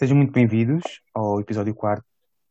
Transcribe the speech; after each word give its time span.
Sejam 0.00 0.16
muito 0.16 0.32
bem-vindos 0.32 1.02
ao 1.12 1.42
episódio 1.42 1.74
4 1.74 2.02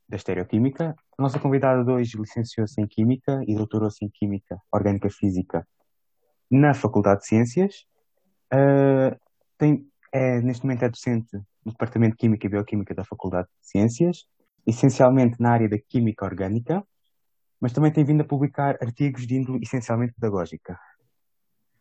da 0.07 0.15
Estereoquímica. 0.15 0.95
A 1.17 1.19
nossa 1.23 1.39
convidada 1.39 1.83
de 1.83 1.89
hoje 1.89 2.15
licenciou-se 2.15 2.79
em 2.79 2.85
Química 2.85 3.41
e 3.47 3.55
doutorou-se 3.55 4.05
em 4.05 4.07
Química 4.07 4.61
Orgânica 4.71 5.09
Física 5.09 5.67
na 6.47 6.75
Faculdade 6.75 7.21
de 7.21 7.25
Ciências. 7.25 7.87
Uh, 8.53 9.19
tem, 9.57 9.83
é, 10.13 10.39
neste 10.41 10.63
momento 10.63 10.83
é 10.83 10.89
docente 10.89 11.37
no 11.65 11.71
Departamento 11.71 12.11
de 12.11 12.17
Química 12.17 12.45
e 12.45 12.49
Bioquímica 12.51 12.93
da 12.93 13.03
Faculdade 13.03 13.47
de 13.47 13.67
Ciências, 13.67 14.27
essencialmente 14.67 15.41
na 15.41 15.53
área 15.53 15.67
da 15.67 15.79
Química 15.79 16.25
Orgânica, 16.25 16.85
mas 17.59 17.73
também 17.73 17.91
tem 17.91 18.05
vindo 18.05 18.21
a 18.21 18.25
publicar 18.25 18.77
artigos 18.79 19.25
de 19.25 19.37
índole 19.37 19.61
essencialmente 19.63 20.13
pedagógica. 20.13 20.79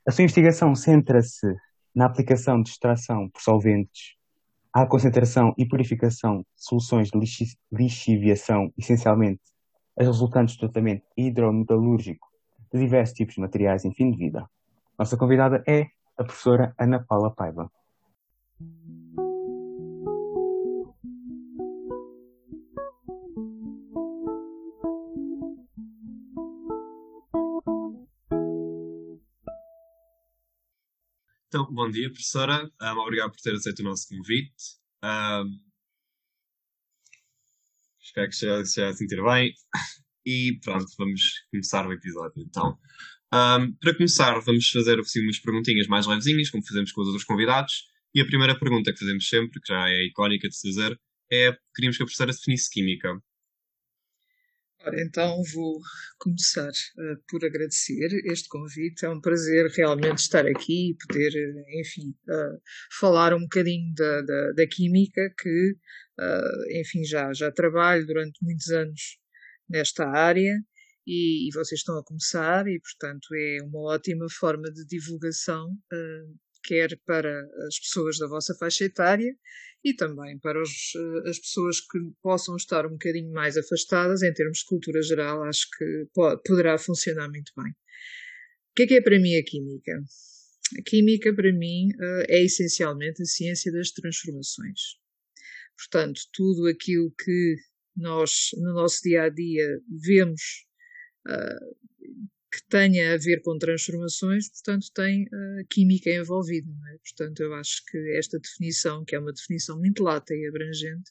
A 0.07 0.13
sua 0.13 0.23
investigação 0.23 0.75
centra-se 0.75 1.47
na 1.95 2.07
aplicação 2.07 2.63
de 2.63 2.71
extração 2.71 3.29
por 3.29 3.43
solventes 3.43 4.18
à 4.73 4.87
concentração 4.87 5.55
e 5.57 5.67
purificação 5.67 6.39
de 6.39 6.47
soluções 6.57 7.11
de 7.11 7.19
lixiviação, 7.73 8.73
essencialmente 8.77 9.41
as 9.99 10.07
resultantes 10.07 10.57
do 10.57 10.61
tratamento 10.61 11.03
hidrometalúrgico 11.17 12.27
de 12.73 12.79
diversos 12.79 13.17
tipos 13.17 13.35
de 13.35 13.41
materiais 13.41 13.85
em 13.85 13.93
fim 13.93 14.11
de 14.11 14.19
vida. 14.19 14.49
Nossa 14.99 15.17
convidada 15.17 15.63
é 15.67 15.87
a 16.17 16.25
professora 16.25 16.75
Ana 16.79 17.05
Paula 17.05 17.35
Paiva. 17.35 17.71
Bom 31.79 31.89
dia, 31.89 32.11
professora. 32.11 32.69
Um, 32.83 32.99
obrigado 32.99 33.31
por 33.31 33.41
ter 33.41 33.55
aceito 33.55 33.79
o 33.79 33.85
nosso 33.85 34.09
convite. 34.09 34.53
Um, 35.05 35.61
espero 38.03 38.29
que 38.29 38.37
já, 38.37 38.65
já 38.65 38.93
se 38.93 38.99
sentir 38.99 39.23
bem. 39.23 39.55
E 40.27 40.59
pronto, 40.61 40.87
vamos 40.99 41.23
começar 41.53 41.87
o 41.87 41.93
episódio. 41.93 42.43
Então, 42.43 42.77
um, 43.33 43.73
para 43.81 43.95
começar, 43.95 44.41
vamos 44.41 44.69
fazer 44.69 44.99
assim, 44.99 45.23
umas 45.23 45.39
perguntinhas 45.39 45.87
mais 45.87 46.05
levezinhas, 46.05 46.51
como 46.51 46.67
fazemos 46.67 46.91
com 46.91 47.01
os 47.01 47.07
outros 47.07 47.25
convidados. 47.25 47.85
E 48.13 48.21
a 48.21 48.27
primeira 48.27 48.59
pergunta 48.59 48.93
que 48.93 48.99
fazemos 48.99 49.29
sempre, 49.29 49.61
que 49.61 49.73
já 49.73 49.89
é 49.89 50.05
icónica 50.07 50.49
de 50.49 50.57
se 50.57 50.69
é: 51.31 51.57
queríamos 51.75 51.97
que 51.97 52.03
a 52.03 52.07
professora 52.07 52.33
definisse 52.33 52.69
química. 52.69 53.23
Então 54.97 55.43
vou 55.55 55.81
começar 56.19 56.71
uh, 56.71 57.23
por 57.29 57.45
agradecer 57.45 58.09
este 58.25 58.49
convite. 58.49 59.05
É 59.05 59.11
um 59.11 59.21
prazer 59.21 59.71
realmente 59.71 60.19
estar 60.19 60.47
aqui 60.47 60.91
e 60.91 60.97
poder, 61.07 61.31
uh, 61.31 61.81
enfim, 61.81 62.15
uh, 62.29 62.61
falar 62.99 63.35
um 63.35 63.41
bocadinho 63.41 63.93
da, 63.95 64.23
da, 64.23 64.53
da 64.53 64.67
química 64.67 65.33
que, 65.39 65.77
enfim, 66.81 67.05
já, 67.05 67.33
já 67.33 67.51
trabalho 67.53 68.05
durante 68.05 68.43
muitos 68.43 68.69
anos 68.71 69.19
nesta 69.69 70.05
área 70.09 70.53
e, 71.07 71.49
e, 71.49 71.51
vocês 71.55 71.81
estão 71.81 71.97
a 71.97 72.05
começar 72.05 72.67
e, 72.67 72.81
portanto, 72.81 73.29
é 73.35 73.63
uma 73.63 73.95
ótima 73.95 74.27
forma 74.29 74.71
de 74.71 74.85
divulgação, 74.85 75.69
quer 76.63 76.99
para 77.07 77.41
as 77.67 77.79
pessoas 77.79 78.19
da 78.19 78.27
vossa 78.27 78.55
faixa 78.55 78.85
etária, 78.85 79.35
e 79.85 79.95
também 79.95 80.39
para 80.39 80.61
os, 80.61 80.93
eh, 80.97 81.31
as 81.31 81.39
pessoas 81.39 81.81
que 81.81 81.99
possam 82.23 82.57
estar 82.57 82.85
um 82.87 82.93
bocadinho 82.93 83.33
mais 83.33 83.57
afastadas 83.57 84.23
em 84.23 84.33
termos 84.33 84.59
de 84.59 84.65
cultura 84.65 85.01
geral, 85.03 85.45
acho 85.45 85.67
que 85.77 86.07
pode, 86.13 86.43
poderá 86.45 86.77
funcionar 86.79 87.29
muito 87.29 87.53
bem. 87.57 87.71
O 87.71 88.75
que 88.75 88.83
é 88.83 88.87
que 88.87 88.95
é 88.95 89.01
para 89.03 89.19
mim 89.19 89.37
a 89.37 89.45
química? 89.45 90.03
A 90.79 90.83
química, 90.83 91.35
para 91.35 91.53
mim, 91.53 91.89
eh, 92.01 92.27
é 92.29 92.45
essencialmente 92.45 93.23
a 93.23 93.27
ciência 93.27 93.73
das 93.73 93.91
transformações. 93.91 94.99
Portanto, 95.77 96.21
tudo 96.33 96.67
aquilo 96.67 97.13
que 97.17 97.57
nós, 97.97 98.51
no 98.57 98.75
nosso 98.75 99.01
dia 99.03 99.25
a 99.25 99.29
dia, 99.29 99.81
vemos 99.89 100.67
uh, 101.27 101.77
que 102.51 102.63
tenha 102.69 103.13
a 103.13 103.19
ver 103.19 103.43
com 103.43 103.59
transformações, 103.59 104.49
portanto, 104.49 104.87
tem 104.95 105.25
uh, 105.25 105.67
química 105.71 106.11
envolvida. 106.11 106.71
É? 106.93 106.99
Portanto, 106.99 107.41
eu 107.41 107.55
acho 107.55 107.83
que 107.87 107.99
esta 108.17 108.39
definição, 108.39 109.05
que 109.05 109.15
é 109.15 109.19
uma 109.19 109.33
definição 109.33 109.79
muito 109.79 110.03
lata 110.03 110.35
e 110.35 110.47
abrangente, 110.47 111.11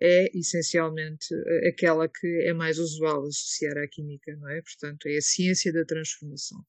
é 0.00 0.26
essencialmente 0.36 1.34
uh, 1.34 1.68
aquela 1.68 2.08
que 2.08 2.26
é 2.46 2.52
mais 2.52 2.78
usual 2.78 3.26
associar 3.26 3.78
à 3.78 3.88
química, 3.88 4.36
não 4.36 4.48
é? 4.50 4.60
Portanto, 4.60 5.06
é 5.06 5.16
a 5.16 5.22
ciência 5.22 5.72
da 5.72 5.84
transformação. 5.84 6.62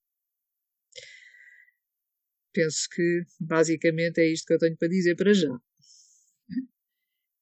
Penso 2.53 2.87
que 2.91 3.23
basicamente 3.39 4.19
é 4.19 4.31
isto 4.31 4.47
que 4.47 4.53
eu 4.53 4.59
tenho 4.59 4.77
para 4.77 4.87
dizer 4.87 5.15
para 5.15 5.33
já. 5.33 5.55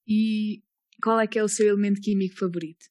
E 0.08 0.62
qual 1.02 1.20
é 1.20 1.28
que 1.28 1.40
é 1.40 1.44
o 1.44 1.48
seu 1.48 1.68
elemento 1.68 2.02
químico 2.02 2.38
favorito? 2.38 2.86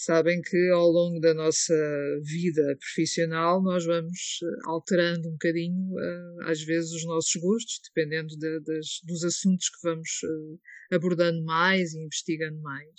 Sabem 0.00 0.40
que 0.40 0.70
ao 0.70 0.88
longo 0.88 1.20
da 1.20 1.34
nossa 1.34 1.74
vida 2.22 2.74
profissional 2.78 3.62
nós 3.62 3.84
vamos 3.84 4.38
eh, 4.42 4.46
alterando 4.64 5.28
um 5.28 5.32
bocadinho, 5.32 5.98
eh, 5.98 6.50
às 6.50 6.62
vezes, 6.62 6.90
os 6.92 7.04
nossos 7.04 7.34
gostos, 7.34 7.80
dependendo 7.84 8.34
de, 8.34 8.60
das, 8.60 8.86
dos 9.04 9.24
assuntos 9.24 9.68
que 9.68 9.82
vamos 9.82 10.08
eh, 10.24 10.94
abordando 10.96 11.44
mais 11.44 11.92
e 11.92 12.02
investigando 12.02 12.58
mais. 12.62 12.94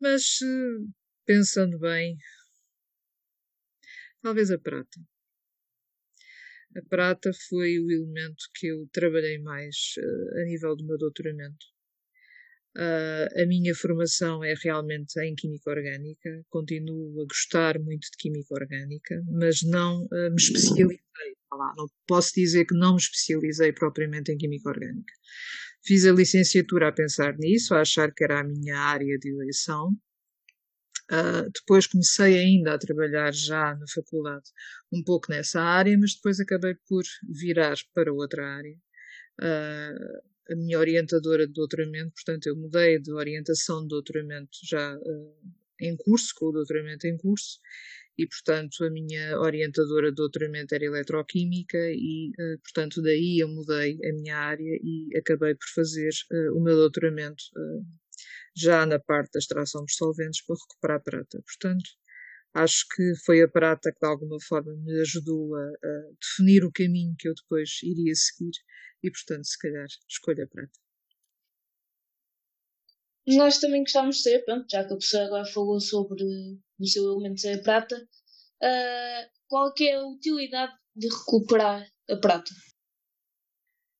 Mas, 0.00 0.38
pensando 1.24 1.78
bem, 1.78 2.18
talvez 4.22 4.50
a 4.50 4.58
prata. 4.58 5.00
A 6.76 6.82
prata 6.82 7.30
foi 7.48 7.78
o 7.78 7.90
elemento 7.90 8.44
que 8.56 8.66
eu 8.66 8.88
trabalhei 8.92 9.38
mais 9.38 9.94
a 10.34 10.44
nível 10.44 10.76
do 10.76 10.84
meu 10.84 10.98
doutoramento 10.98 11.75
Uh, 12.76 13.42
a 13.42 13.46
minha 13.46 13.74
formação 13.74 14.44
é 14.44 14.52
realmente 14.62 15.18
em 15.20 15.34
Química 15.34 15.70
Orgânica, 15.70 16.44
continuo 16.50 17.22
a 17.22 17.24
gostar 17.24 17.78
muito 17.78 18.02
de 18.02 18.18
Química 18.18 18.52
Orgânica, 18.52 19.22
mas 19.30 19.62
não 19.62 20.02
uh, 20.04 20.30
me 20.30 20.36
especializei. 20.36 21.00
não 21.50 21.86
posso 22.06 22.32
dizer 22.34 22.66
que 22.66 22.76
não 22.76 22.92
me 22.92 22.98
especializei 22.98 23.72
propriamente 23.72 24.30
em 24.30 24.36
Química 24.36 24.68
Orgânica. 24.68 25.14
Fiz 25.86 26.04
a 26.04 26.12
licenciatura 26.12 26.88
a 26.88 26.92
pensar 26.92 27.34
nisso, 27.38 27.74
a 27.74 27.80
achar 27.80 28.12
que 28.12 28.22
era 28.22 28.40
a 28.40 28.44
minha 28.44 28.76
área 28.76 29.18
de 29.18 29.30
eleição. 29.30 29.88
Uh, 31.10 31.48
depois 31.54 31.86
comecei 31.86 32.36
ainda 32.38 32.74
a 32.74 32.78
trabalhar 32.78 33.32
já 33.32 33.74
na 33.74 33.86
faculdade 33.94 34.50
um 34.92 35.02
pouco 35.02 35.30
nessa 35.30 35.62
área, 35.62 35.96
mas 35.96 36.14
depois 36.14 36.40
acabei 36.40 36.74
por 36.86 37.04
virar 37.26 37.76
para 37.94 38.12
outra 38.12 38.44
área. 38.44 38.76
Uh, 39.40 40.35
a 40.50 40.56
minha 40.56 40.78
orientadora 40.78 41.46
de 41.46 41.52
doutoramento, 41.52 42.12
portanto, 42.14 42.46
eu 42.46 42.56
mudei 42.56 42.98
de 42.98 43.12
orientação 43.12 43.82
de 43.82 43.88
doutoramento 43.88 44.50
já 44.64 44.96
uh, 44.96 45.34
em 45.80 45.96
curso, 45.96 46.32
com 46.36 46.46
o 46.46 46.52
doutoramento 46.52 47.06
em 47.06 47.16
curso, 47.16 47.58
e, 48.18 48.26
portanto, 48.26 48.82
a 48.84 48.90
minha 48.90 49.38
orientadora 49.38 50.10
de 50.10 50.16
doutoramento 50.16 50.74
era 50.74 50.84
eletroquímica, 50.84 51.78
e, 51.90 52.30
uh, 52.30 52.58
portanto, 52.62 53.02
daí 53.02 53.38
eu 53.40 53.48
mudei 53.48 53.98
a 54.04 54.12
minha 54.14 54.36
área 54.36 54.78
e 54.82 55.16
acabei 55.16 55.54
por 55.54 55.68
fazer 55.74 56.10
uh, 56.32 56.56
o 56.56 56.62
meu 56.62 56.76
doutoramento 56.76 57.42
já 58.56 58.86
na 58.86 58.98
parte 58.98 59.32
da 59.32 59.38
extração 59.38 59.82
dos 59.82 59.96
solventes 59.96 60.44
para 60.46 60.56
recuperar 60.56 61.02
prata. 61.02 61.42
Portanto, 61.44 61.84
acho 62.56 62.86
que 62.94 63.14
foi 63.24 63.42
a 63.42 63.48
prata 63.48 63.92
que 63.92 64.00
de 64.00 64.06
alguma 64.06 64.38
forma 64.40 64.74
me 64.76 65.00
ajudou 65.00 65.54
a, 65.54 65.60
a 65.60 66.10
definir 66.20 66.64
o 66.64 66.72
caminho 66.72 67.14
que 67.18 67.28
eu 67.28 67.34
depois 67.34 67.70
iria 67.82 68.14
seguir 68.14 68.52
e, 69.02 69.10
portanto, 69.10 69.44
se 69.44 69.58
calhar, 69.58 69.86
escolha 70.08 70.44
a 70.44 70.48
prata. 70.48 70.78
Nós 73.26 73.58
também 73.58 73.82
gostávamos 73.82 74.16
de 74.16 74.22
saber, 74.22 74.44
pronto, 74.44 74.66
já 74.70 74.86
que 74.86 74.94
a 74.94 74.96
pessoa 74.96 75.24
agora 75.24 75.44
falou 75.44 75.80
sobre 75.80 76.24
o 76.78 76.86
seu 76.86 77.04
elemento 77.04 77.40
ser 77.40 77.58
a 77.58 77.62
prata, 77.62 77.96
uh, 77.96 79.30
qual 79.48 79.72
é 79.80 79.92
a 79.92 80.06
utilidade 80.06 80.72
de 80.94 81.08
recuperar 81.08 81.86
a 82.08 82.16
prata? 82.16 82.54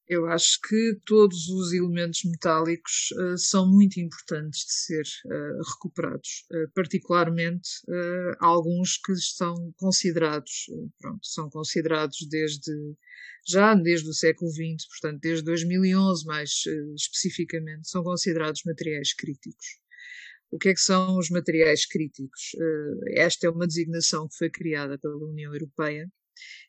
Eu 0.08 0.26
acho 0.26 0.60
que 0.60 1.00
todos 1.04 1.48
os 1.48 1.72
elementos 1.72 2.20
metálicos 2.24 3.10
uh, 3.12 3.36
são 3.36 3.68
muito 3.68 3.98
importantes 3.98 4.64
de 4.64 4.72
ser 4.72 5.03
uh, 5.26 5.62
recuperados, 5.74 6.47
uh, 6.53 6.70
particularmente 6.74 7.68
alguns 8.38 8.98
que 8.98 9.12
estão 9.12 9.72
considerados, 9.76 10.66
pronto, 11.00 11.26
são 11.26 11.50
considerados 11.50 12.18
desde 12.30 12.72
já 13.48 13.74
desde 13.74 14.08
o 14.08 14.12
século 14.12 14.50
XX, 14.50 14.86
portanto 14.88 15.20
desde 15.20 15.44
2011 15.44 16.24
mais 16.24 16.50
especificamente, 16.97 17.88
são 17.88 18.02
considerados 18.02 18.62
materiais 18.64 19.12
críticos. 19.14 19.66
O 20.50 20.59
que 20.59 20.68
é 20.68 20.74
que 20.74 20.80
são 20.80 21.16
os 21.16 21.30
materiais 21.30 21.86
críticos? 21.86 22.56
esta 23.09 23.47
é 23.47 23.50
uma 23.50 23.66
designação 23.66 24.28
que 24.28 24.36
foi 24.36 24.50
criada 24.50 24.98
pela 24.98 25.16
União 25.16 25.52
Europeia 25.52 26.10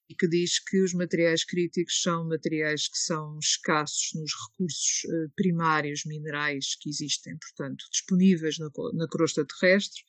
e 0.09 0.15
que 0.15 0.27
diz 0.27 0.59
que 0.59 0.81
os 0.81 0.93
materiais 0.93 1.43
críticos 1.43 2.01
são 2.01 2.27
materiais 2.27 2.87
que 2.87 2.97
são 2.97 3.37
escassos 3.39 4.11
nos 4.15 4.31
recursos 4.49 5.03
uh, 5.05 5.29
primários 5.35 6.05
minerais 6.05 6.75
que 6.79 6.89
existem, 6.89 7.37
portanto, 7.37 7.83
disponíveis 7.91 8.57
na, 8.57 8.69
na, 8.93 9.07
crosta 9.07 9.45
terrestre. 9.45 10.01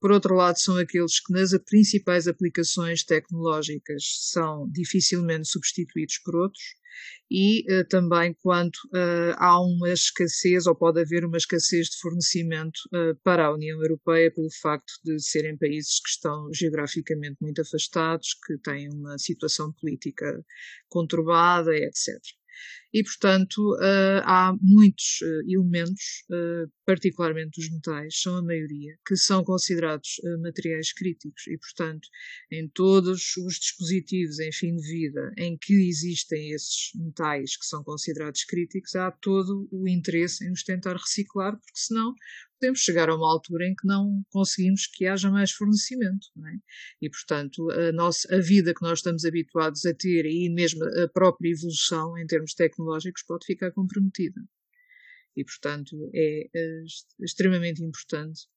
Por 0.00 0.12
outro 0.12 0.34
lado, 0.34 0.58
são 0.58 0.76
aqueles 0.76 1.20
que 1.20 1.32
nas 1.32 1.50
principais 1.64 2.26
aplicações 2.26 3.04
tecnológicas 3.04 4.02
são 4.30 4.68
dificilmente 4.70 5.48
substituídos 5.48 6.18
por 6.18 6.36
outros 6.36 6.80
e 7.30 7.62
uh, 7.72 7.86
também 7.88 8.34
quando 8.42 8.74
uh, 8.92 9.34
há 9.36 9.60
uma 9.60 9.92
escassez 9.92 10.66
ou 10.66 10.74
pode 10.74 11.00
haver 11.00 11.24
uma 11.24 11.36
escassez 11.36 11.86
de 11.88 11.98
fornecimento 11.98 12.78
uh, 12.92 13.14
para 13.22 13.46
a 13.46 13.54
União 13.54 13.80
Europeia 13.80 14.32
pelo 14.34 14.48
facto 14.60 14.92
de 15.04 15.20
serem 15.20 15.56
países 15.56 16.00
que 16.00 16.10
estão 16.10 16.48
geograficamente 16.52 17.36
muito 17.40 17.62
afastados, 17.62 18.34
que 18.46 18.58
têm 18.58 18.88
uma 18.92 19.16
situação 19.32 19.72
política 19.72 20.44
conturbada, 20.88 21.74
etc. 21.76 22.18
E, 22.92 23.04
portanto, 23.04 23.58
uh, 23.74 24.22
há 24.24 24.52
muitos 24.60 25.20
uh, 25.22 25.42
elementos, 25.48 26.24
uh, 26.28 26.70
particularmente 26.84 27.60
os 27.60 27.70
metais, 27.70 28.20
são 28.20 28.36
a 28.36 28.42
maioria, 28.42 28.96
que 29.06 29.16
são 29.16 29.44
considerados 29.44 30.20
materiais 30.42 30.92
críticos 30.92 31.46
e, 31.46 31.56
portanto, 31.56 32.08
em 32.50 32.68
todos 32.68 33.36
os 33.36 33.54
dispositivos 33.60 34.40
em 34.40 34.52
fim 34.52 34.74
de 34.74 34.88
vida 34.88 35.32
em 35.38 35.56
que 35.56 35.88
existem 35.88 36.50
esses 36.50 36.90
metais 36.96 37.56
que 37.56 37.64
são 37.64 37.84
considerados 37.84 38.44
críticos, 38.44 38.96
há 38.96 39.10
todo 39.10 39.68
o 39.70 39.88
interesse 39.88 40.44
em 40.44 40.50
os 40.50 40.64
tentar 40.64 40.96
reciclar, 40.96 41.52
porque 41.52 41.78
senão 41.78 42.14
podemos 42.60 42.80
chegar 42.80 43.08
a 43.08 43.16
uma 43.16 43.32
altura 43.32 43.66
em 43.66 43.74
que 43.74 43.86
não 43.86 44.22
conseguimos 44.28 44.86
que 44.86 45.06
haja 45.06 45.30
mais 45.30 45.50
fornecimento. 45.50 46.26
É? 46.44 46.58
E, 47.00 47.08
portanto, 47.08 47.70
a, 47.70 47.90
nossa, 47.92 48.32
a 48.34 48.38
vida 48.38 48.74
que 48.74 48.82
nós 48.82 48.98
estamos 48.98 49.24
habituados 49.24 49.86
a 49.86 49.94
ter 49.94 50.26
e 50.26 50.50
mesmo 50.50 50.84
a 50.84 51.08
própria 51.08 51.50
evolução 51.50 52.18
em 52.18 52.26
termos 52.26 52.52
tecnológicos 52.52 52.79
pode 53.26 53.46
ficar 53.46 53.72
comprometida. 53.72 54.40
E, 55.36 55.44
portanto, 55.44 55.96
é, 56.14 56.48
é 56.54 56.84
extremamente 57.20 57.82
importante 57.82 58.48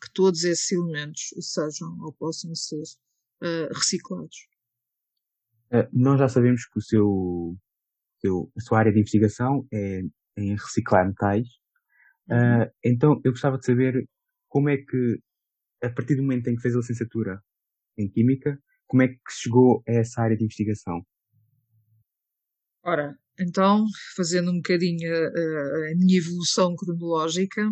que 0.00 0.12
todos 0.12 0.44
esses 0.44 0.70
elementos 0.72 1.30
sejam 1.40 1.96
ou 2.00 2.12
possam 2.12 2.54
ser 2.54 2.82
uh, 3.42 3.68
reciclados. 3.74 4.48
Uh, 5.72 5.88
nós 5.92 6.18
já 6.18 6.28
sabemos 6.28 6.66
que 6.66 6.78
o 6.78 6.82
seu, 6.82 7.56
seu, 8.20 8.52
a 8.56 8.60
sua 8.60 8.78
área 8.78 8.92
de 8.92 9.00
investigação 9.00 9.66
é 9.72 10.00
em 10.36 10.54
reciclar 10.54 11.06
metais 11.06 11.46
Uh, 12.28 12.70
então, 12.84 13.20
eu 13.24 13.32
gostava 13.32 13.58
de 13.58 13.66
saber 13.66 14.08
como 14.48 14.68
é 14.68 14.76
que, 14.76 15.18
a 15.82 15.90
partir 15.90 16.14
do 16.14 16.22
momento 16.22 16.48
em 16.48 16.56
que 16.56 16.62
fez 16.62 16.74
a 16.74 16.78
licenciatura 16.78 17.42
em 17.98 18.08
Química, 18.08 18.58
como 18.86 19.02
é 19.02 19.08
que 19.08 19.16
chegou 19.30 19.82
a 19.88 19.92
essa 19.92 20.22
área 20.22 20.36
de 20.36 20.44
investigação? 20.44 21.04
Ora, 22.84 23.16
então, 23.38 23.86
fazendo 24.16 24.50
um 24.50 24.56
bocadinho 24.56 25.10
a, 25.10 25.26
a, 25.26 25.94
minha 25.96 26.18
evolução 26.18 26.74
cronológica, 26.76 27.62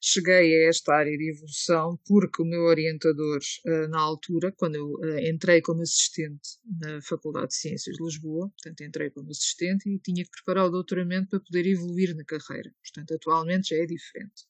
cheguei 0.00 0.64
a 0.64 0.68
esta 0.68 0.94
área 0.94 1.16
de 1.16 1.30
evolução 1.30 1.98
porque 2.06 2.42
o 2.42 2.44
meu 2.44 2.62
orientador, 2.62 3.38
uh, 3.66 3.88
na 3.88 4.00
altura, 4.00 4.52
quando 4.56 4.76
eu 4.76 4.86
uh, 4.86 5.18
entrei 5.20 5.62
como 5.62 5.82
assistente 5.82 6.58
na 6.80 7.00
Faculdade 7.02 7.48
de 7.48 7.56
Ciências 7.56 7.96
de 7.96 8.02
Lisboa, 8.02 8.48
portanto, 8.48 8.80
entrei 8.82 9.10
como 9.10 9.30
assistente 9.30 9.88
e 9.88 9.98
tinha 10.00 10.24
que 10.24 10.30
preparar 10.30 10.66
o 10.66 10.70
doutoramento 10.70 11.28
para 11.28 11.40
poder 11.40 11.66
evoluir 11.66 12.16
na 12.16 12.24
carreira. 12.24 12.70
Portanto, 12.82 13.14
atualmente 13.14 13.68
já 13.68 13.76
é 13.76 13.86
diferente. 13.86 14.42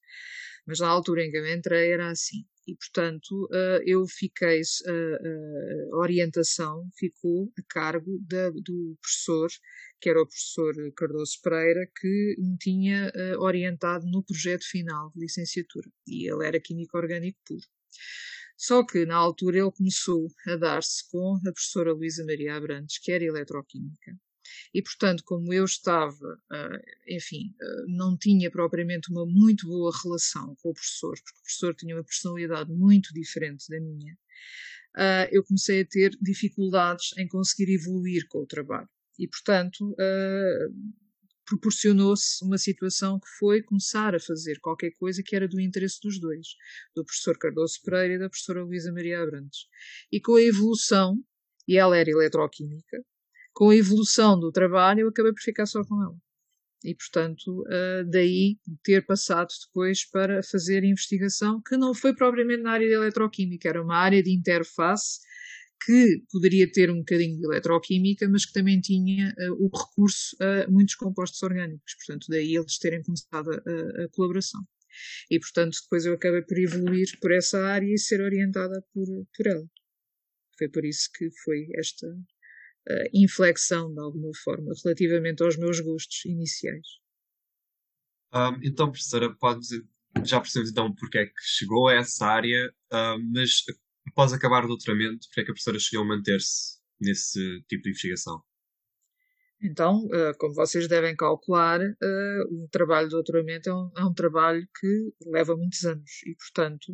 Mas 0.67 0.81
na 0.81 0.89
altura 0.89 1.25
em 1.25 1.31
que 1.31 1.37
eu 1.37 1.47
entrei 1.47 1.93
era 1.93 2.11
assim 2.11 2.45
e, 2.67 2.75
portanto, 2.75 3.45
uh, 3.45 3.81
eu 3.85 4.05
fiquei, 4.07 4.61
uh, 4.61 5.95
a 5.95 5.99
orientação 5.99 6.89
ficou 6.99 7.53
a 7.59 7.63
cargo 7.69 8.19
da, 8.29 8.51
do 8.51 8.97
professor, 9.01 9.49
que 10.01 10.11
era 10.11 10.21
o 10.21 10.27
professor 10.27 10.75
Cardoso 10.97 11.41
Pereira, 11.43 11.89
que 12.01 12.37
me 12.39 12.57
tinha 12.59 13.11
orientado 13.39 14.05
no 14.07 14.23
projeto 14.23 14.65
final 14.69 15.11
de 15.15 15.21
licenciatura. 15.21 15.89
E 16.07 16.31
ele 16.31 16.47
era 16.47 16.61
químico 16.61 16.99
orgânico 16.99 17.39
puro. 17.47 17.67
Só 18.59 18.85
que, 18.85 19.07
na 19.07 19.17
altura, 19.17 19.59
ele 19.59 19.71
começou 19.71 20.29
a 20.47 20.57
dar-se 20.57 21.09
com 21.11 21.37
a 21.37 21.53
professora 21.53 21.93
Luísa 21.93 22.25
Maria 22.25 22.57
Abrantes, 22.57 22.99
que 22.99 23.11
era 23.11 23.25
eletroquímica. 23.25 24.19
E, 24.73 24.83
portanto, 24.83 25.23
como 25.25 25.53
eu 25.53 25.65
estava, 25.65 26.41
uh, 26.53 26.83
enfim, 27.09 27.55
uh, 27.61 27.97
não 27.97 28.17
tinha 28.17 28.51
propriamente 28.51 29.11
uma 29.11 29.25
muito 29.27 29.67
boa 29.67 29.93
relação 30.03 30.55
com 30.63 30.71
o 30.71 30.75
professor, 30.75 31.15
porque 31.23 31.39
o 31.39 31.43
professor 31.43 31.75
tinha 31.75 31.97
uma 31.97 32.05
personalidade 32.05 32.71
muito 32.73 33.13
diferente 33.13 33.65
da 33.69 33.81
minha, 33.81 34.15
uh, 34.97 35.29
eu 35.31 35.45
comecei 35.45 35.83
a 35.83 35.87
ter 35.87 36.11
dificuldades 36.21 37.17
em 37.19 37.27
conseguir 37.29 37.73
evoluir 37.73 38.27
com 38.29 38.43
o 38.43 38.47
trabalho. 38.47 38.89
E, 39.19 39.27
portanto, 39.27 39.97
proporcionou-se 41.47 42.45
uma 42.45 42.59
situação 42.59 43.19
que 43.19 43.29
foi 43.39 43.63
começar 43.63 44.15
a 44.15 44.21
fazer 44.21 44.59
qualquer 44.61 44.91
coisa 44.99 45.23
que 45.25 45.35
era 45.35 45.49
do 45.49 45.61
interesse 45.61 45.99
dos 46.03 46.21
dois, 46.21 46.49
do 46.95 47.05
professor 47.05 47.39
Cardoso 47.39 47.81
Pereira 47.83 48.15
e 48.15 48.19
da 48.19 48.29
professora 48.29 48.65
Luísa 48.65 48.93
Maria 48.93 49.23
Abrantes. 49.23 49.61
E 50.13 50.21
com 50.21 50.35
a 50.35 50.43
evolução, 50.43 51.17
e 51.67 51.79
ela 51.79 51.97
era 51.97 52.11
eletroquímica, 52.11 53.03
com 53.57 53.71
a 53.71 53.77
evolução 53.77 54.39
do 54.39 54.53
trabalho, 54.53 55.01
eu 55.01 55.09
acabei 55.09 55.33
por 55.33 55.41
ficar 55.41 55.65
só 55.65 55.83
com 55.83 56.03
ela. 56.03 56.15
E, 56.85 56.95
portanto, 56.95 57.63
uh, 57.63 58.05
daí 58.11 58.59
ter 58.85 59.07
passado 59.07 59.49
depois 59.67 60.05
para 60.05 60.43
fazer 60.43 60.85
investigação, 60.85 61.63
que 61.67 61.75
não 61.75 61.95
foi 61.95 62.15
propriamente 62.15 62.63
na 62.63 62.73
área 62.73 62.87
de 62.87 62.93
eletroquímica, 62.93 63.67
era 63.67 63.83
uma 63.83 63.97
área 63.97 64.23
de 64.23 64.31
interface 64.31 65.21
que 65.87 66.23
poderia 66.31 66.71
ter 66.71 66.91
um 66.91 66.99
bocadinho 66.99 67.39
de 67.39 67.47
eletroquímica, 67.47 68.29
mas 68.29 68.45
que 68.45 68.53
também 68.53 68.79
tinha 68.79 69.35
uh, 69.39 69.65
o 69.65 69.71
recurso 69.75 70.37
a 70.39 70.71
muitos 70.71 70.95
compostos 70.95 71.43
orgânicos. 71.43 71.95
Portanto, 71.95 72.27
daí 72.29 72.55
eles 72.55 72.79
terem 72.79 73.03
começado 73.03 73.51
a, 73.51 74.05
a, 74.05 74.09
colaboração. 74.11 74.61
E, 75.31 75.41
portanto, 75.41 75.79
depois 75.83 76.05
eu 76.05 76.13
acabei 76.13 76.43
por 76.43 76.59
evoluir 76.59 77.19
por 77.23 77.33
essa 77.33 77.59
área 77.59 77.87
e 77.87 77.99
ser 77.99 78.21
orientada 78.21 78.85
por, 78.93 79.07
por 79.35 79.47
ela. 79.47 79.67
Foi 80.59 80.69
por 80.69 80.85
isso 80.85 81.09
que 81.15 81.31
foi 81.43 81.69
esta, 81.75 82.07
inflexão, 83.13 83.93
de 83.93 84.01
alguma 84.01 84.31
forma, 84.45 84.73
relativamente 84.85 85.43
aos 85.43 85.57
meus 85.57 85.81
gostos 85.81 86.25
iniciais. 86.25 86.87
Um, 88.33 88.61
então, 88.63 88.91
professora, 88.91 89.35
pode 89.37 89.61
dizer, 89.61 89.83
já 90.25 90.41
percebemos 90.41 90.71
então 90.71 90.95
porque 90.95 91.19
é 91.19 91.27
que 91.27 91.33
chegou 91.41 91.89
a 91.89 91.95
essa 91.95 92.27
área, 92.27 92.73
mas 93.33 93.63
após 94.09 94.33
acabar 94.33 94.65
o 94.65 94.69
doutoramento, 94.69 95.27
porque 95.29 95.41
é 95.41 95.45
que 95.45 95.51
a 95.51 95.55
professora 95.55 95.79
chegou 95.79 96.05
a 96.05 96.09
manter-se 96.09 96.79
nesse 97.01 97.41
tipo 97.69 97.83
de 97.83 97.91
investigação? 97.91 98.43
Então, 99.63 100.05
uh, 100.07 100.37
como 100.39 100.55
vocês 100.55 100.87
devem 100.87 101.17
calcular, 101.17 101.81
uh, 101.81 102.65
o 102.65 102.69
trabalho 102.71 103.09
de 103.09 103.15
doutoramento 103.15 103.71
é 103.71 103.75
um, 103.75 103.91
é 103.97 104.05
um, 104.05 104.13
trabalho 104.13 104.69
que 104.79 105.13
leva 105.31 105.57
muitos 105.57 105.83
anos 105.85 106.11
e, 106.27 106.35
portanto, 106.35 106.93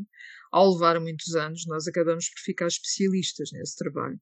ao 0.52 0.72
levar 0.72 1.00
muitos 1.00 1.34
anos, 1.34 1.64
nós 1.66 1.88
acabamos 1.88 2.28
por 2.28 2.40
ficar 2.40 2.68
especialistas 2.68 3.50
nesse 3.52 3.76
trabalho. 3.76 4.20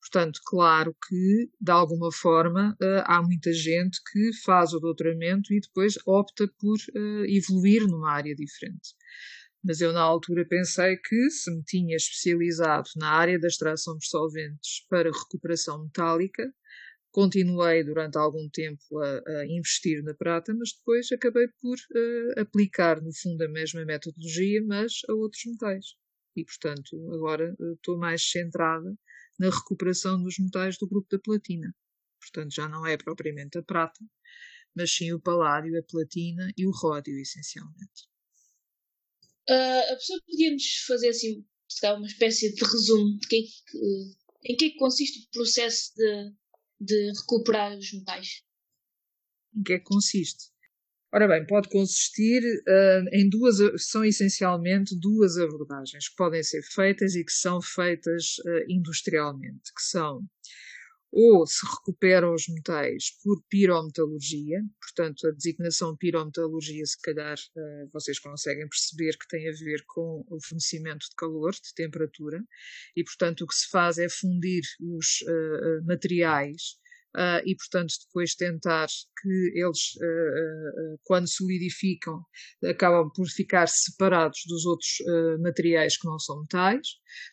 Portanto, 0.00 0.40
claro 0.46 0.96
que, 1.08 1.50
de 1.60 1.70
alguma 1.70 2.10
forma, 2.12 2.76
uh, 2.80 3.02
há 3.04 3.22
muita 3.22 3.52
gente 3.52 3.98
que 4.12 4.30
faz 4.44 4.72
o 4.72 4.80
doutoramento 4.80 5.52
e 5.52 5.60
depois 5.60 5.94
opta 6.06 6.48
por 6.58 6.76
uh, 6.94 7.24
evoluir 7.26 7.86
numa 7.86 8.12
área 8.12 8.34
diferente. 8.34 8.94
Mas 9.64 9.80
eu, 9.80 9.92
na 9.92 10.00
altura, 10.00 10.46
pensei 10.48 10.96
que, 10.96 11.30
se 11.30 11.50
me 11.50 11.62
tinha 11.64 11.96
especializado 11.96 12.88
na 12.96 13.10
área 13.10 13.38
da 13.38 13.48
extração 13.48 13.96
de 13.98 14.06
solventes 14.06 14.86
para 14.88 15.10
recuperação 15.10 15.82
metálica, 15.82 16.52
continuei 17.10 17.82
durante 17.82 18.18
algum 18.18 18.48
tempo 18.50 18.82
a, 19.00 19.22
a, 19.26 19.46
investir 19.46 20.04
na 20.04 20.14
prata, 20.14 20.54
mas 20.54 20.72
depois 20.76 21.10
acabei 21.10 21.48
por 21.60 21.74
uh, 21.74 22.40
aplicar, 22.40 23.00
no 23.00 23.10
fundo, 23.12 23.42
a 23.42 23.48
mesma 23.48 23.84
metodologia, 23.84 24.62
mas 24.62 24.92
a 25.08 25.14
outros 25.14 25.42
metais. 25.46 25.86
E, 26.36 26.44
portanto, 26.44 27.14
agora 27.14 27.56
estou 27.74 27.98
mais 27.98 28.22
centrada 28.30 28.94
na 29.38 29.50
recuperação 29.50 30.22
dos 30.22 30.38
metais 30.38 30.78
do 30.78 30.88
grupo 30.88 31.08
da 31.10 31.18
platina. 31.18 31.74
Portanto, 32.20 32.54
já 32.54 32.68
não 32.68 32.86
é 32.86 32.96
propriamente 32.96 33.58
a 33.58 33.62
prata, 33.62 34.04
mas 34.74 34.90
sim 34.92 35.12
o 35.12 35.20
paládio, 35.20 35.78
a 35.78 35.82
platina 35.82 36.50
e 36.56 36.66
o 36.66 36.70
ródio, 36.70 37.18
essencialmente. 37.18 38.08
Uh, 39.48 39.92
a 39.92 39.96
pessoa 39.96 40.20
podia-nos 40.26 40.84
fazer 40.86 41.08
assim, 41.08 41.44
uma 41.84 42.06
espécie 42.06 42.52
de 42.52 42.64
resumo 42.64 43.18
de 43.18 43.28
que, 43.28 43.42
que, 43.42 43.78
em 44.44 44.56
que, 44.56 44.64
é 44.66 44.70
que 44.70 44.76
consiste 44.76 45.26
o 45.26 45.30
processo 45.30 45.92
de, 45.94 46.32
de 46.80 47.12
recuperar 47.20 47.76
os 47.76 47.92
metais? 47.92 48.42
Em 49.54 49.62
que 49.62 49.74
é 49.74 49.78
que 49.78 49.84
consiste? 49.84 50.50
Ora 51.16 51.28
bem, 51.28 51.46
pode 51.46 51.70
consistir 51.70 52.42
uh, 52.44 53.08
em 53.10 53.26
duas, 53.30 53.56
são 53.78 54.04
essencialmente 54.04 54.94
duas 55.00 55.38
abordagens 55.38 56.10
que 56.10 56.14
podem 56.14 56.42
ser 56.42 56.60
feitas 56.62 57.14
e 57.14 57.24
que 57.24 57.32
são 57.32 57.58
feitas 57.62 58.36
uh, 58.44 58.64
industrialmente, 58.68 59.72
que 59.74 59.82
são 59.82 60.20
ou 61.10 61.46
se 61.46 61.64
recuperam 61.64 62.34
os 62.34 62.46
metais 62.46 63.12
por 63.24 63.42
pirometalurgia, 63.48 64.62
portanto, 64.78 65.26
a 65.26 65.30
designação 65.30 65.96
pirometalurgia, 65.96 66.84
se 66.84 67.00
calhar 67.00 67.38
uh, 67.38 67.88
vocês 67.94 68.18
conseguem 68.18 68.68
perceber 68.68 69.16
que 69.16 69.26
tem 69.26 69.48
a 69.48 69.52
ver 69.52 69.82
com 69.86 70.22
o 70.28 70.38
fornecimento 70.46 71.08
de 71.08 71.16
calor, 71.16 71.52
de 71.52 71.72
temperatura, 71.74 72.44
e 72.94 73.02
portanto 73.02 73.40
o 73.40 73.46
que 73.46 73.54
se 73.54 73.70
faz 73.70 73.96
é 73.96 74.10
fundir 74.10 74.64
os 74.82 75.24
materiais 75.86 76.76
uh, 77.16 77.40
e, 77.44 77.56
portanto, 77.56 77.94
depois 78.06 78.34
tentar 78.34 78.86
que 79.20 79.52
eles, 79.54 79.94
uh, 79.96 80.98
quando 81.04 81.26
solidificam, 81.26 82.22
acabam 82.64 83.10
por 83.14 83.26
ficar 83.26 83.66
separados 83.66 84.40
dos 84.46 84.66
outros 84.66 84.98
materiais 85.40 85.96
que 85.96 86.06
não 86.06 86.18
são 86.18 86.42
metais. 86.42 86.86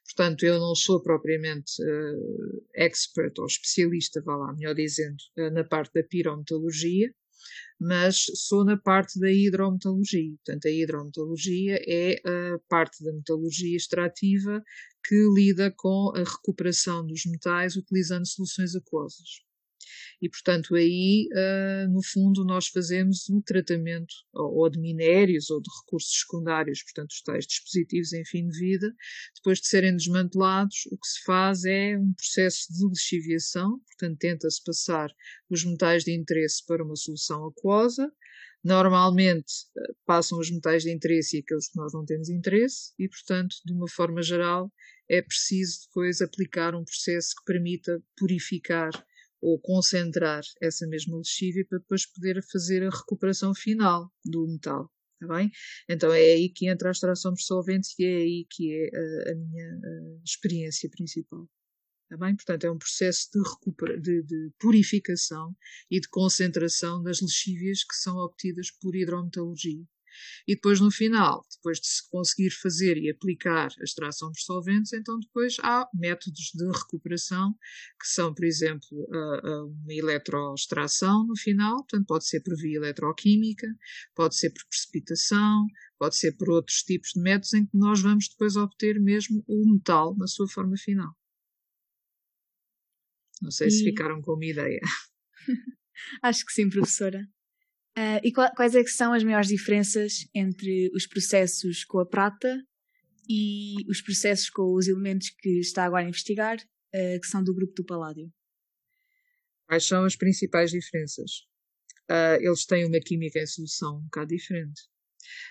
Portanto, 0.05 0.43
eu 0.45 0.59
não 0.59 0.73
sou 0.75 1.01
propriamente 1.01 1.73
expert 2.75 3.37
ou 3.37 3.45
especialista, 3.45 4.21
vá 4.21 4.35
lá, 4.35 4.53
melhor 4.53 4.75
dizendo, 4.75 5.17
na 5.51 5.63
parte 5.63 5.93
da 5.93 6.03
pirometalurgia, 6.03 7.13
mas 7.79 8.23
sou 8.35 8.63
na 8.63 8.77
parte 8.77 9.19
da 9.19 9.29
hidrometalurgia. 9.29 10.35
Portanto, 10.45 10.65
a 10.67 10.71
hidrometalurgia 10.71 11.79
é 11.87 12.15
a 12.25 12.59
parte 12.69 13.03
da 13.03 13.11
metalurgia 13.11 13.75
extrativa 13.75 14.63
que 15.05 15.15
lida 15.35 15.73
com 15.75 16.13
a 16.15 16.19
recuperação 16.19 17.05
dos 17.05 17.25
metais 17.25 17.75
utilizando 17.75 18.25
soluções 18.25 18.75
aquosas. 18.75 19.43
E, 20.21 20.29
portanto, 20.29 20.75
aí, 20.75 21.27
uh, 21.33 21.91
no 21.91 22.01
fundo, 22.03 22.45
nós 22.45 22.67
fazemos 22.67 23.29
um 23.29 23.41
tratamento 23.41 24.13
ou, 24.33 24.69
de 24.69 24.79
minérios 24.79 25.49
ou 25.49 25.61
de 25.61 25.69
recursos 25.81 26.21
secundários, 26.21 26.83
portanto, 26.83 27.11
os 27.11 27.21
tais 27.21 27.45
dispositivos 27.45 28.13
em 28.13 28.25
fim 28.25 28.47
de 28.47 28.57
vida. 28.57 28.93
Depois 29.35 29.59
de 29.59 29.67
serem 29.67 29.95
desmantelados, 29.95 30.85
o 30.91 30.97
que 30.97 31.07
se 31.07 31.23
faz 31.23 31.63
é 31.65 31.97
um 31.97 32.13
processo 32.13 32.67
de 32.71 32.87
lixiviação, 32.87 33.79
portanto, 33.79 34.17
tenta-se 34.19 34.63
passar 34.63 35.09
os 35.49 35.63
metais 35.65 36.03
de 36.03 36.13
interesse 36.13 36.65
para 36.65 36.83
uma 36.83 36.95
solução 36.95 37.45
aquosa. 37.47 38.11
Normalmente 38.63 39.51
ah, 39.77 39.93
passam 40.05 40.39
os 40.39 40.49
metais 40.49 40.83
de 40.83 40.91
interesse 40.91 41.35
e 41.35 41.39
aqueles 41.41 41.69
que 41.69 41.77
nós 41.77 41.91
não 41.93 42.05
temos 42.05 42.29
interesse, 42.29 42.93
e, 42.97 43.09
portanto, 43.09 43.55
de 43.65 43.73
uma 43.73 43.89
forma 43.89 44.21
geral, 44.21 44.71
é 45.09 45.21
preciso 45.21 45.81
depois 45.87 46.21
aplicar 46.21 46.73
um 46.73 46.83
processo 46.83 47.35
que 47.37 47.45
permita 47.45 48.01
purificar 48.17 48.91
ou 49.43 49.59
concentrar 49.59 50.41
essa 50.61 50.87
mesma 50.87 51.17
lexívia 51.17 51.65
para 51.67 51.79
depois 51.79 52.05
poder 52.05 52.41
fazer 52.49 52.81
a 52.83 52.89
recuperação 52.89 53.53
final 53.53 54.09
do 54.23 54.47
metal. 54.47 54.89
Está 55.21 55.35
bem? 55.35 55.51
Então 55.89 56.13
é 56.13 56.19
aí 56.19 56.49
que 56.49 56.67
entra 56.69 56.89
a 56.89 56.91
extração 56.91 57.33
de 57.33 57.43
solventes 57.43 57.93
e 57.99 58.05
é 58.05 58.15
aí 58.17 58.47
que 58.49 58.71
é 58.73 58.97
a, 58.97 59.31
a 59.31 59.35
minha 59.35 59.67
a 59.67 60.23
experiência 60.23 60.89
principal. 60.89 61.47
Está 62.03 62.25
bem? 62.25 62.35
Portanto, 62.35 62.63
é 62.65 62.71
um 62.71 62.77
processo 62.77 63.29
de, 63.33 63.39
recupera, 63.39 63.99
de, 63.99 64.23
de 64.23 64.51
purificação 64.59 65.53
e 65.91 65.99
de 65.99 66.07
concentração 66.09 67.03
das 67.03 67.21
lexívias 67.21 67.83
que 67.83 67.95
são 67.95 68.15
obtidas 68.17 68.71
por 68.71 68.95
hidrometalurgia. 68.95 69.83
E 70.47 70.55
depois, 70.55 70.79
no 70.79 70.91
final, 70.91 71.45
depois 71.55 71.79
de 71.79 71.87
se 71.87 72.09
conseguir 72.09 72.51
fazer 72.51 72.97
e 72.97 73.09
aplicar 73.09 73.71
a 73.79 73.83
extração 73.83 74.29
dos 74.29 74.43
solventes, 74.43 74.93
então 74.93 75.19
depois 75.19 75.57
há 75.61 75.87
métodos 75.93 76.51
de 76.53 76.65
recuperação, 76.65 77.53
que 77.99 78.07
são, 78.07 78.33
por 78.33 78.45
exemplo, 78.45 78.87
uma 79.83 79.93
eletroextração 79.93 81.25
no 81.25 81.37
final, 81.37 81.77
portanto, 81.77 82.05
pode 82.07 82.27
ser 82.27 82.41
por 82.41 82.55
via 82.57 82.77
eletroquímica, 82.77 83.67
pode 84.15 84.35
ser 84.35 84.49
por 84.51 84.63
precipitação, 84.67 85.65
pode 85.97 86.17
ser 86.17 86.33
por 86.33 86.49
outros 86.49 86.83
tipos 86.83 87.11
de 87.15 87.21
métodos 87.21 87.53
em 87.53 87.65
que 87.65 87.77
nós 87.77 88.01
vamos 88.01 88.27
depois 88.29 88.55
obter 88.55 88.99
mesmo 88.99 89.43
o 89.47 89.73
metal 89.73 90.15
na 90.17 90.27
sua 90.27 90.47
forma 90.47 90.75
final. 90.77 91.15
Não 93.41 93.51
sei 93.51 93.67
e... 93.67 93.71
se 93.71 93.83
ficaram 93.83 94.21
com 94.21 94.33
uma 94.33 94.45
ideia. 94.45 94.79
Acho 96.21 96.45
que 96.45 96.53
sim, 96.53 96.69
professora. 96.69 97.27
Uh, 97.97 98.19
e 98.23 98.31
quais 98.31 98.73
é 98.73 98.83
que 98.83 98.89
são 98.89 99.13
as 99.13 99.23
maiores 99.23 99.47
diferenças 99.47 100.27
entre 100.33 100.89
os 100.95 101.05
processos 101.05 101.83
com 101.85 101.99
a 101.99 102.05
prata 102.05 102.59
e 103.29 103.75
os 103.87 104.01
processos 104.01 104.49
com 104.49 104.73
os 104.73 104.87
elementos 104.87 105.29
que 105.29 105.59
está 105.59 105.85
agora 105.85 106.03
a 106.03 106.09
investigar, 106.09 106.57
uh, 106.57 107.19
que 107.21 107.27
são 107.27 107.43
do 107.43 107.53
grupo 107.53 107.73
do 107.75 107.85
Paládio? 107.85 108.31
Quais 109.67 109.85
são 109.85 110.05
as 110.05 110.15
principais 110.15 110.71
diferenças? 110.71 111.45
Uh, 112.09 112.41
eles 112.41 112.65
têm 112.65 112.85
uma 112.85 112.99
química 112.99 113.39
em 113.39 113.45
solução 113.45 113.97
um 113.97 114.03
bocado 114.03 114.27
diferente. 114.27 114.81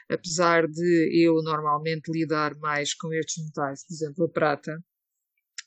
Apesar 0.08 0.66
de 0.66 1.24
eu 1.24 1.34
normalmente 1.42 2.10
lidar 2.10 2.56
mais 2.56 2.92
com 2.92 3.12
estes 3.14 3.42
metais, 3.44 3.86
por 3.86 3.94
exemplo, 3.94 4.24
a 4.24 4.28
prata, 4.28 4.84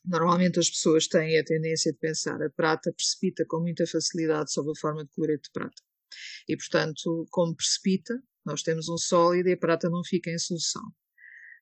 normalmente 0.03 0.59
as 0.59 0.69
pessoas 0.69 1.07
têm 1.07 1.39
a 1.39 1.43
tendência 1.43 1.91
de 1.91 1.97
pensar 1.97 2.41
a 2.41 2.49
prata 2.49 2.93
precipita 2.93 3.45
com 3.47 3.61
muita 3.61 3.87
facilidade 3.87 4.51
sob 4.51 4.71
a 4.71 4.79
forma 4.79 5.03
de 5.03 5.11
cloreto 5.11 5.43
de 5.43 5.51
prata. 5.51 5.81
E, 6.47 6.55
portanto, 6.55 7.25
como 7.29 7.55
precipita, 7.55 8.13
nós 8.45 8.61
temos 8.61 8.87
um 8.89 8.97
sólido 8.97 9.49
e 9.49 9.53
a 9.53 9.57
prata 9.57 9.89
não 9.89 10.03
fica 10.03 10.29
em 10.29 10.37
solução. 10.37 10.83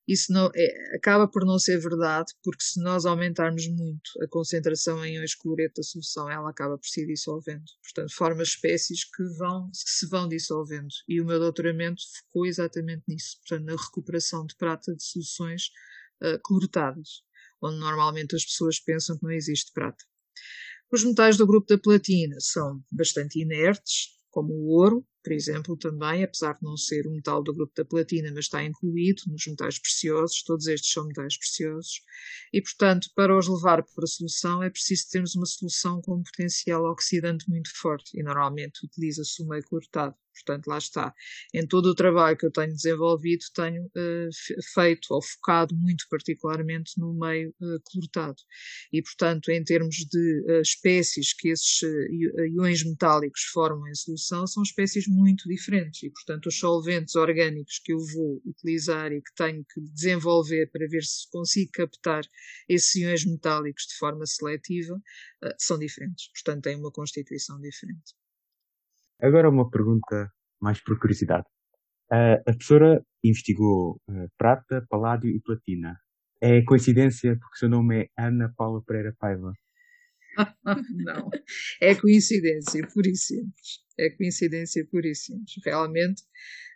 Isso 0.05 0.33
não, 0.33 0.51
é, 0.53 0.95
acaba 0.97 1.29
por 1.29 1.45
não 1.45 1.57
ser 1.57 1.79
verdade, 1.79 2.33
porque 2.43 2.62
se 2.62 2.81
nós 2.81 3.05
aumentarmos 3.05 3.65
muito 3.69 4.12
a 4.21 4.27
concentração 4.27 5.03
em 5.05 5.15
íons 5.15 5.33
cloreto 5.33 5.75
da 5.77 5.83
solução, 5.83 6.29
ela 6.29 6.50
acaba 6.50 6.77
por 6.77 6.85
se 6.85 7.05
dissolvendo. 7.05 7.63
Portanto, 7.81 8.13
forma 8.13 8.43
espécies 8.43 9.05
que, 9.05 9.23
vão, 9.38 9.69
que 9.69 9.91
se 9.91 10.07
vão 10.09 10.27
dissolvendo. 10.27 10.89
E 11.07 11.21
o 11.21 11.25
meu 11.25 11.39
doutoramento 11.39 12.01
focou 12.17 12.45
exatamente 12.45 13.03
nisso, 13.07 13.38
portanto, 13.39 13.65
na 13.65 13.81
recuperação 13.81 14.45
de 14.45 14.55
prata 14.57 14.93
de 14.93 15.03
soluções 15.03 15.67
uh, 16.21 16.39
onde 17.62 17.79
normalmente 17.79 18.35
as 18.35 18.43
pessoas 18.43 18.79
pensam 18.81 19.17
que 19.17 19.23
não 19.23 19.31
existe 19.31 19.71
prata. 19.71 20.03
Os 20.91 21.03
metais 21.05 21.38
do 21.38 21.47
grupo 21.47 21.65
da 21.67 21.77
platina 21.77 22.35
são 22.39 22.83
bastante 22.91 23.39
inertes, 23.39 24.09
como 24.33 24.51
o 24.53 24.67
ouro, 24.81 25.05
por 25.23 25.31
exemplo, 25.31 25.77
também, 25.77 26.23
apesar 26.23 26.53
de 26.55 26.63
não 26.63 26.75
ser 26.75 27.07
um 27.07 27.11
metal 27.11 27.41
do 27.43 27.53
grupo 27.53 27.71
da 27.77 27.85
platina, 27.85 28.29
mas 28.33 28.45
está 28.45 28.63
incluído 28.63 29.21
nos 29.27 29.45
metais 29.47 29.79
preciosos, 29.79 30.43
todos 30.43 30.67
estes 30.67 30.91
são 30.91 31.07
metais 31.07 31.37
preciosos, 31.37 32.01
e, 32.51 32.61
portanto, 32.61 33.09
para 33.15 33.37
os 33.37 33.47
levar 33.47 33.83
para 33.83 34.03
a 34.03 34.07
solução 34.07 34.63
é 34.63 34.69
preciso 34.69 35.09
termos 35.11 35.35
uma 35.35 35.45
solução 35.45 36.01
com 36.01 36.15
um 36.17 36.23
potencial 36.23 36.83
oxidante 36.91 37.47
muito 37.49 37.69
forte, 37.75 38.19
e 38.19 38.23
normalmente 38.23 38.85
utiliza-se 38.85 39.41
o 39.43 39.47
meio 39.47 39.63
cortado. 39.63 40.15
Portanto, 40.33 40.67
lá 40.67 40.77
está. 40.77 41.13
Em 41.53 41.65
todo 41.65 41.87
o 41.87 41.95
trabalho 41.95 42.35
que 42.35 42.45
eu 42.45 42.51
tenho 42.51 42.73
desenvolvido, 42.73 43.43
tenho 43.53 43.85
uh, 43.85 44.29
feito 44.73 45.07
ou 45.11 45.21
focado 45.21 45.75
muito 45.75 46.05
particularmente 46.09 46.93
no 46.97 47.13
meio 47.13 47.53
uh. 47.61 48.33
E, 48.91 49.01
portanto, 49.01 49.49
em 49.49 49.63
termos 49.63 49.95
de 49.95 50.43
uh, 50.49 50.61
espécies 50.61 51.33
que 51.33 51.49
esses 51.49 51.81
iões 52.55 52.83
metálicos 52.83 53.41
formam 53.53 53.87
em 53.87 53.95
solução, 53.95 54.47
são 54.47 54.63
espécies 54.63 55.07
muito 55.07 55.47
diferentes. 55.47 56.03
E, 56.03 56.09
portanto, 56.09 56.47
os 56.47 56.57
solventes 56.57 57.15
orgânicos 57.15 57.79
que 57.83 57.93
eu 57.93 57.99
vou 57.99 58.41
utilizar 58.45 59.11
e 59.11 59.21
que 59.21 59.33
tenho 59.35 59.63
que 59.63 59.81
desenvolver 59.81 60.69
para 60.71 60.87
ver 60.87 61.03
se 61.03 61.29
consigo 61.29 61.71
captar 61.73 62.23
esses 62.67 62.95
iões 62.95 63.25
metálicos 63.25 63.83
de 63.87 63.95
forma 63.97 64.25
seletiva 64.25 64.99
são 65.59 65.77
diferentes. 65.77 66.29
Portanto, 66.31 66.63
têm 66.63 66.77
uma 66.77 66.91
constituição 66.91 67.59
diferente. 67.59 68.22
Agora 69.23 69.49
uma 69.49 69.69
pergunta 69.69 70.29
mais 70.61 70.83
por 70.83 70.99
curiosidade. 70.99 71.45
Uh, 72.11 72.35
a 72.45 72.51
professora 72.51 73.01
investigou 73.23 74.01
uh, 74.09 74.27
prata, 74.37 74.85
paládio 74.89 75.29
e 75.29 75.39
platina. 75.39 75.97
É 76.41 76.61
coincidência 76.63 77.37
porque 77.39 77.57
seu 77.57 77.69
nome 77.69 78.03
é 78.03 78.07
Ana 78.21 78.53
Paula 78.57 78.83
Pereira 78.85 79.15
Paiva? 79.17 79.53
não, 81.05 81.29
é 81.81 81.95
coincidência, 81.95 82.85
pura 82.93 83.07
e 83.07 83.15
simples. 83.15 83.79
É 83.97 84.09
coincidência 84.09 84.85
pura 84.91 85.07
e 85.07 85.15
simples. 85.15 85.53
Realmente 85.63 86.21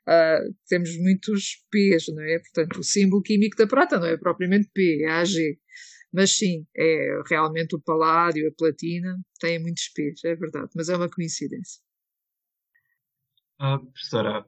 uh, 0.07 0.55
temos 0.69 0.97
muitos 0.99 1.65
P's, 1.69 2.05
não 2.15 2.23
é? 2.23 2.39
Portanto, 2.39 2.79
o 2.79 2.83
símbolo 2.83 3.21
químico 3.23 3.57
da 3.57 3.67
prata 3.67 3.99
não 3.99 4.07
é 4.07 4.15
propriamente 4.15 4.69
P, 4.73 5.03
é 5.03 5.11
AG. 5.11 5.59
Mas 6.13 6.37
sim, 6.37 6.65
é 6.77 7.21
realmente 7.29 7.75
o 7.75 7.81
paládio, 7.81 8.47
a 8.47 8.55
platina, 8.57 9.19
têm 9.37 9.59
muitos 9.59 9.89
P's, 9.93 10.23
é 10.23 10.33
verdade, 10.33 10.69
mas 10.73 10.87
é 10.87 10.95
uma 10.95 11.09
coincidência. 11.09 11.85
Uh, 13.59 13.79
professora, 13.91 14.45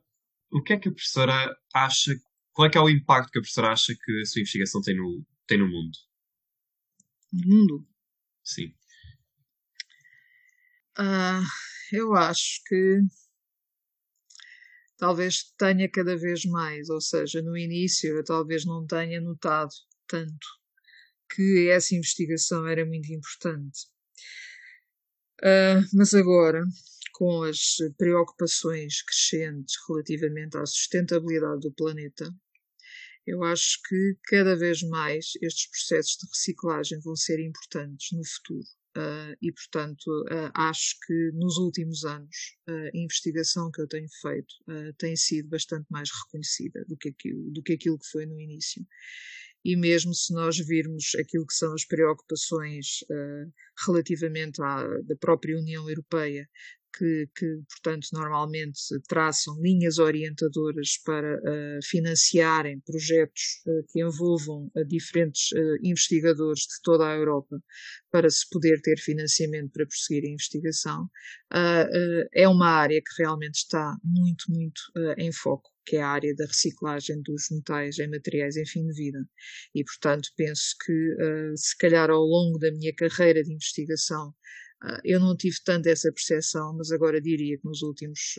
o 0.52 0.62
que 0.62 0.74
é 0.74 0.80
que 0.80 0.90
a 0.90 0.92
professora 0.92 1.58
acha? 1.74 2.12
Qual 2.54 2.68
é 2.68 2.72
que 2.72 2.78
é 2.78 2.82
o 2.82 2.90
impacto 2.90 3.32
que 3.32 3.40
a 3.40 3.42
professora 3.42 3.72
acha 3.72 3.96
que 3.96 4.22
a 4.22 4.26
sua 4.26 4.42
investigação 4.42 4.82
tem 4.82 4.96
no, 4.96 5.26
tem 5.48 5.58
no 5.58 5.68
mundo? 5.68 5.98
No 7.34 7.56
mundo? 7.56 7.88
Sim. 8.44 8.74
Uh, 10.98 11.44
eu 11.92 12.14
acho 12.16 12.62
que 12.68 13.00
talvez 14.98 15.54
tenha 15.58 15.90
cada 15.90 16.18
vez 16.18 16.44
mais, 16.46 16.90
ou 16.90 17.00
seja, 17.00 17.42
no 17.42 17.58
início 17.58 18.18
eu 18.18 18.24
talvez 18.24 18.66
não 18.66 18.86
tenha 18.86 19.22
notado 19.22 19.72
tanto 20.08 20.48
que 21.34 21.70
essa 21.70 21.96
investigação 21.96 22.68
era 22.68 22.86
muito 22.86 23.12
importante. 23.14 23.88
Uh, 25.42 25.82
mas 25.94 26.14
agora, 26.14 26.64
com 27.20 27.44
as 27.44 27.76
preocupações 27.98 29.02
crescentes 29.02 29.76
relativamente 29.86 30.58
à 30.58 30.66
sustentabilidade 30.66 31.60
do 31.60 31.72
planeta, 31.74 32.34
eu 33.28 33.44
acho 33.44 33.78
que 33.90 34.18
cada 34.24 34.56
vez 34.56 34.82
mais 34.84 35.34
estes 35.42 35.70
processos 35.70 36.16
de 36.16 36.28
reciclagem 36.28 36.98
vão 37.02 37.18
ser 37.18 37.46
importantes 37.46 38.14
no 38.14 38.26
futuro. 38.26 38.66
Uh, 38.98 39.36
e, 39.42 39.52
portanto, 39.52 40.08
uh, 40.08 40.50
acho 40.56 40.96
que 41.06 41.32
nos 41.34 41.58
últimos 41.58 42.06
anos 42.06 42.58
a 42.68 42.98
investigação 42.98 43.70
que 43.70 43.82
eu 43.82 43.88
tenho 43.88 44.08
feito 44.22 44.56
uh, 44.70 44.94
tem 44.98 45.16
sido 45.16 45.50
bastante 45.50 45.86
mais 45.90 46.10
reconhecida 46.24 46.84
do 46.88 46.96
que, 46.96 47.10
aquilo, 47.10 47.52
do 47.52 47.62
que 47.62 47.74
aquilo 47.74 48.00
que 48.00 48.10
foi 48.10 48.26
no 48.26 48.40
início. 48.40 48.82
E 49.64 49.76
mesmo 49.76 50.14
se 50.16 50.34
nós 50.34 50.58
virmos 50.58 51.16
aquilo 51.20 51.46
que 51.46 51.54
são 51.54 51.74
as 51.74 51.84
preocupações 51.84 53.04
relativamente 53.86 54.62
à 54.62 54.88
da 55.02 55.18
própria 55.18 55.58
União 55.58 55.90
Europeia 55.90 56.50
que, 56.98 57.30
que, 57.36 57.62
portanto, 57.70 58.08
normalmente 58.14 58.80
traçam 59.08 59.56
linhas 59.62 59.98
orientadoras 59.98 60.98
para 61.06 61.38
uh, 61.38 61.80
financiarem 61.84 62.80
projetos 62.82 63.62
uh, 63.66 63.86
que 63.90 64.02
envolvam 64.02 64.72
uh, 64.76 64.86
diferentes 64.86 65.50
investigadores 65.84 66.62
de 66.62 66.82
toda 66.84 67.08
a 67.08 67.16
Europa 67.16 67.62
para 68.12 68.30
se 68.30 68.48
poder 68.50 68.82
ter 68.82 68.98
financiamento 68.98 69.72
para 69.72 69.86
prosseguir 69.86 70.28
a 70.28 70.32
investigação, 70.32 71.08
é 72.34 72.48
uma 72.48 72.68
área 72.68 73.00
que 73.00 73.22
realmente 73.22 73.56
está 73.56 73.96
muito, 74.04 74.46
muito 74.50 74.82
em 75.18 75.32
foco 75.32 75.70
que 75.86 75.96
é 75.96 76.02
a 76.02 76.10
área 76.10 76.36
da 76.36 76.46
reciclagem 76.46 77.22
dos 77.24 77.48
metais 77.52 77.98
em 78.00 78.10
materiais 78.10 78.56
em 78.58 78.66
fim 78.66 78.86
de 78.88 78.94
vida. 78.94 79.20
E, 79.74 79.84
portanto, 79.84 80.30
penso 80.36 80.76
que, 80.86 81.16
se 81.56 81.78
calhar, 81.78 82.10
ao 82.10 82.22
longo 82.22 82.58
da 82.60 82.72
minha 82.72 82.94
carreira 82.96 83.44
de 83.44 83.54
investigação, 83.54 84.30
Uh, 84.30 84.69
eu 85.04 85.20
não 85.20 85.36
tive 85.36 85.58
tanto 85.64 85.88
essa 85.88 86.12
percepção, 86.12 86.76
mas 86.78 86.92
agora 86.92 87.22
diria 87.22 87.58
que 87.58 87.66
nos 87.66 87.82
últimos 87.82 88.36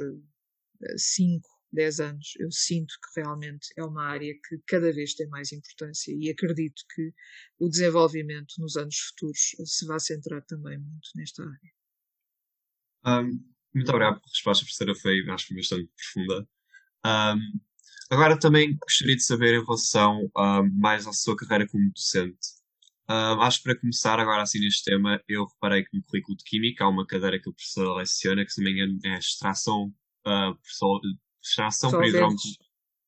5, 0.97 1.47
uh, 1.47 1.61
10 1.73 2.00
anos 2.00 2.32
eu 2.38 2.50
sinto 2.50 2.94
que 2.94 3.20
realmente 3.20 3.68
é 3.76 3.85
uma 3.85 4.04
área 4.04 4.32
que 4.35 4.59
cada 4.66 4.92
vez 4.92 5.14
tem 5.14 5.28
mais 5.28 5.52
importância 5.52 6.12
e 6.18 6.30
acredito 6.30 6.82
que 6.94 7.12
o 7.59 7.68
desenvolvimento 7.68 8.54
nos 8.59 8.76
anos 8.76 8.97
futuros 8.97 9.54
se 9.64 9.87
vai 9.87 10.00
centrar 10.00 10.42
também 10.47 10.78
muito 10.78 11.09
nesta 11.14 11.42
área. 11.42 11.73
Um, 13.04 13.44
muito 13.75 13.88
obrigado 13.88 14.20
pela 14.20 14.32
resposta, 14.32 14.64
professora. 14.64 14.94
Foi, 14.94 15.30
acho 15.30 15.47
que 15.47 15.54
bastante 15.54 15.90
profunda. 15.94 16.49
Um, 17.06 17.61
agora 18.11 18.38
também 18.38 18.76
gostaria 18.76 19.16
de 19.16 19.23
saber 19.23 19.54
em 19.54 19.64
relação 19.64 20.30
um, 20.37 20.70
mais 20.78 21.06
à 21.06 21.12
sua 21.12 21.37
carreira 21.37 21.68
como 21.68 21.90
docente. 21.92 22.59
Uh, 23.10 23.40
acho 23.40 23.58
que 23.58 23.64
para 23.64 23.80
começar 23.80 24.20
agora 24.20 24.42
assim 24.42 24.60
neste 24.60 24.84
tema, 24.84 25.20
eu 25.28 25.44
reparei 25.44 25.82
que 25.82 25.96
no 25.96 26.02
currículo 26.04 26.36
de 26.36 26.44
Química 26.44 26.84
há 26.84 26.88
uma 26.88 27.04
cadeira 27.04 27.40
que 27.40 27.48
o 27.48 27.52
professor 27.52 27.96
leciona, 27.96 28.44
que 28.44 28.52
se 28.52 28.62
não 28.62 28.70
me 28.70 28.76
engano 28.76 29.00
é 29.04 29.18
extração, 29.18 29.92
uh, 30.24 30.54
por 30.54 31.00
extração 31.42 31.90
por 31.90 32.04
hidrómetro. 32.04 32.48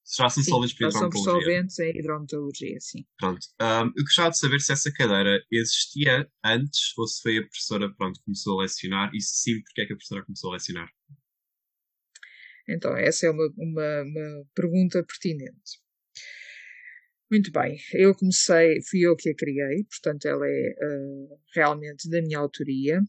Extração 0.04 0.42
solventes 0.42 0.76
por 0.76 0.88
hidrometologia. 0.88 1.32
solventes 1.32 1.78
em 1.78 1.96
hidrometologia, 1.96 2.80
sim. 2.80 3.06
Pronto. 3.16 3.46
Um, 3.60 3.92
eu 3.96 4.02
gostava 4.02 4.30
de 4.30 4.38
saber 4.38 4.60
se 4.60 4.72
essa 4.72 4.92
cadeira 4.92 5.40
existia 5.52 6.28
antes 6.44 6.98
ou 6.98 7.06
se 7.06 7.22
foi 7.22 7.38
a 7.38 7.42
professora 7.42 7.94
pronto, 7.94 8.18
que 8.18 8.24
começou 8.24 8.58
a 8.58 8.62
lecionar 8.64 9.14
e 9.14 9.20
se 9.20 9.36
sim, 9.36 9.62
porque 9.62 9.82
é 9.82 9.86
que 9.86 9.92
a 9.92 9.96
professora 9.96 10.24
começou 10.24 10.50
a 10.50 10.54
lecionar? 10.54 10.90
Então, 12.68 12.96
essa 12.96 13.26
é 13.26 13.30
uma, 13.30 13.48
uma, 13.56 14.02
uma 14.02 14.44
pergunta 14.52 15.04
pertinente. 15.04 15.81
Muito 17.32 17.50
bem, 17.50 17.78
eu 17.94 18.14
comecei, 18.14 18.82
fui 18.90 19.00
eu 19.06 19.16
que 19.16 19.30
a 19.30 19.34
criei, 19.34 19.84
portanto 19.84 20.26
ela 20.26 20.46
é 20.46 20.74
uh, 20.82 21.38
realmente 21.54 22.10
da 22.10 22.20
minha 22.20 22.38
autoria. 22.38 23.00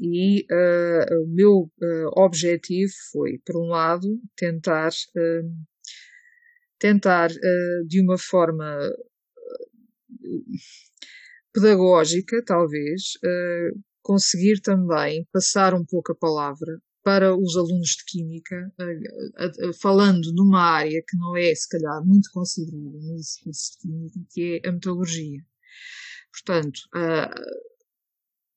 E 0.00 0.46
uh, 0.50 1.22
o 1.22 1.26
meu 1.28 1.70
uh, 1.82 2.20
objetivo 2.24 2.90
foi, 3.12 3.38
por 3.44 3.54
um 3.62 3.68
lado, 3.68 4.18
tentar 4.34 4.88
tentar 6.78 7.28
de 7.86 8.00
uma 8.00 8.16
forma 8.16 8.64
pedagógica, 11.52 12.42
talvez, 12.46 13.12
conseguir 14.02 14.60
também 14.62 15.26
passar 15.30 15.74
um 15.74 15.84
pouco 15.84 16.12
a 16.12 16.16
palavra 16.16 16.80
para 17.06 17.36
os 17.36 17.56
alunos 17.56 17.90
de 17.90 18.04
Química, 18.04 18.74
falando 19.80 20.32
numa 20.34 20.60
área 20.60 21.00
que 21.08 21.16
não 21.16 21.36
é, 21.36 21.54
se 21.54 21.68
calhar, 21.68 22.04
muito 22.04 22.28
considerada 22.32 22.82
no 22.82 23.14
exercício 23.14 23.74
de 23.74 23.78
Química, 23.80 24.20
que 24.32 24.60
é 24.64 24.68
a 24.68 24.72
metodologia. 24.72 25.40
Portanto, 26.32 26.80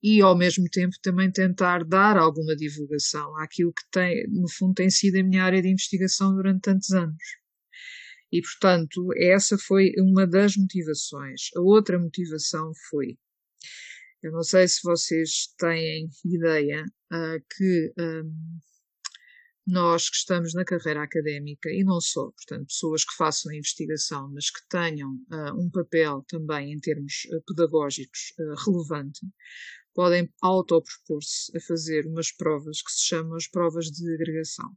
e 0.02 0.20
ao 0.20 0.36
mesmo 0.36 0.66
tempo 0.72 0.96
também 1.04 1.32
tentar 1.32 1.86
dar 1.86 2.18
alguma 2.18 2.56
divulgação 2.56 3.38
àquilo 3.38 3.72
que 3.72 3.84
tem, 3.92 4.28
no 4.30 4.50
fundo, 4.50 4.74
tem 4.74 4.90
sido 4.90 5.20
a 5.20 5.24
minha 5.24 5.44
área 5.44 5.62
de 5.62 5.70
investigação 5.70 6.34
durante 6.34 6.62
tantos 6.62 6.90
anos. 6.90 7.24
E, 8.32 8.42
portanto, 8.42 9.10
essa 9.16 9.60
foi 9.60 9.92
uma 10.00 10.26
das 10.26 10.56
motivações. 10.58 11.50
A 11.56 11.62
outra 11.62 12.00
motivação 12.00 12.72
foi 12.90 13.16
eu 14.22 14.32
não 14.32 14.44
sei 14.44 14.68
se 14.68 14.82
vocês 14.84 15.54
têm 15.58 16.10
ideia 16.26 16.84
uh, 17.12 17.46
que 17.56 17.94
um, 17.98 18.60
nós 19.66 20.10
que 20.10 20.18
estamos 20.18 20.54
na 20.54 20.66
carreira 20.66 21.04
académica, 21.04 21.70
e 21.70 21.84
não 21.84 22.02
só, 22.02 22.32
portanto, 22.32 22.68
pessoas 22.68 23.06
que 23.06 23.16
façam 23.16 23.54
investigação, 23.54 24.30
mas 24.34 24.50
que 24.50 24.68
tenham 24.68 25.10
uh, 25.10 25.54
um 25.58 25.70
papel 25.70 26.24
também 26.28 26.74
em 26.74 26.80
termos 26.80 27.26
uh, 27.32 27.42
pedagógicos 27.46 28.34
relevante, 28.66 29.22
podem 29.94 30.30
autopropor-se 30.42 31.56
a 31.58 31.62
fazer 31.62 32.06
umas 32.08 32.32
provas 32.32 32.82
que 32.82 32.92
se 32.92 33.06
chamam 33.08 33.36
as 33.36 33.48
provas 33.48 33.86
de 33.86 34.14
agregação. 34.14 34.76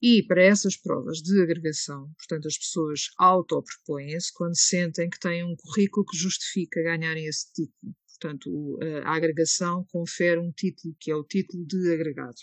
E 0.00 0.22
para 0.22 0.44
essas 0.44 0.76
provas 0.76 1.18
de 1.18 1.42
agregação, 1.42 2.12
portanto, 2.16 2.46
as 2.46 2.56
pessoas 2.56 3.10
autopropõem-se 3.18 4.32
quando 4.32 4.56
sentem 4.56 5.10
que 5.10 5.18
têm 5.18 5.44
um 5.44 5.56
currículo 5.56 6.06
que 6.06 6.16
justifica 6.16 6.82
ganharem 6.82 7.26
esse 7.26 7.52
título. 7.52 7.94
Portanto, 8.06 8.78
a 9.04 9.14
agregação 9.14 9.84
confere 9.90 10.38
um 10.38 10.52
título 10.52 10.94
que 11.00 11.10
é 11.10 11.16
o 11.16 11.24
título 11.24 11.64
de 11.66 11.92
agregado. 11.92 12.36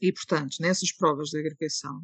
E, 0.00 0.12
portanto, 0.12 0.56
nessas 0.60 0.92
provas 0.92 1.30
de 1.30 1.38
agregação, 1.38 2.02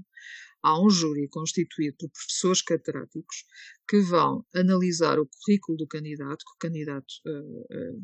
há 0.63 0.83
um 0.83 0.91
júri 0.91 1.29
constituído 1.29 1.97
por 1.99 2.11
professores 2.11 2.63
catedráticos 2.63 3.45
que 3.89 4.01
vão 4.01 4.45
analisar 4.55 5.19
o 5.19 5.27
currículo 5.29 5.79
do 5.79 5.87
candidato, 5.87 6.45
que 6.45 6.55
o 6.55 6.59
candidato 6.59 7.13
uh, 7.27 7.61
uh, 7.61 8.03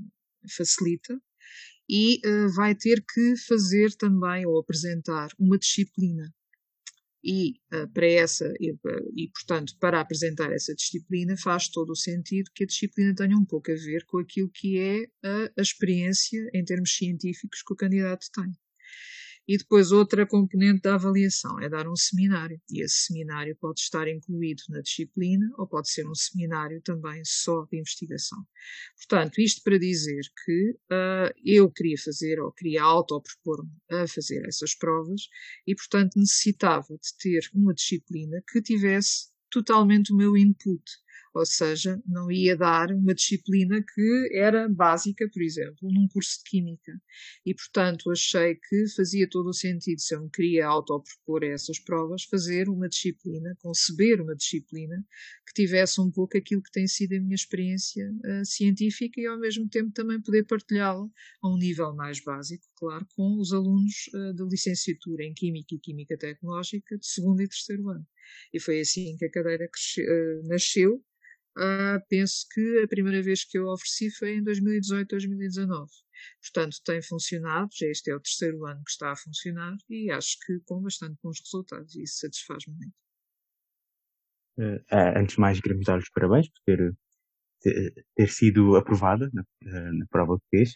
facilita, 0.57 1.21
e 1.89 2.21
uh, 2.25 2.49
vai 2.55 2.75
ter 2.75 3.05
que 3.13 3.35
fazer 3.49 3.91
também 3.97 4.47
ou 4.47 4.61
apresentar 4.61 5.29
uma 5.39 5.59
disciplina. 5.59 6.33
E 7.23 7.53
uh, 7.75 7.93
para 7.93 8.07
essa, 8.07 8.51
e, 8.61 8.75
e, 9.17 9.29
portanto, 9.31 9.75
para 9.79 10.01
apresentar 10.01 10.53
essa 10.53 10.75
disciplina, 10.75 11.37
faz 11.37 11.69
todo 11.69 11.91
o 11.91 11.97
sentido 11.97 12.51
que 12.55 12.65
a 12.65 12.67
disciplina 12.67 13.15
tenha 13.15 13.37
um 13.37 13.45
pouco 13.45 13.71
a 13.71 13.75
ver 13.75 14.05
com 14.07 14.19
aquilo 14.19 14.51
que 14.55 14.79
é 14.79 15.05
a, 15.23 15.53
a 15.59 15.63
experiência 15.63 16.41
em 16.55 16.65
termos 16.65 16.97
científicos 16.97 17.63
que 17.67 17.75
o 17.75 17.77
candidato 17.77 18.27
tem. 18.33 18.51
E 19.51 19.59
depois 19.59 19.91
outra 19.91 20.25
componente 20.25 20.83
da 20.83 20.95
avaliação 20.95 21.59
é 21.59 21.69
dar 21.69 21.89
um 21.89 21.97
seminário. 21.97 22.63
E 22.71 22.85
esse 22.85 23.07
seminário 23.07 23.57
pode 23.61 23.81
estar 23.81 24.07
incluído 24.07 24.63
na 24.69 24.81
disciplina 24.81 25.45
ou 25.59 25.67
pode 25.67 25.91
ser 25.91 26.07
um 26.07 26.15
seminário 26.15 26.81
também 26.83 27.21
só 27.25 27.65
de 27.65 27.77
investigação. 27.77 28.39
Portanto, 28.97 29.41
isto 29.41 29.61
para 29.65 29.77
dizer 29.77 30.21
que 30.45 30.71
uh, 30.93 31.35
eu 31.45 31.69
queria 31.69 31.97
fazer 31.99 32.39
ou 32.39 32.53
queria 32.53 32.85
autopropor-me 32.85 33.73
a 33.91 34.07
fazer 34.07 34.47
essas 34.47 34.73
provas 34.77 35.23
e, 35.67 35.75
portanto, 35.75 36.17
necessitava 36.17 36.87
de 36.87 37.17
ter 37.19 37.41
uma 37.53 37.75
disciplina 37.75 38.41
que 38.53 38.63
tivesse 38.63 39.33
totalmente 39.51 40.13
o 40.13 40.17
meu 40.17 40.37
input 40.37 40.81
ou 41.33 41.47
seja, 41.47 42.01
não 42.07 42.31
ia 42.31 42.57
dar 42.57 42.91
uma 42.91 43.15
disciplina 43.15 43.83
que 43.83 44.31
era 44.33 44.69
básica, 44.69 45.29
por 45.33 45.43
exemplo, 45.43 45.89
num 45.91 46.09
curso 46.09 46.39
de 46.39 46.51
Química. 46.51 46.93
E, 47.47 47.55
portanto, 47.55 48.11
achei 48.11 48.57
que 48.57 48.89
fazia 48.97 49.29
todo 49.29 49.49
o 49.49 49.55
sentido, 49.55 50.01
se 50.01 50.15
eu 50.15 50.23
me 50.23 50.31
queria 50.31 50.67
autopropor 50.67 51.45
essas 51.45 51.79
provas, 51.79 52.25
fazer 52.25 52.69
uma 52.69 52.89
disciplina, 52.89 53.57
conceber 53.61 54.21
uma 54.21 54.35
disciplina 54.35 55.05
que 55.47 55.63
tivesse 55.63 56.01
um 56.01 56.11
pouco 56.11 56.37
aquilo 56.37 56.63
que 56.63 56.71
tem 56.71 56.87
sido 56.87 57.15
a 57.15 57.21
minha 57.21 57.35
experiência 57.35 58.11
uh, 58.11 58.45
científica 58.45 59.21
e, 59.21 59.27
ao 59.27 59.39
mesmo 59.39 59.69
tempo, 59.69 59.93
também 59.93 60.21
poder 60.21 60.45
partilhá-la 60.45 61.09
a 61.43 61.49
um 61.49 61.57
nível 61.57 61.95
mais 61.95 62.21
básico, 62.21 62.65
claro, 62.77 63.07
com 63.15 63.39
os 63.39 63.53
alunos 63.53 64.11
uh, 64.15 64.35
de 64.35 64.45
licenciatura 64.49 65.25
em 65.25 65.35
Química 65.35 65.75
e 65.75 65.79
Química 65.79 66.17
Tecnológica 66.17 66.99
de 66.99 67.07
segundo 67.07 67.41
e 67.41 67.49
terceiro 67.49 67.89
ano. 67.89 68.07
E 68.53 68.61
foi 68.61 68.81
assim 68.81 69.17
que 69.17 69.25
a 69.25 69.31
cadeira 69.31 69.69
cresceu, 69.69 70.05
uh, 70.05 70.49
nasceu 70.49 71.05
Uh, 71.59 71.99
penso 72.09 72.47
que 72.53 72.83
a 72.85 72.89
primeira 72.89 73.21
vez 73.23 73.45
que 73.45 73.59
eu 73.59 73.67
ofereci 73.67 74.11
foi 74.17 74.37
em 74.37 74.43
2018, 74.43 75.09
2019. 75.09 75.91
Portanto, 76.43 76.77
tem 76.85 77.03
funcionado, 77.03 77.69
já 77.77 77.87
este 77.87 78.11
é 78.11 78.15
o 78.15 78.21
terceiro 78.21 78.65
ano 78.67 78.83
que 78.85 78.91
está 78.91 79.11
a 79.11 79.17
funcionar 79.17 79.77
e 79.89 80.11
acho 80.11 80.37
que 80.47 80.61
com 80.65 80.81
bastante 80.83 81.19
bons 81.23 81.41
resultados 81.41 81.95
e 81.97 82.03
isso 82.03 82.19
satisfaz-me 82.19 82.75
muito. 82.75 82.95
Uh, 84.59 85.19
antes 85.19 85.35
de 85.35 85.41
mais, 85.41 85.61
queremos 85.61 85.87
dar 85.87 85.99
os 85.99 86.11
parabéns 86.11 86.49
por 86.51 86.61
ter, 86.65 86.95
ter, 87.63 87.95
ter 88.15 88.29
sido 88.29 88.77
aprovada 88.77 89.31
na, 89.33 89.43
na, 89.93 90.07
prova 90.11 90.39
que 90.39 90.59
fez. 90.59 90.73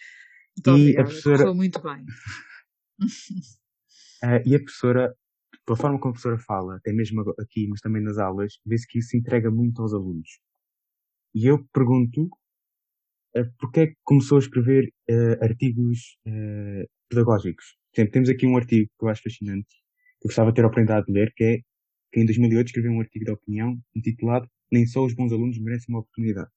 Muito 0.57 0.69
e 0.69 0.71
obrigada, 0.71 1.01
a 1.01 1.05
professora... 1.05 1.55
muito 1.55 1.83
bem. 1.83 2.05
uh, 4.23 4.43
e 4.47 4.55
a 4.55 4.59
professora, 4.59 5.15
pela 5.67 5.77
forma 5.77 6.01
como 6.01 6.11
a 6.11 6.15
professora 6.15 6.39
fala, 6.39 6.77
até 6.77 6.93
mesmo 6.93 7.23
aqui, 7.39 7.69
mas 7.69 7.81
também 7.81 8.03
nas 8.03 8.19
aulas, 8.19 8.55
vê-se 8.65 8.87
que 8.87 8.99
isso 8.99 9.17
entrega 9.17 9.51
muito 9.51 9.83
aos 9.83 9.93
alunos. 9.93 10.41
E 11.35 11.47
eu 11.47 11.65
pergunto, 11.73 12.27
uh, 13.37 13.53
porque 13.59 13.81
é 13.81 13.87
que 13.89 13.97
começou 14.05 14.37
a 14.37 14.41
escrever 14.41 14.93
uh, 15.11 15.45
artigos 15.45 16.17
uh, 16.27 16.89
pedagógicos? 17.09 17.77
Exemplo, 17.93 18.13
temos 18.13 18.29
aqui 18.29 18.47
um 18.47 18.57
artigo 18.57 18.89
que 18.99 19.05
eu 19.05 19.09
acho 19.09 19.23
fascinante, 19.23 19.69
que 20.21 20.27
eu 20.27 20.29
gostava 20.29 20.51
de 20.51 20.57
ter 20.57 20.63
a 20.63 20.67
oportunidade 20.67 21.07
de 21.07 21.13
ler, 21.13 21.33
que 21.35 21.45
é 21.45 21.59
que 22.13 22.21
em 22.21 22.25
2008 22.25 22.69
escreveu 22.69 22.93
um 22.93 23.01
artigo 23.01 23.25
de 23.25 23.33
opinião 23.33 23.77
intitulado 23.95 24.49
Nem 24.71 24.87
só 24.87 25.05
os 25.05 25.15
bons 25.15 25.33
alunos 25.33 25.59
merecem 25.59 25.93
uma 25.93 26.01
oportunidade. 26.01 26.53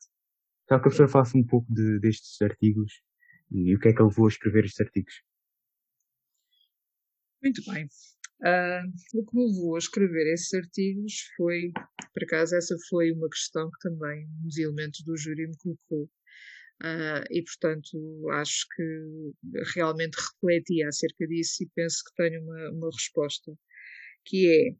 Quero 0.68 0.82
que 0.82 0.88
a 0.88 0.90
professora 0.90 1.10
falasse 1.10 1.38
um 1.38 1.44
pouco 1.44 1.74
de, 1.74 2.00
destes 2.00 2.40
artigos 2.42 3.02
e 3.50 3.76
o 3.76 3.80
que 3.80 3.88
é 3.88 3.94
que 3.94 4.02
ele 4.02 4.10
levou 4.10 4.26
a 4.26 4.30
escrever 4.30 4.66
estes 4.66 4.82
artigos. 4.82 5.24
Muito 7.42 7.64
bem. 7.72 7.88
Uh, 8.42 8.86
o 9.16 9.26
que 9.26 9.36
me 9.36 9.48
levou 9.48 9.76
a 9.76 9.80
escrever 9.80 10.32
esses 10.32 10.54
artigos 10.54 11.14
foi, 11.36 11.72
por 12.14 12.24
acaso, 12.24 12.56
essa 12.56 12.76
foi 12.90 13.12
uma 13.12 13.28
questão 13.30 13.70
que 13.72 13.90
também 13.90 14.28
um 14.28 14.44
dos 14.44 14.58
elementos 14.58 15.04
do 15.04 15.18
júri 15.18 15.48
me 15.48 15.58
colocou. 15.58 16.10
Uh, 16.84 17.26
e, 17.32 17.42
portanto, 17.44 18.30
acho 18.34 18.68
que 18.76 19.32
realmente 19.74 20.16
refleti 20.16 20.84
acerca 20.84 21.26
disso 21.26 21.64
e 21.64 21.70
penso 21.74 22.04
que 22.06 22.16
tenho 22.16 22.44
uma, 22.44 22.72
uma 22.72 22.90
resposta, 22.92 23.52
que 24.24 24.48
é, 24.48 24.76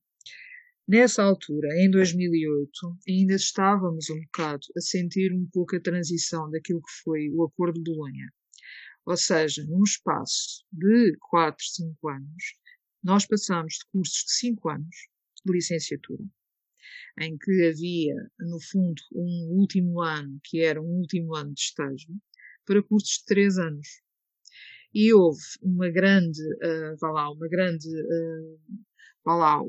nessa 0.88 1.24
altura, 1.24 1.70
em 1.82 1.90
2008, 1.90 2.70
ainda 3.10 3.34
estávamos 3.34 4.12
um 4.12 4.22
bocado 4.22 4.62
a 4.78 4.82
sentir 4.82 5.34
um 5.34 5.48
pouco 5.52 5.76
a 5.76 5.82
transição 5.82 6.52
daquilo 6.52 6.82
que 6.82 7.04
foi 7.04 7.30
o 7.32 7.44
Acordo 7.44 7.82
de 7.82 7.92
Bolonha. 7.92 8.28
Ou 9.08 9.18
seja, 9.18 9.66
num 9.66 9.82
espaço 9.82 10.64
de 10.72 11.18
4, 11.32 11.66
5 11.66 12.10
anos, 12.10 12.44
nós 13.04 13.26
passamos 13.26 13.76
de 13.76 13.86
cursos 13.92 14.24
de 14.26 14.32
5 14.34 14.70
anos 14.70 14.96
de 15.46 15.52
licenciatura, 15.54 16.24
em 17.20 17.38
que 17.38 17.68
havia, 17.68 18.16
no 18.40 18.60
fundo, 18.60 19.02
um 19.14 19.58
último 19.60 20.02
ano, 20.02 20.40
que 20.44 20.62
era 20.62 20.82
um 20.82 21.00
último 21.00 21.36
ano 21.36 21.54
de 21.54 21.62
estágio, 21.62 22.16
para 22.66 22.84
cursos 22.84 23.20
de 23.20 23.26
3 23.26 23.58
anos. 23.58 23.88
E 24.94 25.14
houve 25.14 25.42
uma 25.62 25.90
grande, 25.90 26.42
uh, 26.42 26.98
vá 27.00 27.12
lá, 27.12 27.32
uma 27.32 27.48
grande, 27.48 27.88
uh, 27.88 28.60
vá 29.24 29.36
lá, 29.36 29.62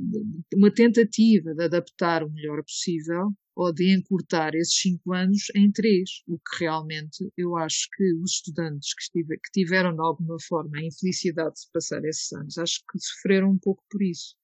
uma 0.54 0.72
tentativa 0.72 1.54
de 1.54 1.64
adaptar 1.64 2.24
o 2.24 2.30
melhor 2.30 2.62
possível 2.62 3.32
ou 3.58 3.72
de 3.72 3.92
encurtar 3.92 4.54
esses 4.54 4.80
cinco 4.80 5.12
anos 5.12 5.50
em 5.52 5.72
três, 5.72 6.22
o 6.28 6.38
que 6.38 6.60
realmente 6.64 7.28
eu 7.36 7.56
acho 7.56 7.88
que 7.96 8.14
os 8.22 8.34
estudantes 8.34 8.94
que, 8.94 9.02
estive, 9.02 9.36
que 9.36 9.50
tiveram 9.52 9.92
de 9.96 10.00
alguma 10.00 10.36
forma 10.46 10.78
a 10.78 10.84
infelicidade 10.84 11.56
de 11.56 11.72
passar 11.72 12.04
esses 12.04 12.32
anos, 12.32 12.56
acho 12.56 12.78
que 12.88 13.00
sofreram 13.00 13.50
um 13.50 13.58
pouco 13.58 13.82
por 13.90 14.00
isso. 14.00 14.36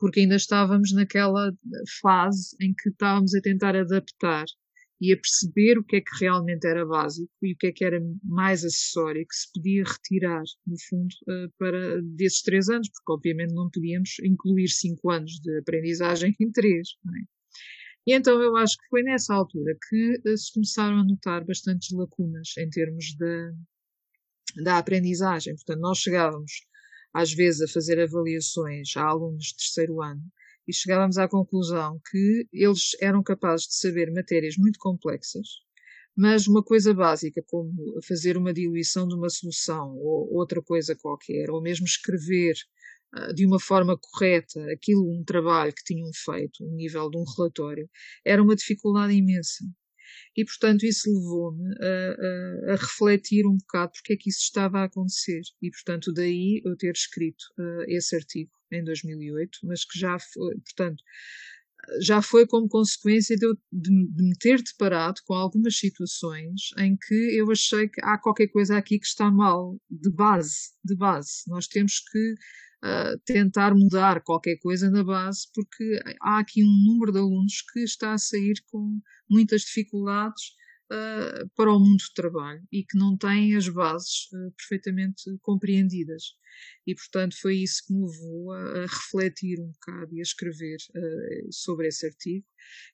Porque 0.00 0.18
ainda 0.18 0.34
estávamos 0.34 0.92
naquela 0.92 1.52
fase 2.02 2.56
em 2.60 2.74
que 2.74 2.88
estávamos 2.88 3.36
a 3.36 3.40
tentar 3.40 3.76
adaptar 3.76 4.46
e 5.00 5.12
a 5.12 5.16
perceber 5.16 5.78
o 5.78 5.84
que 5.84 5.96
é 5.96 6.00
que 6.00 6.24
realmente 6.24 6.66
era 6.66 6.84
básico 6.84 7.30
e 7.42 7.52
o 7.52 7.56
que 7.56 7.68
é 7.68 7.72
que 7.72 7.84
era 7.84 8.00
mais 8.24 8.64
acessório 8.64 9.24
que 9.28 9.34
se 9.34 9.46
podia 9.54 9.84
retirar, 9.84 10.42
no 10.66 10.76
fundo, 10.88 11.14
eh, 11.28 11.48
para 11.56 12.02
desses 12.02 12.42
três 12.42 12.68
anos, 12.68 12.88
porque 12.88 13.12
obviamente 13.12 13.54
não 13.54 13.70
podíamos 13.70 14.18
incluir 14.24 14.68
cinco 14.68 15.08
anos 15.10 15.38
de 15.40 15.58
aprendizagem 15.58 16.34
em 16.40 16.50
três. 16.50 16.96
Não 17.04 17.16
é? 17.16 17.39
E 18.06 18.14
então 18.14 18.42
eu 18.42 18.56
acho 18.56 18.76
que 18.76 18.88
foi 18.88 19.02
nessa 19.02 19.34
altura 19.34 19.76
que 19.88 20.20
eh, 20.24 20.36
se 20.36 20.52
começaram 20.52 21.00
a 21.00 21.04
notar 21.04 21.44
bastantes 21.44 21.90
lacunas 21.92 22.54
em 22.58 22.68
termos 22.70 23.14
da, 23.16 23.52
da 24.62 24.78
aprendizagem. 24.78 25.54
Portanto, 25.54 25.80
nós 25.80 25.98
chegávamos 25.98 26.50
às 27.12 27.32
vezes 27.32 27.62
a 27.62 27.72
fazer 27.72 28.00
avaliações 28.00 28.96
a 28.96 29.04
alunos 29.04 29.46
de 29.46 29.56
terceiro 29.56 30.00
ano 30.00 30.22
e 30.66 30.72
chegávamos 30.72 31.18
à 31.18 31.28
conclusão 31.28 32.00
que 32.10 32.46
eles 32.52 32.90
eram 33.00 33.22
capazes 33.22 33.66
de 33.66 33.74
saber 33.74 34.12
matérias 34.12 34.56
muito 34.56 34.78
complexas, 34.78 35.48
mas 36.16 36.46
uma 36.46 36.62
coisa 36.62 36.94
básica 36.94 37.42
como 37.48 37.72
fazer 38.06 38.36
uma 38.36 38.52
diluição 38.52 39.08
de 39.08 39.14
uma 39.14 39.28
solução 39.28 39.96
ou 39.96 40.32
outra 40.32 40.62
coisa 40.62 40.94
qualquer, 40.94 41.50
ou 41.50 41.60
mesmo 41.60 41.86
escrever 41.86 42.54
de 43.34 43.46
uma 43.46 43.58
forma 43.58 43.98
correta 43.98 44.60
aquilo, 44.72 45.10
um 45.10 45.24
trabalho 45.24 45.72
que 45.72 45.84
tinham 45.84 46.10
feito, 46.24 46.64
um 46.64 46.74
nível 46.74 47.10
de 47.10 47.18
um 47.18 47.24
relatório, 47.36 47.88
era 48.24 48.42
uma 48.42 48.54
dificuldade 48.54 49.14
imensa. 49.14 49.64
E, 50.36 50.44
portanto, 50.44 50.84
isso 50.84 51.08
levou-me 51.08 51.74
a, 51.80 52.70
a, 52.70 52.72
a, 52.72 52.76
refletir 52.76 53.46
um 53.46 53.56
bocado 53.56 53.92
porque 53.92 54.14
é 54.14 54.16
que 54.16 54.30
isso 54.30 54.40
estava 54.40 54.80
a 54.80 54.84
acontecer. 54.84 55.40
E, 55.62 55.70
portanto, 55.70 56.12
daí 56.12 56.62
eu 56.64 56.76
ter 56.76 56.92
escrito 56.92 57.42
uh, 57.58 57.84
esse 57.88 58.14
artigo 58.14 58.50
em 58.72 58.84
2008, 58.84 59.58
mas 59.64 59.84
que 59.84 59.98
já 59.98 60.18
foi, 60.18 60.54
portanto, 60.60 61.02
já 62.00 62.22
foi 62.22 62.46
como 62.46 62.68
consequência 62.68 63.36
de, 63.36 63.46
eu, 63.46 63.54
de, 63.72 63.90
de 63.90 64.22
me 64.22 64.36
ter 64.38 64.62
deparado 64.62 65.20
com 65.24 65.34
algumas 65.34 65.76
situações 65.76 66.70
em 66.78 66.96
que 66.96 67.14
eu 67.36 67.50
achei 67.50 67.88
que 67.88 68.00
há 68.02 68.18
qualquer 68.18 68.48
coisa 68.48 68.76
aqui 68.76 68.98
que 68.98 69.06
está 69.06 69.30
mal, 69.30 69.76
de 69.90 70.10
base, 70.10 70.72
de 70.84 70.94
base. 70.94 71.42
Nós 71.48 71.66
temos 71.66 72.00
que 72.00 72.34
uh, 72.84 73.18
tentar 73.24 73.74
mudar 73.74 74.22
qualquer 74.22 74.56
coisa 74.58 74.90
na 74.90 75.04
base, 75.04 75.48
porque 75.54 76.00
há 76.20 76.38
aqui 76.38 76.62
um 76.62 76.84
número 76.86 77.12
de 77.12 77.18
alunos 77.18 77.62
que 77.72 77.80
está 77.80 78.12
a 78.12 78.18
sair 78.18 78.54
com 78.70 79.00
muitas 79.28 79.62
dificuldades 79.62 80.54
uh, 80.90 81.48
para 81.56 81.72
o 81.72 81.78
mundo 81.78 81.98
do 81.98 82.14
trabalho 82.14 82.62
e 82.72 82.84
que 82.84 82.98
não 82.98 83.16
têm 83.16 83.56
as 83.56 83.68
bases 83.68 84.26
uh, 84.32 84.52
perfeitamente 84.56 85.22
compreendidas. 85.42 86.34
E, 86.86 86.94
portanto, 86.94 87.36
foi 87.40 87.56
isso 87.56 87.82
que 87.86 87.94
me 87.94 88.06
levou 88.06 88.52
a, 88.52 88.58
a 88.58 88.82
refletir 88.82 89.60
um 89.60 89.70
bocado 89.70 90.14
e 90.14 90.18
a 90.18 90.22
escrever 90.22 90.76
sobre 91.50 91.86
esse 91.88 92.04
artigo. 92.04 92.44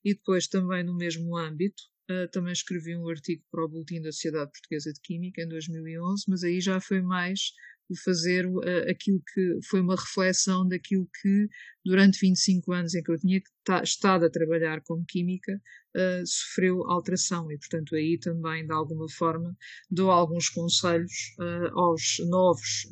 E 0.04 0.14
depois, 0.14 0.46
também 0.46 0.84
no 0.84 0.94
mesmo 0.94 1.36
âmbito, 1.36 1.82
Uh, 2.08 2.30
também 2.30 2.52
escrevi 2.52 2.96
um 2.96 3.08
artigo 3.08 3.42
para 3.50 3.64
o 3.64 3.68
Boletim 3.68 4.00
da 4.00 4.12
Sociedade 4.12 4.52
Portuguesa 4.52 4.92
de 4.92 5.00
Química 5.00 5.42
em 5.42 5.48
2011, 5.48 6.22
mas 6.28 6.44
aí 6.44 6.60
já 6.60 6.80
foi 6.80 7.02
mais 7.02 7.50
de 7.88 8.00
fazer 8.02 8.46
uh, 8.46 8.90
aquilo 8.90 9.22
que 9.32 9.58
foi 9.68 9.80
uma 9.80 9.94
reflexão 9.94 10.66
daquilo 10.66 11.08
que 11.20 11.48
durante 11.84 12.18
25 12.20 12.72
anos 12.72 12.94
em 12.94 13.02
que 13.02 13.10
eu 13.10 13.18
tinha 13.18 13.40
estado 13.82 14.24
a 14.24 14.30
trabalhar 14.30 14.80
como 14.82 15.04
química 15.06 15.52
uh, 15.96 16.26
sofreu 16.26 16.82
alteração. 16.90 17.50
E 17.50 17.58
portanto 17.58 17.94
aí 17.94 18.18
também 18.18 18.66
de 18.66 18.72
alguma 18.72 19.08
forma 19.08 19.56
dou 19.90 20.10
alguns 20.10 20.48
conselhos 20.48 21.34
uh, 21.38 21.78
aos 21.78 22.16
novos 22.28 22.86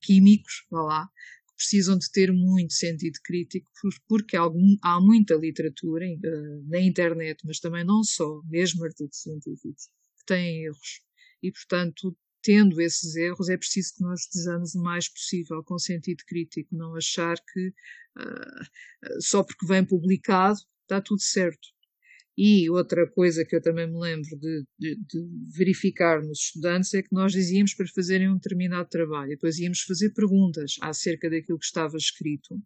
químicos, 0.00 0.66
vá 0.70 0.82
lá, 0.82 1.06
que 1.48 1.54
precisam 1.56 1.96
de 1.98 2.10
ter 2.10 2.32
muito 2.32 2.72
sentido 2.72 3.18
crítico 3.22 3.70
porque 4.08 4.36
há 4.36 5.00
muita 5.00 5.34
literatura 5.34 6.06
na 6.66 6.80
internet, 6.80 7.40
mas 7.44 7.60
também 7.60 7.84
não 7.84 8.02
só, 8.02 8.40
mesmo 8.46 8.84
artigos 8.84 9.20
científicos, 9.20 9.88
que 10.18 10.26
têm 10.26 10.64
erros. 10.64 11.02
E, 11.42 11.50
portanto, 11.50 12.16
tendo 12.42 12.80
esses 12.80 13.14
erros, 13.16 13.48
é 13.48 13.56
preciso 13.56 13.94
que 13.94 14.02
nós 14.02 14.20
estejamos 14.20 14.74
o 14.74 14.82
mais 14.82 15.08
possível 15.08 15.62
com 15.62 15.78
sentido 15.78 16.24
crítico, 16.26 16.74
não 16.74 16.96
achar 16.96 17.36
que 17.52 17.68
uh, 17.68 19.20
só 19.20 19.42
porque 19.42 19.66
vem 19.66 19.84
publicado 19.84 20.58
está 20.82 21.00
tudo 21.00 21.20
certo. 21.22 21.68
E 22.36 22.70
outra 22.70 23.06
coisa 23.10 23.44
que 23.44 23.54
eu 23.54 23.60
também 23.60 23.86
me 23.86 23.98
lembro 23.98 24.38
de, 24.38 24.64
de, 24.78 24.96
de, 24.96 25.28
verificar 25.54 26.22
nos 26.22 26.38
estudantes 26.40 26.94
é 26.94 27.02
que 27.02 27.12
nós 27.12 27.32
dizíamos 27.32 27.74
para 27.74 27.86
fazerem 27.94 28.30
um 28.30 28.36
determinado 28.36 28.88
trabalho, 28.88 29.30
depois 29.30 29.58
íamos 29.58 29.80
fazer 29.82 30.10
perguntas 30.14 30.76
acerca 30.80 31.28
daquilo 31.28 31.58
que 31.58 31.66
estava 31.66 31.96
escrito 31.96 32.58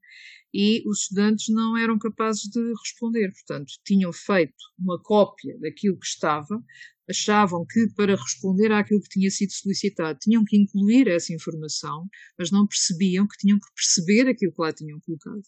e 0.55 0.83
os 0.89 1.03
estudantes 1.03 1.49
não 1.49 1.77
eram 1.77 1.99
capazes 1.99 2.45
de 2.45 2.61
responder. 2.81 3.31
Portanto, 3.33 3.73
tinham 3.85 4.13
feito 4.13 4.55
uma 4.79 5.01
cópia 5.03 5.59
daquilo 5.59 5.99
que 5.99 6.07
estava, 6.07 6.63
achavam 7.11 7.65
que 7.69 7.89
para 7.95 8.17
responder 8.17 8.73
àquilo 8.73 9.03
que 9.03 9.09
tinha 9.09 9.31
sido 9.31 9.53
solicitado 9.53 10.19
tinham 10.21 10.45
que 10.45 10.57
incluir 10.57 11.09
essa 11.09 11.33
informação, 11.35 12.07
mas 12.39 12.51
não 12.51 12.67
percebiam 12.67 13.27
que 13.27 13.37
tinham 13.39 13.59
que 13.59 13.73
perceber 13.75 14.31
aquilo 14.31 14.53
que 14.53 14.63
lá 14.63 14.73
tinham 14.73 15.01
colocado. 15.01 15.43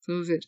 Estão 0.00 0.20
a 0.20 0.24
ver? 0.24 0.40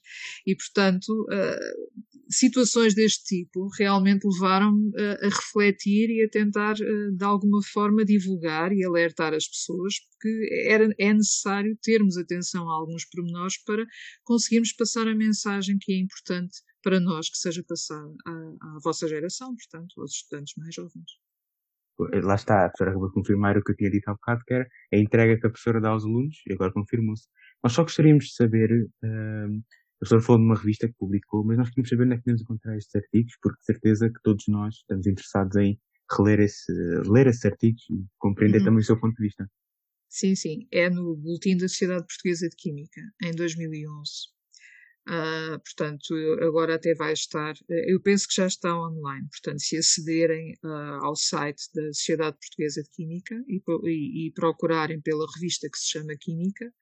E, 0.46 0.56
portanto, 0.56 1.08
uh, 1.10 2.09
situações 2.30 2.94
deste 2.94 3.24
tipo 3.24 3.68
realmente 3.78 4.24
levaram-me 4.24 4.90
a, 4.96 5.26
a, 5.26 5.28
refletir 5.28 6.10
e 6.10 6.24
a 6.24 6.28
tentar, 6.28 6.74
uh, 6.74 7.16
de 7.16 7.24
alguma 7.24 7.60
forma, 7.62 8.04
divulgar 8.04 8.72
e 8.72 8.84
alertar 8.84 9.34
as 9.34 9.48
pessoas, 9.48 9.94
porque 10.10 10.66
era, 10.66 10.88
é 10.98 11.12
necessário 11.12 11.76
termos 11.82 12.16
atenção 12.16 12.68
a 12.68 12.74
alguns 12.74 13.04
pormenores 13.06 13.62
para 13.64 13.84
conseguirmos 14.24 14.72
passar 14.72 15.08
a 15.08 15.14
mensagem 15.14 15.76
que 15.80 15.92
é 15.92 15.96
importante 15.98 16.58
para 16.82 17.00
nós 17.00 17.28
que 17.28 17.36
seja 17.36 17.62
passada 17.66 18.14
à, 18.26 18.30
à 18.30 18.78
vossa 18.82 19.06
geração, 19.06 19.54
portanto, 19.54 20.00
aos 20.00 20.12
estudantes 20.12 20.54
mais 20.56 20.74
jovens. 20.74 21.10
Lá 22.24 22.34
está, 22.34 22.64
a 22.64 22.68
professora 22.68 22.90
acabou 22.90 23.08
de 23.08 23.14
confirmar 23.14 23.58
o 23.58 23.62
que 23.62 23.72
eu 23.72 23.76
tinha 23.76 23.90
dito 23.90 24.08
há 24.08 24.14
bocado, 24.14 24.42
que 24.46 24.54
era 24.54 24.66
a 24.92 24.96
entrega 24.96 25.38
que 25.38 25.46
a 25.46 25.50
professora 25.50 25.80
dá 25.80 25.90
aos 25.90 26.04
alunos, 26.04 26.36
e 26.48 26.52
agora 26.54 26.72
confirmou-se. 26.72 27.28
Nós 27.62 27.74
só 27.74 27.82
gostaríamos 27.82 28.24
de 28.26 28.34
saber, 28.34 28.70
uh, 28.72 29.62
a 30.00 30.06
professora 30.06 30.22
falou 30.22 30.40
numa 30.40 30.56
revista 30.56 30.88
que 30.88 30.94
publicou, 30.94 31.44
mas 31.44 31.58
nós 31.58 31.68
queríamos 31.68 31.90
saber 31.90 32.04
onde 32.04 32.14
é 32.14 32.16
que 32.16 32.22
podemos 32.22 32.40
encontrar 32.40 32.76
estes 32.78 32.94
artigos, 32.94 33.34
porque 33.42 33.58
de 33.58 33.64
certeza 33.66 34.08
que 34.08 34.22
todos 34.22 34.44
nós 34.48 34.76
estamos 34.76 35.06
interessados 35.06 35.56
em 35.56 35.78
reler 36.10 36.40
esse, 36.40 36.72
ler 37.06 37.26
esses 37.26 37.44
artigos 37.44 37.82
e 37.90 38.02
compreender 38.18 38.60
uhum. 38.60 38.64
também 38.64 38.80
o 38.80 38.84
seu 38.84 38.98
ponto 38.98 39.14
de 39.14 39.24
vista. 39.24 39.46
Sim, 40.08 40.34
sim. 40.34 40.66
É 40.72 40.88
no 40.88 41.14
Boletim 41.16 41.58
da 41.58 41.68
Sociedade 41.68 42.06
Portuguesa 42.06 42.48
de 42.48 42.56
Química, 42.56 43.02
em 43.22 43.32
2011. 43.32 44.10
Uh, 45.06 45.60
portanto, 45.60 46.14
agora 46.42 46.76
até 46.76 46.94
vai 46.94 47.12
estar, 47.12 47.54
eu 47.68 48.00
penso 48.00 48.26
que 48.26 48.34
já 48.34 48.46
está 48.46 48.74
online. 48.74 49.28
Portanto, 49.28 49.60
se 49.60 49.76
acederem 49.76 50.54
uh, 50.64 51.04
ao 51.04 51.14
site 51.14 51.62
da 51.74 51.92
Sociedade 51.92 52.38
Portuguesa 52.38 52.82
de 52.82 52.90
Química 52.90 53.34
e, 53.46 53.62
e, 53.84 54.26
e, 54.26 54.32
procurarem 54.32 55.00
pela 55.02 55.26
revista 55.34 55.68
que 55.70 55.78
se 55.78 55.90
chama 55.90 56.16
Química, 56.18 56.72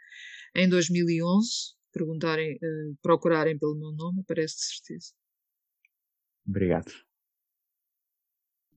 em 0.54 0.68
2011, 0.68 1.77
perguntarem, 1.98 2.54
uh, 2.56 2.96
procurarem 3.02 3.58
pelo 3.58 3.78
meu 3.78 3.92
nome, 3.92 4.20
aparece 4.20 4.56
de 4.56 4.64
certeza. 4.64 5.12
Obrigado. 6.46 6.90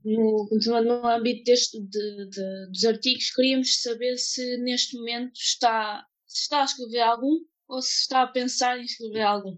No, 0.03 0.47
continuando 0.49 0.87
no 0.87 1.07
âmbito 1.07 1.43
deste, 1.43 1.79
de, 1.79 2.29
de, 2.29 2.67
dos 2.71 2.85
artigos, 2.85 3.31
queríamos 3.31 3.81
saber 3.81 4.17
se 4.17 4.57
neste 4.57 4.97
momento 4.97 5.33
está, 5.35 6.05
se 6.25 6.41
está 6.41 6.61
a 6.61 6.65
escrever 6.65 7.01
algum 7.01 7.39
ou 7.67 7.81
se 7.81 8.01
está 8.01 8.23
a 8.23 8.27
pensar 8.27 8.79
em 8.79 8.83
escrever 8.83 9.21
algum? 9.21 9.57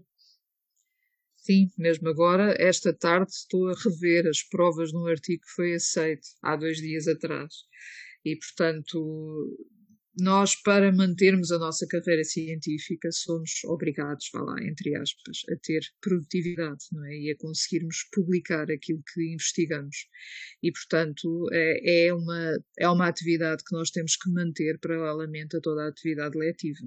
Sim, 1.36 1.70
mesmo 1.76 2.08
agora, 2.08 2.54
esta 2.58 2.92
tarde, 2.92 3.30
estou 3.30 3.68
a 3.68 3.74
rever 3.74 4.26
as 4.26 4.42
provas 4.42 4.90
de 4.90 4.96
um 4.96 5.06
artigo 5.06 5.42
que 5.42 5.50
foi 5.50 5.74
aceito 5.74 6.26
há 6.42 6.56
dois 6.56 6.78
dias 6.78 7.06
atrás. 7.08 7.52
E, 8.24 8.36
portanto, 8.36 9.58
nós, 10.18 10.54
para 10.54 10.92
mantermos 10.92 11.50
a 11.50 11.58
nossa 11.58 11.86
carreira 11.88 12.22
científica, 12.22 13.08
somos 13.10 13.64
obrigados, 13.64 14.30
vá 14.32 14.42
lá, 14.42 14.62
entre 14.62 14.94
aspas, 14.96 15.38
a 15.50 15.56
ter 15.62 15.82
produtividade, 16.00 16.84
não 16.92 17.04
é? 17.06 17.16
E 17.16 17.30
a 17.30 17.36
conseguirmos 17.36 18.08
publicar 18.12 18.70
aquilo 18.70 19.02
que 19.12 19.32
investigamos. 19.32 19.96
E, 20.62 20.70
portanto, 20.70 21.48
é, 21.52 22.06
é, 22.06 22.14
uma, 22.14 22.58
é 22.78 22.88
uma 22.88 23.08
atividade 23.08 23.64
que 23.64 23.74
nós 23.74 23.90
temos 23.90 24.16
que 24.16 24.30
manter 24.30 24.78
paralelamente 24.78 25.56
a 25.56 25.60
toda 25.60 25.84
a 25.84 25.88
atividade 25.88 26.38
letiva. 26.38 26.86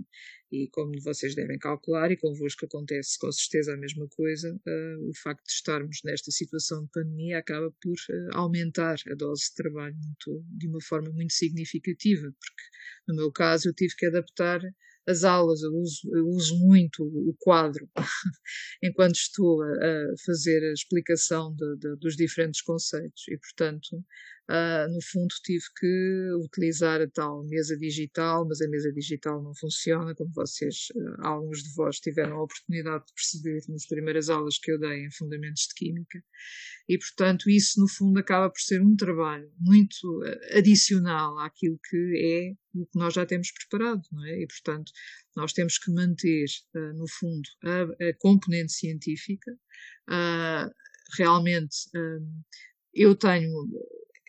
E 0.51 0.69
como 0.69 0.91
vocês 1.01 1.35
devem 1.35 1.57
calcular, 1.57 2.11
e 2.11 2.17
convosco 2.17 2.65
acontece 2.65 3.17
com 3.19 3.31
certeza 3.31 3.73
a 3.73 3.77
mesma 3.77 4.07
coisa, 4.07 4.53
uh, 4.55 5.09
o 5.09 5.13
facto 5.21 5.43
de 5.43 5.51
estarmos 5.51 5.99
nesta 6.05 6.31
situação 6.31 6.83
de 6.83 6.91
pandemia 6.91 7.39
acaba 7.39 7.69
por 7.81 7.93
uh, 7.93 8.29
aumentar 8.37 8.95
a 9.11 9.15
dose 9.15 9.49
de 9.49 9.55
trabalho 9.55 9.95
muito, 9.95 10.45
de 10.57 10.67
uma 10.67 10.81
forma 10.81 11.11
muito 11.11 11.33
significativa, 11.33 12.23
porque 12.23 12.63
no 13.07 13.15
meu 13.15 13.31
caso 13.31 13.69
eu 13.69 13.73
tive 13.73 13.93
que 13.95 14.05
adaptar 14.05 14.61
as 15.07 15.23
aulas, 15.23 15.61
eu 15.63 15.73
uso, 15.73 16.01
eu 16.13 16.27
uso 16.27 16.57
muito 16.59 17.01
o 17.01 17.33
quadro 17.39 17.89
enquanto 18.83 19.15
estou 19.15 19.63
a, 19.63 19.67
a 19.67 20.13
fazer 20.25 20.61
a 20.63 20.73
explicação 20.73 21.55
de, 21.55 21.77
de, 21.77 21.95
dos 21.95 22.17
diferentes 22.17 22.61
conceitos. 22.61 23.23
E, 23.29 23.37
portanto, 23.37 24.03
Uh, 24.49 24.87
no 24.93 25.01
fundo, 25.01 25.35
tive 25.43 25.65
que 25.77 26.29
utilizar 26.45 27.01
a 27.01 27.09
tal 27.09 27.43
mesa 27.43 27.77
digital, 27.77 28.47
mas 28.47 28.61
a 28.61 28.69
mesa 28.69 28.93
digital 28.93 29.43
não 29.43 29.53
funciona, 29.53 30.15
como 30.15 30.31
vocês, 30.33 30.87
uh, 30.95 31.27
alguns 31.27 31.63
de 31.63 31.73
vós 31.75 31.99
tiveram 31.99 32.37
a 32.37 32.43
oportunidade 32.43 33.03
de 33.07 33.13
perceber 33.13 33.61
nas 33.67 33.85
primeiras 33.85 34.29
aulas 34.29 34.57
que 34.57 34.71
eu 34.71 34.79
dei 34.79 35.03
em 35.03 35.11
Fundamentos 35.11 35.63
de 35.63 35.73
Química. 35.75 36.23
E, 36.87 36.97
portanto, 36.97 37.49
isso, 37.49 37.81
no 37.81 37.89
fundo, 37.89 38.19
acaba 38.19 38.49
por 38.49 38.61
ser 38.61 38.81
um 38.81 38.95
trabalho 38.95 39.51
muito 39.59 39.97
uh, 40.23 40.57
adicional 40.57 41.37
àquilo 41.39 41.77
que 41.89 41.97
é 42.17 42.79
o 42.79 42.85
que 42.85 42.97
nós 42.97 43.15
já 43.15 43.25
temos 43.25 43.51
preparado, 43.51 44.01
não 44.13 44.25
é? 44.27 44.43
E, 44.43 44.47
portanto, 44.47 44.93
nós 45.35 45.51
temos 45.51 45.77
que 45.77 45.91
manter, 45.91 46.45
no 46.73 47.05
fundo, 47.19 47.49
a, 47.63 47.81
a 48.07 48.13
componente 48.19 48.71
científica. 48.71 49.51
realmente, 51.17 51.75
eu 52.93 53.15
tenho 53.15 53.51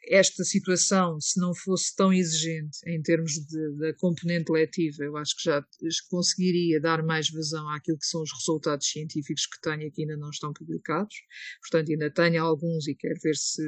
esta 0.08 0.42
situação, 0.44 1.20
se 1.20 1.40
não 1.40 1.54
fosse 1.54 1.94
tão 1.94 2.12
exigente 2.12 2.78
em 2.86 3.00
termos 3.02 3.32
da 3.78 3.94
componente 3.94 4.50
letiva, 4.50 5.04
eu 5.04 5.16
acho 5.16 5.36
que 5.36 5.42
já 5.44 5.64
conseguiria 6.10 6.80
dar 6.80 7.02
mais 7.02 7.30
vazão 7.30 7.68
àquilo 7.68 7.98
que 7.98 8.06
são 8.06 8.22
os 8.22 8.32
resultados 8.32 8.86
científicos 8.88 9.46
que 9.46 9.60
tenho 9.60 9.90
que 9.92 10.02
ainda 10.02 10.16
não 10.16 10.30
estão 10.30 10.52
publicados. 10.52 11.14
Portanto, 11.60 11.90
ainda 11.90 12.10
tenho 12.10 12.42
alguns 12.42 12.86
e 12.88 12.94
quero 12.94 13.18
ver 13.22 13.34
se 13.34 13.62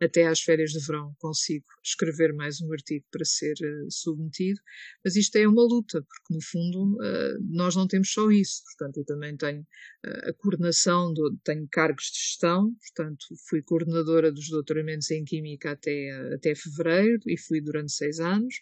até 0.00 0.26
às 0.26 0.40
férias 0.40 0.70
de 0.70 0.84
verão 0.84 1.14
consigo 1.18 1.66
escrever 1.84 2.32
mais 2.32 2.60
um 2.60 2.72
artigo 2.72 3.04
para 3.10 3.24
ser 3.24 3.52
uh, 3.52 3.90
submetido, 3.90 4.60
mas 5.04 5.16
isto 5.16 5.36
é 5.36 5.46
uma 5.46 5.62
luta, 5.62 6.02
porque 6.02 6.34
no 6.34 6.42
fundo 6.42 6.94
uh, 6.94 7.38
nós 7.50 7.76
não 7.76 7.86
temos 7.86 8.10
só 8.12 8.30
isso, 8.30 8.62
portanto 8.64 8.98
eu 8.98 9.04
também 9.04 9.36
tenho 9.36 9.60
uh, 9.60 10.30
a 10.30 10.32
coordenação, 10.34 11.12
do, 11.12 11.36
tenho 11.44 11.68
cargos 11.70 12.04
de 12.04 12.18
gestão, 12.18 12.74
portanto 12.74 13.26
fui 13.48 13.62
coordenadora 13.62 14.32
dos 14.32 14.48
doutoramentos 14.48 15.10
em 15.10 15.24
Química 15.24 15.72
até, 15.72 16.10
até 16.34 16.54
fevereiro 16.54 17.20
e 17.26 17.38
fui 17.38 17.60
durante 17.60 17.92
seis 17.92 18.20
anos, 18.20 18.54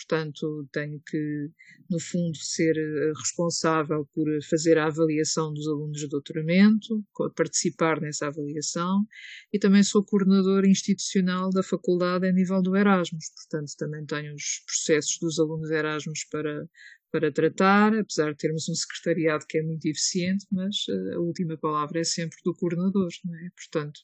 portanto 0.00 0.66
tenho 0.72 1.00
que 1.06 1.50
no 1.90 2.00
fundo 2.00 2.36
ser 2.36 2.74
responsável 3.16 4.08
por 4.14 4.26
fazer 4.48 4.78
a 4.78 4.86
avaliação 4.86 5.52
dos 5.52 5.66
alunos 5.66 5.98
de 5.98 6.08
doutoramento, 6.08 7.04
participar 7.36 8.00
nessa 8.00 8.28
avaliação 8.28 9.04
e 9.52 9.58
também 9.58 9.82
sou 9.82 10.04
coordenadora 10.04 10.68
institucional 10.68 11.50
da 11.50 11.62
faculdade 11.62 12.26
a 12.26 12.32
nível 12.32 12.62
do 12.62 12.76
Erasmus. 12.76 13.26
Portanto, 13.34 13.72
também 13.76 14.06
tenho 14.06 14.34
os 14.34 14.62
processos 14.64 15.18
dos 15.20 15.38
alunos 15.38 15.70
Erasmus 15.70 16.24
para, 16.30 16.68
para 17.10 17.32
tratar, 17.32 17.94
apesar 17.94 18.32
de 18.32 18.38
termos 18.38 18.68
um 18.68 18.74
secretariado 18.74 19.44
que 19.48 19.58
é 19.58 19.62
muito 19.62 19.84
eficiente, 19.86 20.46
mas 20.50 20.86
uh, 20.88 21.16
a 21.16 21.20
última 21.20 21.56
palavra 21.56 22.00
é 22.00 22.04
sempre 22.04 22.38
do 22.44 22.54
coordenador, 22.54 23.08
não 23.24 23.34
é? 23.36 23.50
Portanto, 23.56 24.00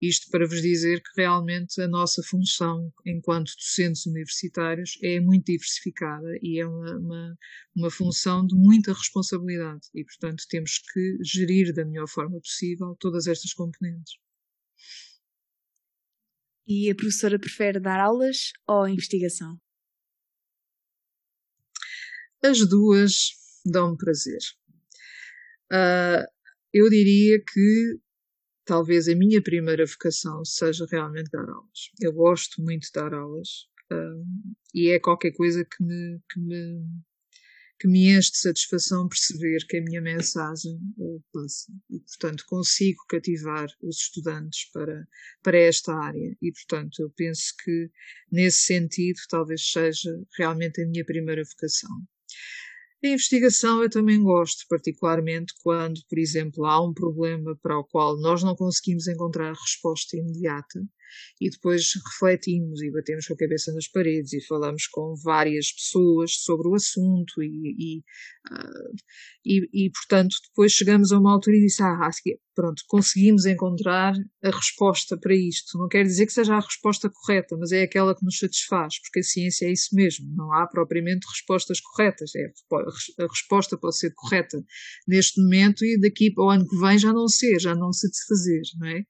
isto 0.00 0.30
para 0.30 0.46
vos 0.46 0.62
dizer 0.62 1.02
que 1.02 1.20
realmente 1.20 1.80
a 1.80 1.88
nossa 1.88 2.22
função 2.22 2.92
enquanto 3.06 3.52
docentes 3.56 4.06
universitários 4.06 4.98
é 5.02 5.20
muito 5.20 5.46
diversificada 5.46 6.38
e 6.42 6.60
é 6.60 6.66
uma, 6.66 6.96
uma, 6.98 7.38
uma 7.76 7.90
função 7.90 8.46
de 8.46 8.54
muita 8.54 8.92
responsabilidade 8.92 9.86
e, 9.94 10.04
portanto, 10.04 10.44
temos 10.48 10.78
que 10.92 11.18
gerir 11.22 11.74
da 11.74 11.84
melhor 11.84 12.08
forma 12.08 12.40
possível 12.40 12.96
todas 12.98 13.26
estas 13.26 13.52
componentes. 13.52 14.14
E 16.66 16.90
a 16.90 16.94
professora 16.94 17.38
prefere 17.38 17.80
dar 17.80 17.98
aulas 17.98 18.52
ou 18.66 18.86
investigação? 18.86 19.58
As 22.42 22.66
duas 22.68 23.30
dão-me 23.64 23.96
prazer. 23.96 24.38
Uh, 25.72 26.24
eu 26.72 26.88
diria 26.88 27.42
que 27.42 27.98
talvez 28.64 29.08
a 29.08 29.14
minha 29.14 29.42
primeira 29.42 29.84
vocação 29.84 30.44
seja 30.44 30.86
realmente 30.90 31.30
dar 31.30 31.48
aulas. 31.48 31.90
Eu 32.00 32.12
gosto 32.12 32.62
muito 32.62 32.84
de 32.84 32.92
dar 32.94 33.12
aulas 33.12 33.48
uh, 33.90 34.24
e 34.74 34.90
é 34.90 35.00
qualquer 35.00 35.32
coisa 35.32 35.64
que 35.64 35.82
me, 35.82 36.20
que 36.30 36.40
me 36.40 36.84
que 37.80 37.86
me 37.86 38.10
enche 38.10 38.32
de 38.32 38.38
satisfação 38.38 39.08
perceber 39.08 39.64
que 39.68 39.76
a 39.76 39.82
minha 39.82 40.00
mensagem 40.00 40.78
passa 41.32 41.72
e, 41.88 42.00
portanto, 42.00 42.44
consigo 42.48 43.04
cativar 43.08 43.68
os 43.80 43.98
estudantes 43.98 44.68
para, 44.72 45.06
para 45.42 45.58
esta 45.58 45.94
área. 45.94 46.36
E, 46.42 46.52
portanto, 46.52 47.00
eu 47.00 47.10
penso 47.10 47.54
que, 47.62 47.88
nesse 48.32 48.62
sentido, 48.62 49.20
talvez 49.28 49.70
seja 49.70 50.10
realmente 50.36 50.82
a 50.82 50.86
minha 50.88 51.04
primeira 51.04 51.44
vocação. 51.44 52.04
A 53.04 53.08
investigação 53.08 53.82
eu 53.82 53.88
também 53.88 54.22
gosto, 54.22 54.64
particularmente 54.68 55.54
quando, 55.62 56.00
por 56.08 56.18
exemplo, 56.18 56.64
há 56.64 56.84
um 56.84 56.92
problema 56.92 57.56
para 57.62 57.78
o 57.78 57.84
qual 57.84 58.18
nós 58.18 58.42
não 58.42 58.56
conseguimos 58.56 59.06
encontrar 59.06 59.52
resposta 59.52 60.16
imediata 60.16 60.80
e 61.40 61.50
depois 61.50 61.82
refletimos 62.12 62.82
e 62.82 62.90
batemos 62.90 63.26
com 63.26 63.34
a 63.34 63.36
cabeça 63.36 63.72
nas 63.72 63.88
paredes 63.88 64.32
e 64.32 64.46
falamos 64.46 64.86
com 64.86 65.14
várias 65.22 65.72
pessoas 65.72 66.32
sobre 66.34 66.68
o 66.68 66.74
assunto 66.74 67.42
e, 67.42 67.74
e, 67.78 67.98
uh, 67.98 68.94
e, 69.44 69.86
e 69.86 69.90
portanto, 69.90 70.36
depois 70.48 70.72
chegamos 70.72 71.12
a 71.12 71.18
uma 71.18 71.32
altura 71.32 71.56
e 71.56 71.60
disse, 71.60 71.82
ah, 71.82 72.10
pronto, 72.58 72.82
conseguimos 72.88 73.46
encontrar 73.46 74.14
a 74.42 74.50
resposta 74.50 75.16
para 75.16 75.32
isto. 75.32 75.78
Não 75.78 75.86
quer 75.86 76.02
dizer 76.02 76.26
que 76.26 76.32
seja 76.32 76.54
a 76.54 76.60
resposta 76.60 77.08
correta, 77.08 77.56
mas 77.56 77.70
é 77.70 77.82
aquela 77.82 78.16
que 78.16 78.24
nos 78.24 78.36
satisfaz, 78.36 79.00
porque 79.00 79.20
a 79.20 79.22
ciência 79.22 79.66
é 79.66 79.72
isso 79.72 79.94
mesmo. 79.94 80.26
Não 80.34 80.52
há 80.52 80.66
propriamente 80.66 81.24
respostas 81.30 81.80
corretas. 81.80 82.32
É, 82.34 82.46
a 83.22 83.26
resposta 83.28 83.78
pode 83.78 83.96
ser 83.96 84.12
correta 84.12 84.58
neste 85.06 85.40
momento 85.40 85.84
e 85.84 86.00
daqui 86.00 86.32
para 86.32 86.44
o 86.44 86.50
ano 86.50 86.68
que 86.68 86.76
vem 86.76 86.98
já 86.98 87.12
não 87.12 87.28
ser, 87.28 87.60
já 87.60 87.76
não 87.76 87.92
se 87.92 88.10
desfazer, 88.10 88.62
não 88.80 88.88
é? 88.88 89.04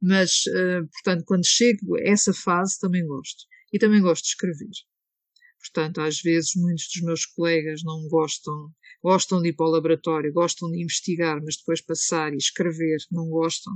Mas, 0.00 0.44
uh, 0.46 0.86
portanto, 0.92 1.24
quando 1.26 1.46
chego 1.46 1.96
a 1.96 2.02
essa 2.02 2.32
fase 2.32 2.78
também 2.78 3.06
gosto. 3.06 3.44
E 3.72 3.78
também 3.78 4.00
gosto 4.00 4.24
de 4.24 4.30
escrever. 4.30 4.70
Portanto, 5.64 6.00
às 6.00 6.20
vezes 6.20 6.50
muitos 6.56 6.88
dos 6.92 7.02
meus 7.02 7.26
colegas 7.26 7.82
não 7.82 8.06
gostam, 8.08 8.70
gostam 9.02 9.40
de 9.40 9.48
ir 9.48 9.54
para 9.54 9.66
o 9.66 9.70
laboratório, 9.70 10.32
gostam 10.32 10.70
de 10.70 10.82
investigar, 10.82 11.42
mas 11.42 11.56
depois 11.56 11.80
passar 11.80 12.34
e 12.34 12.36
escrever 12.36 12.98
não 13.10 13.28
gostam. 13.28 13.72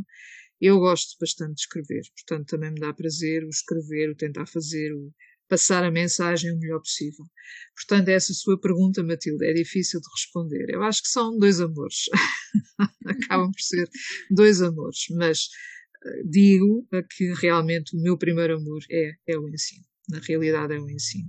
Eu 0.60 0.78
gosto 0.80 1.16
bastante 1.18 1.54
de 1.54 1.60
escrever, 1.62 2.02
portanto 2.14 2.48
também 2.48 2.72
me 2.72 2.80
dá 2.80 2.92
prazer 2.92 3.42
o 3.44 3.48
escrever, 3.48 4.10
o 4.10 4.16
tentar 4.16 4.46
fazer, 4.46 4.92
o 4.92 5.10
passar 5.48 5.82
a 5.82 5.90
mensagem 5.90 6.52
o 6.52 6.58
melhor 6.58 6.80
possível. 6.80 7.24
Portanto, 7.74 8.08
essa 8.08 8.34
sua 8.34 8.60
pergunta, 8.60 9.02
Matilde, 9.02 9.46
é 9.46 9.52
difícil 9.54 10.00
de 10.00 10.08
responder. 10.14 10.66
Eu 10.68 10.82
acho 10.82 11.02
que 11.02 11.08
são 11.08 11.38
dois 11.38 11.58
amores. 11.60 12.04
Acabam 13.06 13.50
por 13.50 13.62
ser 13.62 13.88
dois 14.30 14.60
amores, 14.60 15.06
mas 15.16 15.48
digo 16.24 16.86
que 17.10 17.32
realmente 17.34 17.96
o 17.96 18.00
meu 18.00 18.16
primeiro 18.16 18.56
amor 18.56 18.80
é, 18.90 19.12
é 19.26 19.38
o 19.38 19.48
ensino. 19.48 19.84
Na 20.08 20.18
realidade 20.20 20.74
é 20.74 20.78
o 20.78 20.88
ensino. 20.88 21.28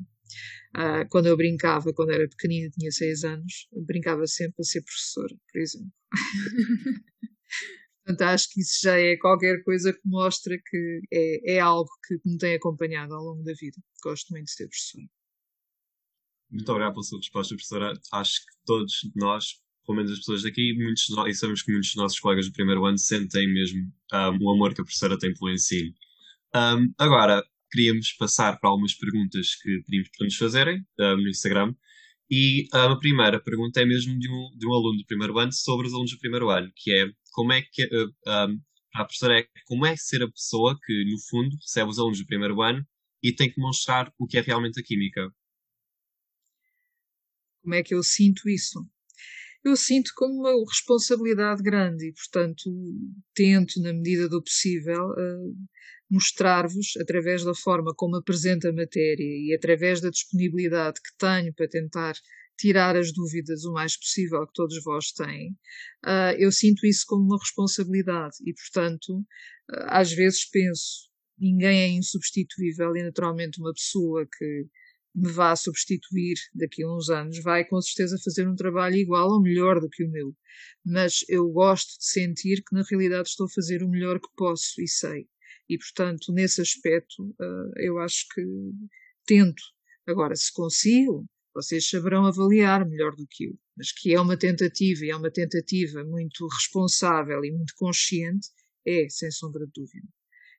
Uh, 0.78 1.08
quando 1.10 1.26
eu 1.26 1.36
brincava, 1.36 1.92
quando 1.94 2.12
era 2.12 2.28
pequenina, 2.30 2.70
tinha 2.70 2.92
seis 2.92 3.24
anos, 3.24 3.68
brincava 3.86 4.26
sempre 4.28 4.58
a 4.60 4.64
ser 4.64 4.84
professora, 4.84 5.36
por 5.52 5.60
exemplo. 5.60 5.92
Portanto, 8.06 8.22
acho 8.22 8.50
que 8.52 8.62
isso 8.62 8.80
já 8.82 8.98
é 8.98 9.18
qualquer 9.18 9.62
coisa 9.64 9.94
que 9.94 10.02
mostra 10.06 10.58
que 10.58 11.02
é, 11.12 11.56
é 11.56 11.60
algo 11.60 11.90
que 12.08 12.20
me 12.26 12.38
tem 12.38 12.56
acompanhado 12.56 13.14
ao 13.14 13.24
longo 13.24 13.44
da 13.44 13.54
vida. 13.54 13.78
Gosto 14.04 14.32
muito 14.32 14.46
de 14.46 14.52
ser 14.52 14.68
professora. 14.68 15.06
Muito 16.52 16.70
obrigado 16.72 16.94
pela 16.94 17.04
sua 17.04 17.20
resposta, 17.20 17.56
professora. 17.56 17.94
Acho 18.12 18.40
que 18.40 18.66
todos 18.66 18.94
nós, 19.16 19.62
pelo 19.90 19.98
menos 19.98 20.12
as 20.12 20.20
pessoas 20.20 20.44
daqui, 20.44 20.72
muitos 20.76 21.10
e 21.28 21.34
sabemos 21.34 21.64
que 21.64 21.72
muitos 21.72 21.90
dos 21.90 21.96
nossos 21.96 22.20
colegas 22.20 22.46
do 22.46 22.54
primeiro 22.54 22.86
ano 22.86 23.00
sentem 23.00 23.52
mesmo 23.52 23.92
um, 24.14 24.46
o 24.46 24.52
amor 24.52 24.76
que 24.76 24.82
a 24.82 24.84
professora 24.84 25.18
tem 25.18 25.34
pelo 25.34 25.52
ensino. 25.52 25.92
Um, 26.56 26.94
agora, 26.96 27.44
queríamos 27.72 28.12
passar 28.14 28.60
para 28.60 28.70
algumas 28.70 28.94
perguntas 28.94 29.56
que 29.56 29.82
pedimos 29.88 30.10
para 30.16 30.26
nos 30.26 30.36
fazerem 30.36 30.86
um, 31.00 31.16
no 31.18 31.28
Instagram. 31.28 31.74
E 32.30 32.68
a 32.72 32.96
primeira 32.98 33.40
pergunta 33.40 33.82
é 33.82 33.86
mesmo 33.86 34.20
de 34.20 34.30
um, 34.30 34.52
de 34.56 34.68
um 34.68 34.74
aluno 34.74 35.00
do 35.00 35.06
primeiro 35.08 35.40
ano 35.40 35.52
sobre 35.52 35.88
os 35.88 35.94
alunos 35.94 36.12
do 36.12 36.20
primeiro 36.20 36.52
ano, 36.52 36.72
que 36.76 36.92
é 36.92 37.12
como 37.32 37.52
é 37.52 37.64
que 37.64 37.84
uh, 37.86 38.14
um, 38.28 38.62
a 38.94 39.06
professora 39.06 39.40
é 39.40 39.48
como 39.66 39.88
é 39.88 39.96
ser 39.96 40.22
a 40.22 40.30
pessoa 40.30 40.78
que, 40.86 41.06
no 41.06 41.18
fundo, 41.32 41.58
recebe 41.60 41.90
os 41.90 41.98
alunos 41.98 42.20
do 42.20 42.28
primeiro 42.28 42.62
ano 42.62 42.88
e 43.24 43.34
tem 43.34 43.50
que 43.50 43.56
demonstrar 43.56 44.14
o 44.20 44.28
que 44.28 44.38
é 44.38 44.42
realmente 44.42 44.80
a 44.80 44.84
química. 44.84 45.34
Como 47.64 47.74
é 47.74 47.82
que 47.82 47.96
eu 47.96 48.04
sinto 48.04 48.48
isso? 48.48 48.88
Eu 49.64 49.76
sinto 49.76 50.12
como 50.16 50.36
uma 50.36 50.66
responsabilidade 50.66 51.62
grande 51.62 52.08
e, 52.08 52.14
portanto, 52.14 52.72
tento, 53.36 53.82
na 53.82 53.92
medida 53.92 54.30
do 54.30 54.42
possível, 54.42 55.10
uh, 55.10 55.56
mostrar-vos, 56.10 56.96
através 57.02 57.44
da 57.44 57.54
forma 57.54 57.94
como 57.96 58.16
apresento 58.16 58.68
a 58.68 58.74
matéria 58.74 59.22
e 59.22 59.54
através 59.54 60.02
da 60.02 60.10
disponibilidade 60.10 61.02
que 61.02 61.16
tenho 61.18 61.54
para 61.54 61.68
tentar 61.68 62.14
tirar 62.58 62.96
as 62.98 63.14
dúvidas 63.14 63.64
o 63.64 63.72
mais 63.72 63.98
possível 63.98 64.46
que 64.46 64.54
todos 64.54 64.84
vós 64.84 65.12
têm, 65.12 65.52
uh, 66.06 66.36
eu 66.38 66.52
sinto 66.52 66.86
isso 66.86 67.06
como 67.08 67.24
uma 67.24 67.38
responsabilidade 67.38 68.36
e, 68.46 68.54
portanto, 68.54 69.20
uh, 69.20 69.88
às 69.88 70.12
vezes 70.12 70.50
penso, 70.50 71.10
ninguém 71.38 71.82
é 71.82 71.88
insubstituível 71.90 72.96
e, 72.96 73.04
naturalmente, 73.04 73.60
uma 73.60 73.74
pessoa 73.74 74.26
que 74.26 74.66
me 75.20 75.32
vá 75.32 75.56
substituir 75.56 76.38
daqui 76.54 76.84
a 76.84 76.92
uns 76.92 77.10
anos 77.10 77.42
vai 77.44 77.66
com 77.66 77.82
certeza 77.82 78.18
fazer 78.24 78.48
um 78.48 78.56
trabalho 78.56 78.96
igual 78.96 79.30
ou 79.30 79.42
melhor 79.42 79.80
do 79.80 79.90
que 79.90 80.04
o 80.04 80.10
meu. 80.10 80.36
Mas 80.86 81.24
eu 81.28 81.50
gosto 81.50 81.98
de 82.00 82.06
sentir 82.06 82.64
que 82.64 82.74
na 82.74 82.84
realidade 82.90 83.30
estou 83.30 83.46
a 83.46 83.54
fazer 83.54 83.84
o 83.84 83.90
melhor 83.90 84.20
que 84.20 84.30
posso 84.36 84.82
e 84.82 84.88
sei. 84.88 85.28
E 85.68 85.78
portanto, 85.78 86.32
nesse 86.32 86.62
aspecto, 86.62 87.24
uh, 87.24 87.72
eu 87.78 88.00
acho 88.00 88.26
que 88.34 88.42
tento. 89.26 89.62
Agora, 90.08 90.36
se 90.36 90.52
consigo, 90.52 91.26
vocês 91.54 91.88
saberão 91.88 92.26
avaliar 92.26 92.88
melhor 92.88 93.16
do 93.16 93.28
que 93.30 93.46
eu. 93.46 93.60
Mas 93.78 93.92
que 93.92 94.14
é 94.14 94.20
uma 94.20 94.38
tentativa 94.38 95.06
e 95.06 95.12
é 95.12 95.16
uma 95.16 95.32
tentativa 95.32 96.04
muito 96.04 96.48
responsável 96.48 97.44
e 97.46 97.52
muito 97.52 97.74
consciente, 97.76 98.48
é, 98.86 99.08
sem 99.10 99.30
sombra 99.30 99.66
de 99.66 99.72
dúvida. 99.76 100.08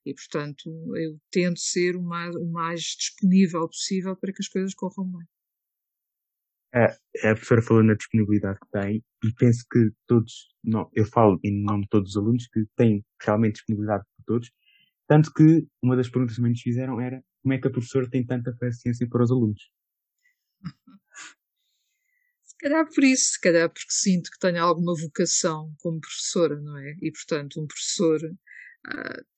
E, 0.05 0.15
portanto, 0.15 0.71
eu 0.97 1.19
tento 1.31 1.59
ser 1.59 1.97
o 1.97 2.03
mais, 2.03 2.35
o 2.35 2.47
mais 2.47 2.81
disponível 2.81 3.67
possível 3.69 4.17
para 4.17 4.33
que 4.33 4.41
as 4.41 4.49
coisas 4.49 4.75
corram 4.75 5.11
bem. 5.11 5.27
A, 6.73 6.85
a 7.31 7.35
professora 7.35 7.63
falou 7.63 7.83
na 7.83 7.95
disponibilidade 7.95 8.59
que 8.61 8.71
tem 8.71 9.05
e 9.25 9.35
penso 9.35 9.65
que 9.71 9.91
todos, 10.07 10.55
não, 10.63 10.89
eu 10.95 11.05
falo 11.05 11.39
em 11.45 11.63
nome 11.63 11.83
de 11.83 11.89
todos 11.89 12.11
os 12.11 12.17
alunos, 12.17 12.47
que 12.47 12.65
têm 12.77 13.05
realmente 13.21 13.55
disponibilidade 13.55 14.05
para 14.05 14.25
todos, 14.25 14.51
tanto 15.09 15.33
que 15.33 15.67
uma 15.83 15.97
das 15.97 16.09
perguntas 16.09 16.37
que 16.37 16.43
me 16.43 16.57
fizeram 16.57 17.01
era 17.01 17.21
como 17.43 17.55
é 17.55 17.59
que 17.59 17.67
a 17.67 17.71
professora 17.71 18.09
tem 18.09 18.25
tanta 18.25 18.55
paciência 18.59 19.09
para 19.09 19.25
os 19.25 19.31
alunos? 19.31 19.71
Se 22.45 22.57
calhar 22.59 22.87
por 22.95 23.03
isso, 23.03 23.33
se 23.33 23.41
calhar 23.41 23.71
porque 23.71 23.91
sinto 23.91 24.31
que 24.31 24.39
tenho 24.39 24.63
alguma 24.63 24.93
vocação 24.95 25.75
como 25.79 25.99
professora, 25.99 26.61
não 26.61 26.77
é? 26.77 26.95
E 27.01 27.11
portanto, 27.11 27.59
um 27.59 27.67
professor 27.67 28.21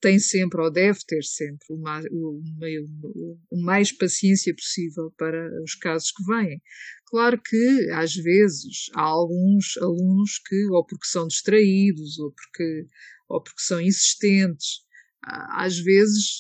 tem 0.00 0.18
sempre, 0.18 0.60
ou 0.60 0.70
deve 0.70 1.00
ter 1.06 1.22
sempre, 1.22 1.66
o 1.70 1.76
mais, 1.76 2.04
o, 2.10 2.40
o, 2.40 3.38
o 3.50 3.62
mais 3.62 3.92
paciência 3.92 4.54
possível 4.54 5.12
para 5.16 5.50
os 5.62 5.74
casos 5.74 6.10
que 6.12 6.24
vêm. 6.24 6.60
Claro 7.06 7.40
que, 7.40 7.90
às 7.92 8.14
vezes, 8.14 8.86
há 8.94 9.02
alguns 9.02 9.76
alunos 9.78 10.38
que, 10.46 10.66
ou 10.70 10.84
porque 10.86 11.06
são 11.06 11.26
distraídos, 11.26 12.18
ou 12.18 12.32
porque, 12.32 12.86
ou 13.28 13.42
porque 13.42 13.62
são 13.62 13.80
insistentes, 13.80 14.82
às 15.22 15.78
vezes, 15.78 16.38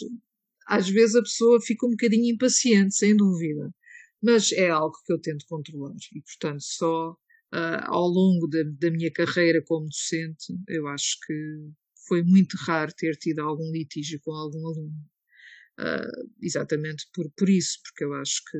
às 0.66 0.88
vezes 0.88 1.14
a 1.14 1.22
pessoa 1.22 1.60
fica 1.60 1.86
um 1.86 1.90
bocadinho 1.90 2.34
impaciente, 2.34 2.94
sem 2.94 3.16
dúvida. 3.16 3.70
Mas 4.22 4.52
é 4.52 4.70
algo 4.70 4.94
que 5.04 5.12
eu 5.12 5.20
tento 5.20 5.44
controlar 5.48 5.94
e, 6.14 6.22
portanto, 6.22 6.62
só 6.62 7.10
uh, 7.10 7.84
ao 7.84 8.06
longo 8.06 8.46
da, 8.46 8.62
da, 8.78 8.90
minha 8.90 9.10
carreira 9.12 9.60
como 9.64 9.86
docente, 9.86 10.54
eu 10.68 10.86
acho 10.86 11.18
que 11.26 11.34
foi 12.06 12.22
muito 12.22 12.56
raro 12.56 12.92
ter 12.96 13.16
tido 13.16 13.40
algum 13.40 13.70
litígio 13.70 14.20
com 14.22 14.32
algum 14.32 14.66
aluno. 14.66 15.12
Uh, 15.80 16.30
exatamente 16.42 17.08
por, 17.14 17.30
por 17.32 17.48
isso, 17.48 17.78
porque 17.82 18.04
eu 18.04 18.12
acho 18.14 18.42
que, 18.50 18.58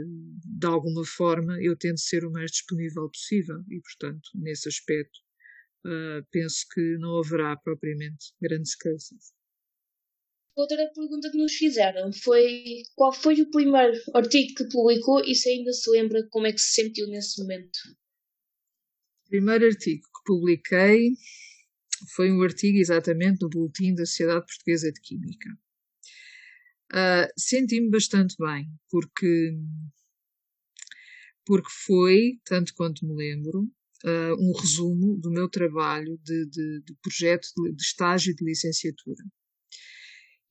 de 0.58 0.66
alguma 0.66 1.04
forma, 1.04 1.62
eu 1.62 1.76
tento 1.76 2.00
ser 2.00 2.24
o 2.24 2.32
mais 2.32 2.50
disponível 2.50 3.08
possível 3.10 3.58
e, 3.68 3.80
portanto, 3.80 4.30
nesse 4.34 4.68
aspecto, 4.68 5.18
uh, 5.84 6.26
penso 6.30 6.64
que 6.72 6.96
não 6.98 7.18
haverá 7.18 7.54
propriamente 7.56 8.32
grandes 8.40 8.74
casos. 8.74 9.34
Outra 10.54 10.90
pergunta 10.94 11.30
que 11.30 11.38
nos 11.38 11.54
fizeram 11.54 12.12
foi 12.12 12.82
qual 12.94 13.12
foi 13.12 13.40
o 13.40 13.50
primeiro 13.50 13.98
artigo 14.14 14.54
que 14.54 14.68
publicou 14.68 15.22
e 15.24 15.34
se 15.34 15.48
ainda 15.48 15.72
se 15.72 15.90
lembra 15.90 16.26
como 16.30 16.46
é 16.46 16.52
que 16.52 16.60
se 16.60 16.82
sentiu 16.82 17.06
nesse 17.08 17.40
momento. 17.40 17.78
O 19.26 19.28
primeiro 19.28 19.64
artigo 19.64 20.02
que 20.02 20.24
publiquei 20.26 21.12
foi 22.14 22.30
um 22.32 22.42
artigo 22.42 22.78
exatamente 22.78 23.42
no 23.42 23.48
Boletim 23.48 23.94
da 23.94 24.06
Sociedade 24.06 24.46
Portuguesa 24.46 24.92
de 24.92 25.00
Química. 25.00 25.50
Uh, 26.92 27.28
Senti-me 27.38 27.90
bastante 27.90 28.36
bem, 28.38 28.68
porque, 28.90 29.54
porque 31.46 31.70
foi, 31.86 32.40
tanto 32.44 32.74
quanto 32.74 33.06
me 33.06 33.14
lembro, 33.14 33.60
uh, 34.04 34.34
um 34.38 34.52
resumo 34.58 35.18
do 35.18 35.30
meu 35.30 35.48
trabalho 35.48 36.18
de, 36.22 36.46
de, 36.46 36.82
de 36.82 36.94
projeto 37.02 37.48
de, 37.56 37.74
de 37.74 37.82
estágio 37.82 38.34
de 38.34 38.44
licenciatura 38.44 39.24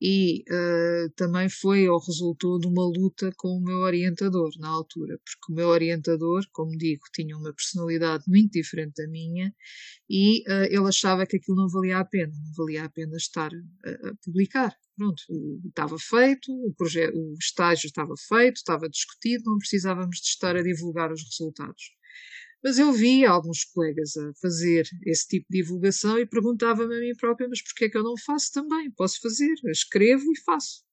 e 0.02 0.44
uh, 0.50 1.10
também 1.16 1.48
foi 1.48 1.88
ou 1.88 2.00
resultou 2.00 2.60
de 2.60 2.66
uma 2.68 2.84
luta 2.84 3.32
com 3.38 3.50
o 3.50 3.64
meu 3.64 3.78
orientador 3.78 4.50
na 4.58 4.68
altura, 4.68 5.20
porque 5.24 5.54
o 5.54 5.56
meu 5.56 5.68
orientador, 5.68 6.44
como 6.52 6.76
digo, 6.76 7.04
tinha 7.14 7.38
uma 7.38 7.54
personalidade 7.54 8.24
muito 8.28 8.54
diferente 8.54 8.94
da 8.96 9.08
minha 9.08 9.54
e 10.10 10.42
uh, 10.50 10.66
ele 10.66 10.88
achava 10.88 11.28
que 11.28 11.38
aquilo 11.38 11.58
não 11.58 11.70
valia 11.70 12.00
a 12.00 12.06
pena, 12.06 12.34
não 12.34 12.54
valia 12.58 12.86
a 12.86 12.90
pena 12.90 13.16
estar 13.16 13.52
a, 13.54 14.10
a 14.10 14.16
publicar. 14.26 14.76
Pronto, 14.98 15.22
estava 15.68 15.98
feito, 16.00 16.52
o, 16.52 16.74
projeto, 16.74 17.16
o 17.16 17.36
estágio 17.40 17.88
estava 17.88 18.14
feito, 18.28 18.58
estava 18.58 18.90
discutido, 18.90 19.44
não 19.46 19.58
precisávamos 19.60 20.18
de 20.18 20.28
estar 20.28 20.56
a 20.56 20.64
divulgar 20.64 21.12
os 21.12 21.24
resultados. 21.24 21.92
Mas 22.64 22.78
eu 22.78 22.92
vi 22.94 23.26
alguns 23.26 23.64
colegas 23.64 24.16
a 24.18 24.34
fazer 24.40 24.88
esse 25.06 25.28
tipo 25.28 25.48
de 25.50 25.62
divulgação 25.62 26.20
e 26.20 26.28
perguntava-me 26.28 26.96
a 26.96 27.00
mim 27.00 27.16
própria, 27.16 27.48
mas 27.50 27.62
porquê 27.62 27.86
é 27.86 27.90
que 27.90 27.98
eu 27.98 28.04
não 28.04 28.16
faço 28.18 28.52
também? 28.54 28.92
Posso 28.92 29.20
fazer, 29.20 29.54
escrevo 29.66 30.32
e 30.32 30.40
faço. 30.42 30.84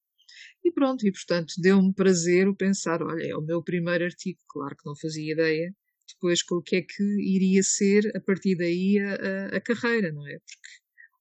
E 0.65 0.73
pronto, 0.73 1.07
e 1.07 1.13
portanto 1.13 1.55
deu-me 1.59 1.95
prazer 1.95 2.49
o 2.49 2.57
pensar, 2.57 3.03
olha, 3.03 3.23
é 3.23 3.37
o 3.37 3.43
meu 3.43 3.63
primeiro 3.63 4.05
artigo, 4.05 4.39
claro 4.49 4.77
que 4.77 4.87
não 4.87 4.97
fazia 4.97 5.33
ideia 5.33 5.75
depois 6.15 6.43
com 6.43 6.57
o 6.57 6.63
que 6.63 6.77
é 6.77 6.83
que 6.83 7.03
iria 7.21 7.63
ser 7.63 8.11
a 8.17 8.21
partir 8.21 8.57
daí 8.57 8.99
a, 8.99 9.57
a, 9.57 9.61
carreira, 9.61 10.11
não 10.11 10.27
é? 10.27 10.39
Porque 10.39 10.69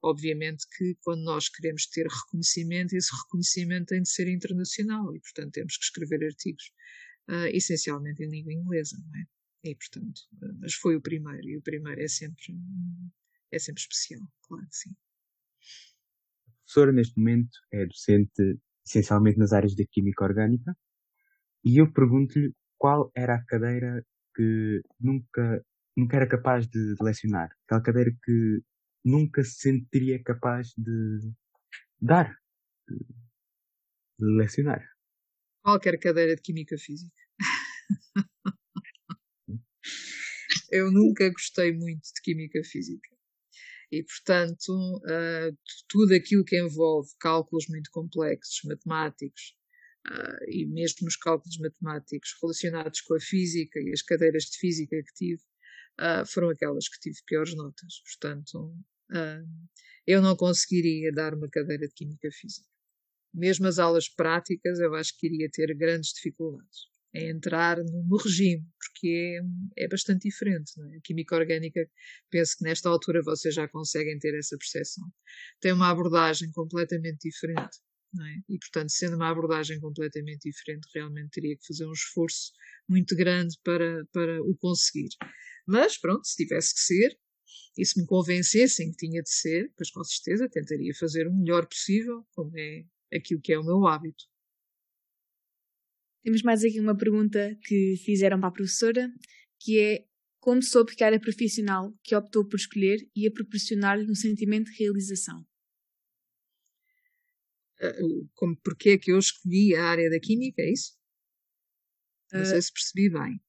obviamente 0.02 0.66
que 0.78 0.96
quando 1.02 1.24
nós 1.24 1.50
queremos 1.50 1.88
ter 1.88 2.08
reconhecimento, 2.08 2.94
esse 2.96 3.14
reconhecimento 3.24 3.88
tem 3.88 4.02
de 4.02 4.10
ser 4.10 4.30
internacional 4.30 5.14
e 5.14 5.20
portanto 5.20 5.52
temos 5.52 5.78
que 5.78 5.84
escrever 5.84 6.26
artigos 6.26 6.72
uh, 7.30 7.48
essencialmente 7.54 8.24
em 8.24 8.30
língua 8.30 8.54
inglesa, 8.54 8.98
não 8.98 9.20
é? 9.20 9.37
E, 9.68 9.76
portanto, 9.76 10.22
mas 10.60 10.74
foi 10.76 10.96
o 10.96 11.02
primeiro, 11.02 11.46
e 11.50 11.58
o 11.58 11.62
primeiro 11.62 12.02
é 12.02 12.08
sempre, 12.08 12.58
é 13.52 13.60
sempre 13.60 13.82
especial, 13.82 14.22
claro 14.44 14.66
que 14.70 14.76
sim. 14.76 14.92
A 16.48 16.52
professora, 16.62 16.92
neste 16.94 17.18
momento, 17.18 17.58
é 17.74 17.86
docente 17.86 18.60
essencialmente 18.86 19.38
nas 19.38 19.52
áreas 19.52 19.76
da 19.76 19.84
Química 19.92 20.24
Orgânica, 20.24 20.74
e 21.66 21.82
eu 21.82 21.92
pergunto-lhe 21.92 22.54
qual 22.78 23.12
era 23.14 23.36
a 23.36 23.44
cadeira 23.44 24.06
que 24.34 24.82
nunca, 24.98 25.66
nunca 25.98 26.16
era 26.16 26.28
capaz 26.30 26.66
de, 26.68 26.96
de 26.96 27.04
lecionar, 27.04 27.50
aquela 27.66 27.82
cadeira 27.82 28.12
que 28.24 28.62
nunca 29.04 29.44
se 29.44 29.60
sentiria 29.60 30.24
capaz 30.24 30.70
de 30.78 31.34
dar, 32.00 32.34
de, 32.88 32.98
de 34.20 34.26
lecionar. 34.38 34.82
Qualquer 35.62 36.00
cadeira 36.00 36.38
de 36.38 36.42
Química 36.42 36.78
Física. 36.78 37.22
eu 40.72 40.92
nunca 40.92 41.30
gostei 41.30 41.72
muito 41.74 42.04
de 42.04 42.22
química 42.22 42.62
física. 42.64 43.10
E, 43.92 44.04
portanto, 44.04 44.98
uh, 44.98 45.58
tudo 45.88 46.14
aquilo 46.14 46.44
que 46.44 46.60
envolve 46.60 47.10
cálculos 47.20 47.68
muito 47.70 47.90
complexos, 47.92 48.62
matemáticos, 48.66 49.56
uh, 50.08 50.44
e 50.50 50.66
mesmo 50.66 51.08
os 51.08 51.16
cálculos 51.16 51.58
matemáticos 51.58 52.36
relacionados 52.42 53.02
com 53.02 53.16
a 53.16 53.20
física 53.20 53.80
e 53.80 53.92
as 53.94 54.02
cadeiras 54.02 54.44
de 54.44 54.58
física 54.58 54.96
que 54.98 55.14
tive 55.14 55.42
uh, 56.00 56.26
foram 56.26 56.50
aquelas 56.50 56.90
que 56.90 57.00
tive 57.00 57.18
piores 57.26 57.56
notas. 57.56 58.02
Portanto, 58.04 58.76
eu 60.06 60.22
não 60.22 60.36
conseguiria 60.36 61.14
dar 61.14 61.34
uma 61.34 61.50
cadeira 61.50 61.88
de 61.88 61.94
química 61.94 62.30
física. 62.30 62.68
Mesmo 63.34 63.66
as 63.66 63.80
aulas 63.80 64.10
práticas, 64.10 64.80
eu 64.80 64.94
acho 64.96 65.18
que 65.18 65.28
iria 65.28 65.50
ter 65.50 65.74
grandes 65.76 66.12
dificuldades 66.12 66.97
em 67.14 67.30
entrar 67.30 67.78
no, 67.78 68.04
no 68.04 68.18
regime, 68.18 68.66
porque 68.80 69.40
é, 69.78 69.86
é 69.86 69.88
bastante 69.88 70.28
diferente. 70.28 70.72
É? 70.80 70.98
A 70.98 71.02
química 71.02 71.36
orgânica, 71.36 71.90
penso 72.30 72.58
que 72.58 72.64
nesta 72.64 72.90
altura 72.90 73.22
vocês 73.24 73.54
já 73.54 73.68
conseguem 73.68 74.18
ter 74.20 74.38
essa 74.38 74.58
percepção. 74.58 75.06
Tem 75.60 75.72
uma 75.72 75.90
abordagem 75.90 76.52
completamente 76.52 77.30
diferente. 77.30 77.78
É? 78.20 78.54
E, 78.54 78.58
portanto, 78.58 78.90
sendo 78.90 79.16
uma 79.16 79.30
abordagem 79.30 79.80
completamente 79.80 80.50
diferente, 80.50 80.88
realmente 80.94 81.32
teria 81.32 81.58
que 81.58 81.66
fazer 81.68 81.86
um 81.86 81.92
esforço 81.92 82.52
muito 82.88 83.16
grande 83.16 83.56
para, 83.64 84.06
para 84.12 84.42
o 84.44 84.56
conseguir. 84.58 85.10
Mas, 85.68 85.98
pronto, 85.98 86.26
se 86.26 86.38
tivesse 86.38 86.74
que 86.74 86.80
ser, 86.80 87.18
e 87.78 87.86
se 87.86 88.00
me 88.00 88.08
convencessem 88.08 88.92
que 88.92 88.98
tinha 88.98 89.22
de 89.22 89.30
ser, 89.30 89.72
pois 89.78 89.92
com 89.92 90.04
certeza 90.04 90.50
tentaria 90.50 90.94
fazer 90.96 91.28
o 91.28 91.34
melhor 91.34 91.68
possível, 91.68 92.26
como 92.32 92.52
é 92.58 92.86
aquilo 93.14 93.42
que 93.42 93.54
é 93.54 93.60
o 93.60 93.64
meu 93.64 93.86
hábito. 93.86 94.26
Temos 96.28 96.42
mais 96.42 96.62
aqui 96.62 96.78
uma 96.78 96.94
pergunta 96.94 97.58
que 97.64 97.96
fizeram 98.04 98.38
para 98.38 98.50
a 98.50 98.52
professora, 98.52 99.10
que 99.62 99.80
é 99.80 100.06
como 100.42 100.62
soube 100.62 100.94
que 100.94 101.02
era 101.02 101.18
profissional 101.18 101.98
que 102.04 102.14
optou 102.14 102.46
por 102.46 102.58
escolher 102.58 103.00
e 103.16 103.26
a 103.26 103.32
proporcionar-lhe 103.32 104.12
um 104.12 104.14
sentimento 104.14 104.70
de 104.70 104.78
realização? 104.78 105.40
Uh, 107.82 108.30
como 108.34 108.58
porque 108.62 108.90
é 108.90 108.98
que 108.98 109.14
eu 109.14 109.18
escolhi 109.18 109.74
a 109.74 109.86
área 109.86 110.10
da 110.10 110.20
química, 110.20 110.62
é 110.62 110.70
isso? 110.70 110.98
Não 112.34 112.42
uh, 112.42 112.46
sei 112.46 112.62
se 112.62 112.74
percebi 112.74 113.10
bem. 113.10 113.40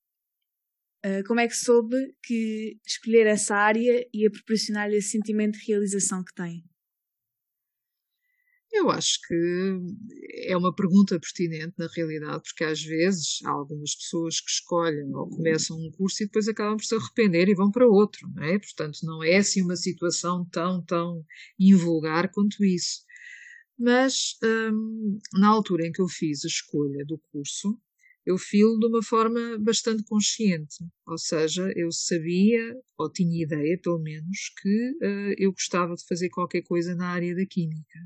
Uh, 1.04 1.26
como 1.26 1.40
é 1.40 1.48
que 1.48 1.56
soube 1.56 2.14
que 2.22 2.78
escolher 2.86 3.26
essa 3.26 3.56
área 3.56 4.08
ia 4.14 4.30
proporcionar-lhe 4.30 4.98
esse 4.98 5.08
sentimento 5.08 5.58
de 5.58 5.66
realização 5.66 6.22
que 6.22 6.32
tem? 6.32 6.62
Eu 8.70 8.90
acho 8.90 9.18
que 9.26 9.80
é 10.46 10.56
uma 10.56 10.74
pergunta 10.74 11.18
pertinente, 11.18 11.74
na 11.78 11.88
realidade, 11.88 12.42
porque 12.44 12.64
às 12.64 12.82
vezes 12.82 13.38
há 13.44 13.50
algumas 13.50 13.94
pessoas 13.94 14.40
que 14.40 14.50
escolhem 14.50 15.14
ou 15.14 15.28
começam 15.28 15.76
um 15.76 15.90
curso 15.90 16.22
e 16.22 16.26
depois 16.26 16.48
acabam 16.48 16.76
por 16.76 16.84
se 16.84 16.94
arrepender 16.94 17.48
e 17.48 17.54
vão 17.54 17.70
para 17.70 17.88
outro, 17.88 18.28
não 18.34 18.42
é? 18.44 18.58
Portanto, 18.58 18.98
não 19.04 19.24
é 19.24 19.36
assim 19.36 19.62
uma 19.62 19.76
situação 19.76 20.44
tão, 20.52 20.84
tão 20.84 21.24
invulgar 21.58 22.30
quanto 22.30 22.62
isso. 22.64 23.02
Mas, 23.78 24.36
hum, 24.42 25.18
na 25.34 25.48
altura 25.48 25.86
em 25.86 25.92
que 25.92 26.02
eu 26.02 26.08
fiz 26.08 26.44
a 26.44 26.48
escolha 26.48 27.04
do 27.06 27.18
curso, 27.32 27.80
eu 28.26 28.36
filo 28.36 28.78
de 28.78 28.86
uma 28.86 29.02
forma 29.02 29.56
bastante 29.58 30.04
consciente, 30.04 30.84
ou 31.06 31.16
seja, 31.16 31.72
eu 31.74 31.90
sabia, 31.90 32.74
ou 32.98 33.10
tinha 33.10 33.42
ideia, 33.42 33.80
pelo 33.82 33.98
menos, 33.98 34.52
que 34.60 34.90
uh, 35.02 35.34
eu 35.38 35.50
gostava 35.52 35.94
de 35.94 36.04
fazer 36.06 36.28
qualquer 36.28 36.62
coisa 36.62 36.94
na 36.94 37.08
área 37.08 37.34
da 37.34 37.46
química. 37.46 37.98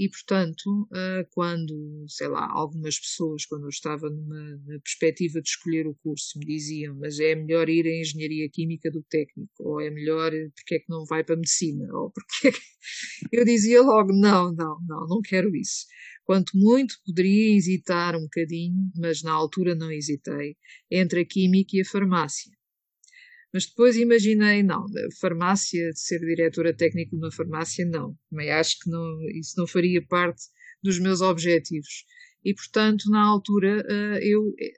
E, 0.00 0.08
portanto, 0.08 0.88
ah, 0.94 1.26
quando, 1.30 2.06
sei 2.08 2.28
lá, 2.28 2.48
algumas 2.50 2.98
pessoas, 2.98 3.44
quando 3.44 3.64
eu 3.64 3.68
estava 3.68 4.08
numa 4.08 4.58
perspectiva 4.82 5.42
de 5.42 5.48
escolher 5.50 5.86
o 5.86 5.94
curso, 6.02 6.38
me 6.38 6.46
diziam, 6.46 6.96
mas 6.98 7.20
é 7.20 7.34
melhor 7.34 7.68
ir 7.68 7.84
em 7.84 8.00
engenharia 8.00 8.48
química 8.50 8.90
do 8.90 9.02
técnico, 9.10 9.52
ou 9.58 9.78
é 9.78 9.90
melhor, 9.90 10.32
porque 10.56 10.76
é 10.76 10.78
que 10.78 10.86
não 10.88 11.04
vai 11.04 11.22
para 11.22 11.34
a 11.34 11.38
medicina, 11.38 11.86
ou 11.92 12.10
porque 12.10 12.48
é. 12.48 12.52
Eu 13.30 13.44
dizia 13.44 13.82
logo, 13.82 14.10
não, 14.14 14.50
não, 14.54 14.78
não, 14.88 15.06
não 15.06 15.20
quero 15.20 15.54
isso. 15.54 15.84
Quanto 16.24 16.56
muito 16.56 16.94
poderia 17.04 17.54
hesitar 17.54 18.16
um 18.16 18.22
bocadinho, 18.22 18.90
mas 18.96 19.22
na 19.22 19.32
altura 19.32 19.74
não 19.74 19.92
hesitei, 19.92 20.56
entre 20.90 21.20
a 21.20 21.26
química 21.26 21.76
e 21.76 21.82
a 21.82 21.84
farmácia. 21.84 22.50
Mas 23.52 23.66
depois 23.66 23.96
imaginei, 23.96 24.62
não, 24.62 24.86
farmácia, 25.20 25.90
de 25.90 26.00
ser 26.00 26.20
diretora 26.20 26.74
técnica 26.74 27.10
de 27.10 27.16
uma 27.16 27.32
farmácia, 27.32 27.84
não. 27.84 28.16
Também 28.30 28.50
acho 28.50 28.78
que 28.80 28.90
não, 28.90 29.20
isso 29.30 29.54
não 29.58 29.66
faria 29.66 30.04
parte 30.06 30.42
dos 30.82 30.98
meus 30.98 31.20
objetivos. 31.20 32.04
E, 32.44 32.54
portanto, 32.54 33.10
na 33.10 33.22
altura, 33.22 33.84
eh, 33.88 34.20
eu, 34.22 34.54
eh, 34.58 34.72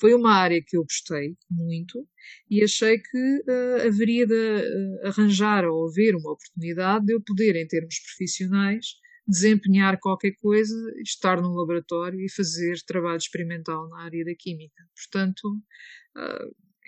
foi 0.00 0.14
uma 0.14 0.32
área 0.32 0.62
que 0.62 0.76
eu 0.76 0.82
gostei 0.82 1.36
muito 1.50 2.06
e 2.50 2.62
achei 2.62 2.98
que 2.98 3.42
uh, 3.48 3.86
haveria 3.86 4.26
de 4.26 5.00
arranjar 5.04 5.64
ou 5.64 5.88
haver 5.88 6.14
uma 6.14 6.32
oportunidade 6.32 7.06
de 7.06 7.14
eu 7.14 7.22
poder, 7.22 7.56
em 7.56 7.66
termos 7.66 7.98
profissionais, 8.00 8.86
desempenhar 9.26 9.98
qualquer 10.00 10.32
coisa, 10.32 10.74
estar 11.02 11.40
num 11.40 11.54
laboratório 11.54 12.20
e 12.20 12.30
fazer 12.30 12.76
trabalho 12.86 13.16
experimental 13.16 13.88
na 13.88 14.02
área 14.02 14.24
da 14.24 14.34
química. 14.34 14.82
Portanto, 14.94 15.58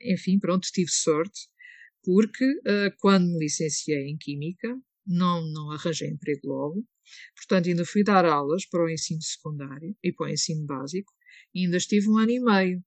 enfim, 0.05 0.39
pronto, 0.39 0.69
tive 0.73 0.91
sorte, 0.91 1.49
porque 2.03 2.45
uh, 2.45 2.97
quando 2.99 3.27
me 3.27 3.39
licenciei 3.39 4.09
em 4.09 4.17
Química, 4.17 4.77
não, 5.07 5.43
não 5.53 5.71
arranjei 5.73 6.09
emprego 6.09 6.49
logo, 6.49 6.87
portanto 7.37 7.69
ainda 7.69 7.85
fui 7.85 8.03
dar 8.03 8.25
aulas 8.25 8.67
para 8.67 8.85
o 8.85 8.91
ensino 8.91 9.23
secundário 9.23 9.97
e 10.03 10.13
para 10.13 10.27
o 10.27 10.29
ensino 10.29 10.67
básico, 10.67 11.13
e 11.55 11.65
ainda 11.65 11.77
estive 11.77 12.09
um 12.09 12.19
ano 12.19 12.31
e 12.31 12.41
meio. 12.41 12.85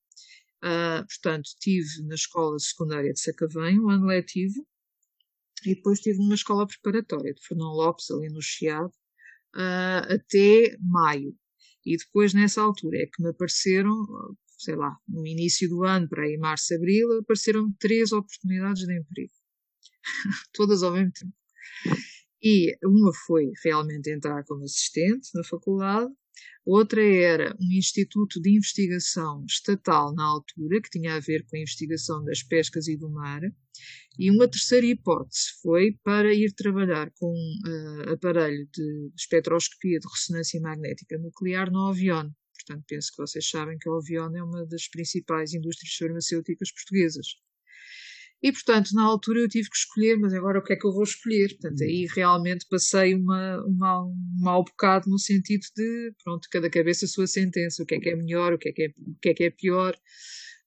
Uh, 0.63 1.05
portanto, 1.07 1.45
estive 1.45 2.03
na 2.05 2.15
escola 2.15 2.59
secundária 2.59 3.13
de 3.13 3.19
Sacavém, 3.21 3.79
um 3.79 3.89
ano 3.89 4.07
letivo, 4.07 4.67
e 5.65 5.75
depois 5.75 5.99
estive 5.99 6.19
numa 6.19 6.35
escola 6.35 6.67
preparatória 6.67 7.33
de 7.33 7.41
Fernão 7.41 7.71
Lopes, 7.71 8.11
ali 8.11 8.29
no 8.29 8.41
Chiado, 8.41 8.91
uh, 9.55 10.13
até 10.13 10.77
maio. 10.81 11.35
E 11.85 11.97
depois, 11.97 12.33
nessa 12.33 12.61
altura, 12.61 12.97
é 12.97 13.05
que 13.05 13.23
me 13.23 13.29
apareceram 13.29 14.05
sei 14.59 14.75
lá, 14.75 14.95
no 15.07 15.25
início 15.25 15.69
do 15.69 15.83
ano, 15.83 16.07
para 16.07 16.23
aí 16.23 16.37
março, 16.37 16.73
abril, 16.75 17.19
apareceram 17.19 17.71
três 17.79 18.11
oportunidades 18.11 18.85
de 18.85 18.99
emprego. 18.99 19.31
Todas 20.53 20.83
ao 20.83 20.91
mesmo 20.91 21.11
tempo. 21.13 21.33
E 22.41 22.77
uma 22.83 23.11
foi 23.25 23.51
realmente 23.63 24.11
entrar 24.11 24.43
como 24.45 24.63
assistente 24.63 25.29
na 25.33 25.43
faculdade, 25.43 26.11
outra 26.65 27.03
era 27.03 27.55
um 27.59 27.71
instituto 27.71 28.41
de 28.41 28.51
investigação 28.51 29.43
estatal 29.45 30.13
na 30.13 30.23
altura, 30.23 30.81
que 30.81 30.89
tinha 30.89 31.15
a 31.15 31.19
ver 31.19 31.45
com 31.45 31.57
a 31.57 31.59
investigação 31.59 32.23
das 32.23 32.41
pescas 32.41 32.87
e 32.87 32.95
do 32.95 33.09
mar, 33.09 33.41
e 34.17 34.29
uma 34.29 34.47
terceira 34.47 34.85
hipótese 34.85 35.53
foi 35.61 35.97
para 36.03 36.33
ir 36.33 36.53
trabalhar 36.53 37.11
com 37.17 37.33
uh, 37.33 38.13
aparelho 38.13 38.67
de 38.73 39.11
espectroscopia 39.17 39.99
de 39.99 40.07
ressonância 40.07 40.59
magnética 40.59 41.17
nuclear 41.17 41.71
no 41.71 41.87
avião. 41.87 42.29
Portanto, 42.69 42.85
penso 42.87 43.11
que 43.11 43.17
vocês 43.17 43.49
sabem 43.49 43.79
que 43.79 43.89
a 43.89 43.91
Ovion 43.91 44.31
é 44.35 44.43
uma 44.43 44.63
das 44.67 44.87
principais 44.87 45.53
indústrias 45.55 45.95
farmacêuticas 45.95 46.71
portuguesas. 46.71 47.25
E, 48.43 48.51
portanto, 48.51 48.91
na 48.93 49.03
altura 49.03 49.39
eu 49.39 49.49
tive 49.49 49.67
que 49.69 49.75
escolher, 49.75 50.17
mas 50.17 50.33
agora 50.33 50.59
o 50.59 50.63
que 50.63 50.73
é 50.73 50.75
que 50.75 50.85
eu 50.85 50.93
vou 50.93 51.03
escolher? 51.03 51.49
Portanto, 51.49 51.81
aí 51.81 52.07
realmente 52.15 52.67
passei 52.69 53.15
uma, 53.15 53.59
uma, 53.65 54.05
um 54.05 54.39
mau 54.39 54.63
bocado 54.63 55.09
no 55.09 55.17
sentido 55.17 55.65
de, 55.75 56.13
pronto, 56.23 56.47
cada 56.51 56.69
cabeça 56.69 57.05
a 57.05 57.09
sua 57.09 57.25
sentença, 57.25 57.81
o 57.81 57.85
que 57.87 57.95
é 57.95 57.99
que 57.99 58.09
é 58.09 58.15
melhor, 58.15 58.53
o 58.53 58.59
que 58.59 58.69
é 58.69 58.71
que 58.71 58.83
é, 58.83 58.87
o 58.87 59.15
que 59.19 59.29
é, 59.29 59.33
que 59.33 59.43
é 59.45 59.49
pior 59.49 59.97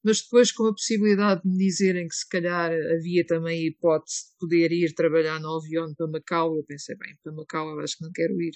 mas 0.05 0.20
depois 0.20 0.50
com 0.50 0.66
a 0.66 0.72
possibilidade 0.72 1.42
de 1.42 1.48
me 1.48 1.57
dizerem 1.57 2.09
que 2.09 2.14
se 2.14 2.28
calhar 2.28 2.72
havia 2.72 3.24
também 3.24 3.61
a 3.61 3.68
hipótese 3.68 4.30
de 4.30 4.38
poder 4.38 4.72
ir 4.72 4.94
trabalhar 4.94 5.40
no 5.40 5.57
avião 5.57 5.94
para 5.94 6.09
Macau, 6.09 6.57
eu 6.57 6.64
pensei, 6.64 6.96
bem, 6.96 7.16
para 7.22 7.32
Macau 7.32 7.70
eu 7.70 7.80
acho 7.80 7.98
que 7.98 8.05
não 8.05 8.12
quero 8.12 8.40
ir. 8.40 8.55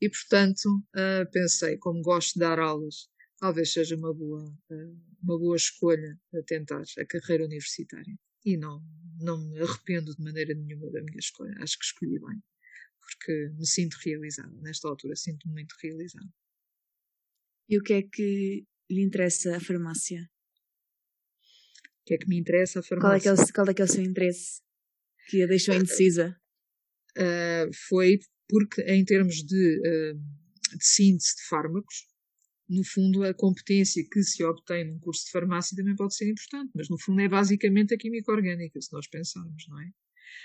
E 0.00 0.08
portanto 0.08 0.66
uh, 0.66 1.30
pensei, 1.32 1.78
como 1.78 2.02
gosto 2.02 2.34
de 2.34 2.40
dar 2.40 2.58
aulas, 2.58 3.08
talvez 3.38 3.72
seja 3.72 3.96
uma 3.96 4.12
boa, 4.12 4.44
uh, 4.44 5.00
uma 5.22 5.38
boa 5.38 5.56
escolha 5.56 6.18
a 6.34 6.42
tentar 6.42 6.82
a 6.98 7.06
carreira 7.06 7.44
universitária. 7.44 8.14
E 8.44 8.56
não, 8.56 8.82
não 9.18 9.38
me 9.38 9.60
arrependo 9.60 10.14
de 10.14 10.22
maneira 10.22 10.54
nenhuma 10.54 10.90
da 10.90 11.02
minha 11.02 11.18
escolha, 11.18 11.54
acho 11.60 11.78
que 11.78 11.84
escolhi 11.84 12.18
bem, 12.18 12.42
porque 13.00 13.50
me 13.56 13.66
sinto 13.66 13.96
realizada, 14.04 14.52
nesta 14.60 14.88
altura 14.88 15.16
sinto-me 15.16 15.54
muito 15.54 15.74
realizada. 15.80 16.28
E 17.68 17.78
o 17.78 17.82
que 17.82 17.94
é 17.94 18.02
que 18.02 18.66
lhe 18.90 19.00
interessa 19.00 19.56
a 19.56 19.60
farmácia? 19.60 20.31
O 22.02 22.04
que 22.04 22.14
é 22.14 22.18
que 22.18 22.28
me 22.28 22.38
interessa 22.38 22.80
a 22.80 22.82
farmácia? 22.82 23.08
Qual 23.08 23.16
é 23.16 23.20
que 23.20 23.28
é 23.28 23.32
o, 23.32 23.52
qual 23.52 23.68
é, 23.68 23.74
que 23.74 23.82
é 23.82 23.84
o 23.84 23.88
seu 23.88 24.02
interesse 24.02 24.60
que 25.28 25.42
a 25.42 25.46
deixou 25.46 25.74
indecisa? 25.74 26.36
Uh, 27.16 27.70
foi 27.88 28.18
porque, 28.48 28.82
em 28.82 29.04
termos 29.04 29.36
de, 29.36 29.78
uh, 29.78 30.18
de 30.76 30.84
síntese 30.84 31.36
de 31.36 31.48
fármacos, 31.48 32.06
no 32.68 32.84
fundo, 32.84 33.22
a 33.22 33.34
competência 33.34 34.02
que 34.10 34.22
se 34.22 34.42
obtém 34.42 34.84
num 34.84 34.98
curso 34.98 35.26
de 35.26 35.30
farmácia 35.30 35.76
também 35.76 35.94
pode 35.94 36.14
ser 36.14 36.28
importante, 36.28 36.70
mas 36.74 36.88
no 36.88 36.98
fundo 36.98 37.20
é 37.20 37.28
basicamente 37.28 37.94
a 37.94 37.98
química 37.98 38.32
orgânica, 38.32 38.80
se 38.80 38.92
nós 38.92 39.06
pensarmos, 39.06 39.64
não 39.68 39.80
é? 39.80 39.90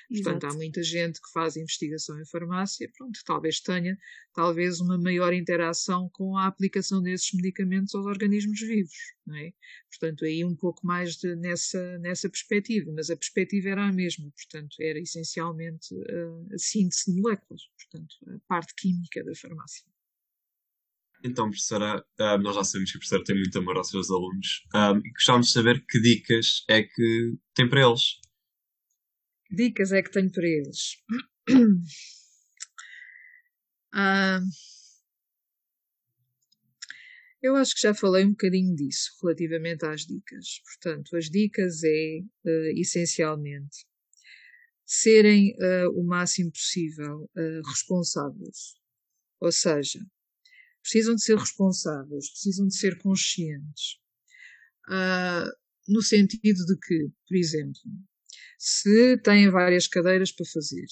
Portanto, 0.10 0.44
Exato. 0.44 0.48
há 0.48 0.58
muita 0.58 0.84
gente 0.84 1.22
que 1.22 1.32
faz 1.32 1.58
investigação 1.58 2.20
em 2.20 2.26
farmácia, 2.26 2.90
pronto, 2.98 3.20
talvez 3.26 3.60
tenha 3.60 3.98
talvez 4.34 4.80
uma 4.80 4.98
maior 4.98 5.34
interação 5.34 6.10
com 6.14 6.38
a 6.38 6.46
aplicação 6.46 7.02
desses 7.02 7.34
medicamentos 7.34 7.96
aos 7.96 8.06
organismos 8.06 8.60
vivos, 8.60 8.98
não 9.26 9.36
é? 9.36 9.52
Portanto, 9.90 10.26
aí 10.26 10.46
um 10.46 10.56
pouco 10.56 10.86
mais 10.86 11.16
de, 11.16 11.36
nessa, 11.36 11.98
nessa 12.00 12.30
perspectiva, 12.30 12.92
mas 12.96 13.10
a 13.10 13.18
perspectiva 13.18 13.70
era 13.70 13.88
a 13.88 13.92
mesma, 13.92 14.32
portanto, 14.32 14.76
era 14.80 15.00
essencialmente 15.00 15.96
a, 15.96 16.54
a 16.54 16.58
síntese 16.58 17.12
de 17.12 17.20
moléculas, 17.20 17.64
portanto, 17.78 18.16
a 18.28 18.40
parte 18.48 18.74
química 18.76 19.24
da 19.24 19.34
farmácia. 19.36 19.86
Então, 21.24 21.50
professora, 21.50 22.06
uh, 22.20 22.38
nós 22.38 22.56
já 22.56 22.64
sabemos 22.64 22.92
que 22.92 22.98
a 22.98 23.00
professora 23.00 23.24
tem 23.24 23.36
muito 23.36 23.58
amor 23.58 23.78
aos 23.78 23.90
seus 23.90 24.10
alunos 24.12 24.64
um, 24.74 25.00
e 25.00 25.12
gostávamos 25.12 25.48
de 25.48 25.54
saber 25.54 25.84
que 25.88 26.00
dicas 26.00 26.64
é 26.70 26.84
que 26.84 27.34
tem 27.54 27.68
para 27.68 27.82
eles. 27.82 28.20
Dicas 29.52 29.92
é 29.92 30.02
que 30.02 30.12
tenho 30.12 30.32
para 30.32 30.48
eles. 30.48 30.98
Ah, 34.00 34.42
eu 37.42 37.56
acho 37.56 37.76
que 37.76 37.82
já 37.82 37.94
falei 37.94 38.26
um 38.26 38.32
bocadinho 38.32 38.76
disso 38.76 39.12
relativamente 39.22 39.86
às 39.86 40.02
dicas. 40.02 40.60
Portanto, 40.66 41.16
as 41.16 41.30
dicas 41.30 41.84
é 41.84 42.20
uh, 42.20 42.80
essencialmente 42.80 43.86
serem 44.86 45.56
uh, 45.56 45.90
o 46.00 46.04
máximo 46.04 46.52
possível 46.52 47.30
uh, 47.36 47.68
responsáveis. 47.68 48.76
Ou 49.40 49.52
seja, 49.52 50.00
precisam 50.82 51.16
de 51.16 51.24
ser 51.24 51.38
responsáveis, 51.38 52.30
precisam 52.32 52.68
de 52.68 52.76
ser 52.76 52.98
conscientes. 52.98 54.00
no 55.88 56.02
sentido 56.02 56.66
de 56.66 56.78
que, 56.78 57.10
por 57.28 57.38
exemplo, 57.38 57.82
se 58.58 59.18
têm 59.20 59.50
várias 59.50 59.88
cadeiras 59.88 60.32
para 60.32 60.46
fazer 60.46 60.86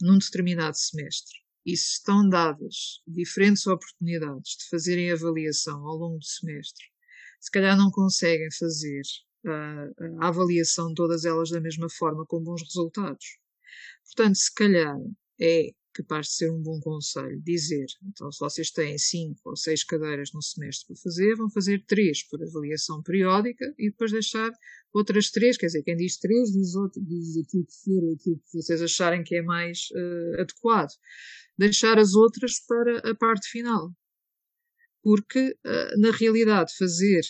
num 0.00 0.18
determinado 0.18 0.76
semestre 0.76 1.42
e 1.64 1.76
se 1.76 1.94
estão 1.94 2.28
dadas 2.28 3.00
diferentes 3.06 3.66
oportunidades 3.66 4.56
de 4.56 4.68
fazerem 4.68 5.12
avaliação 5.12 5.86
ao 5.86 5.96
longo 5.96 6.18
do 6.18 6.24
semestre, 6.24 6.84
se 7.40 7.50
calhar 7.50 7.76
não 7.76 7.90
conseguem 7.90 8.48
fazer 8.58 9.02
uh, 9.46 10.22
a 10.22 10.28
avaliação 10.28 10.92
todas 10.94 11.24
elas 11.24 11.50
da 11.50 11.60
mesma 11.60 11.88
forma 11.88 12.24
com 12.26 12.42
bons 12.42 12.62
resultados. 12.62 13.38
Portanto, 14.04 14.36
se 14.36 14.52
calhar 14.54 14.96
é 15.40 15.70
capaz 15.92 16.26
de 16.26 16.32
ser 16.34 16.50
um 16.50 16.62
bom 16.62 16.80
conselho 16.80 17.40
dizer, 17.42 17.86
então 18.06 18.30
se 18.32 18.38
vocês 18.40 18.70
têm 18.70 18.96
cinco 18.98 19.40
ou 19.44 19.56
seis 19.56 19.84
cadeiras 19.84 20.32
no 20.32 20.42
semestre 20.42 20.86
para 20.86 20.96
fazer, 20.96 21.34
vão 21.36 21.50
fazer 21.50 21.84
três 21.86 22.22
por 22.22 22.42
avaliação 22.42 23.02
periódica 23.02 23.74
e 23.78 23.90
depois 23.90 24.12
deixar 24.12 24.50
outras 24.92 25.30
três, 25.30 25.56
quer 25.56 25.66
dizer, 25.66 25.82
quem 25.82 25.96
diz 25.96 26.18
três 26.18 26.50
diz, 26.52 26.74
outro, 26.74 27.02
diz 27.02 27.36
aquilo 27.36 27.66
que 27.66 27.74
for, 27.84 28.14
aquilo 28.14 28.38
que 28.38 28.52
vocês 28.52 28.82
acharem 28.82 29.22
que 29.22 29.36
é 29.36 29.42
mais 29.42 29.88
uh, 29.92 30.40
adequado 30.40 30.92
deixar 31.56 31.98
as 31.98 32.14
outras 32.14 32.58
para 32.66 33.10
a 33.10 33.14
parte 33.14 33.48
final. 33.48 33.94
Porque, 35.02 35.56
uh, 35.64 36.00
na 36.00 36.10
realidade, 36.10 36.72
fazer 36.76 37.22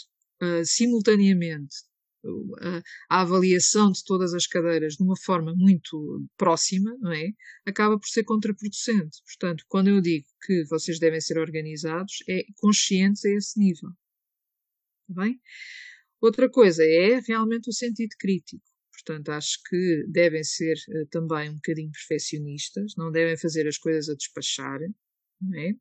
uh, 0.43 0.65
simultaneamente 0.65 1.77
uh, 2.25 2.83
a 3.09 3.21
avaliação 3.23 3.91
de 3.91 4.05
todas 4.05 4.35
as 4.35 4.47
cadeiras 4.47 4.95
de 4.95 5.03
uma 5.03 5.17
forma 5.17 5.55
muito 5.57 6.27
próxima, 6.37 6.97
não 7.01 7.13
é? 7.13 7.31
Acaba 7.67 7.99
por 7.99 8.09
ser 8.09 8.25
contraproducente. 8.25 9.19
Portanto, 9.25 9.65
quando 9.69 9.89
eu 9.89 10.01
digo 10.01 10.27
que 10.45 10.65
vocês 10.65 10.99
devem 10.99 11.21
ser 11.21 11.39
organizados, 11.39 12.23
é 12.29 12.45
conscientes 12.57 13.25
a 13.25 13.31
esse 13.31 13.59
nível. 13.59 13.91
Está 15.09 15.23
bem? 15.23 15.41
Outra 16.21 16.49
coisa 16.49 16.85
é 16.85 17.21
realmente 17.21 17.69
o 17.69 17.73
sentido 17.73 18.15
crítico. 18.19 18.63
Portanto, 18.93 19.31
acho 19.31 19.59
que 19.69 20.05
devem 20.09 20.45
ser 20.45 20.75
uh, 20.75 21.07
também 21.11 21.51
um 21.51 21.55
bocadinho 21.55 21.91
perfeccionistas, 21.91 22.95
não 22.97 23.11
devem 23.11 23.37
fazer 23.37 23.67
as 23.67 23.79
coisas 23.79 24.09
a 24.09 24.15
despachar, 24.15 24.79
não 25.41 25.59
é? 25.59 25.75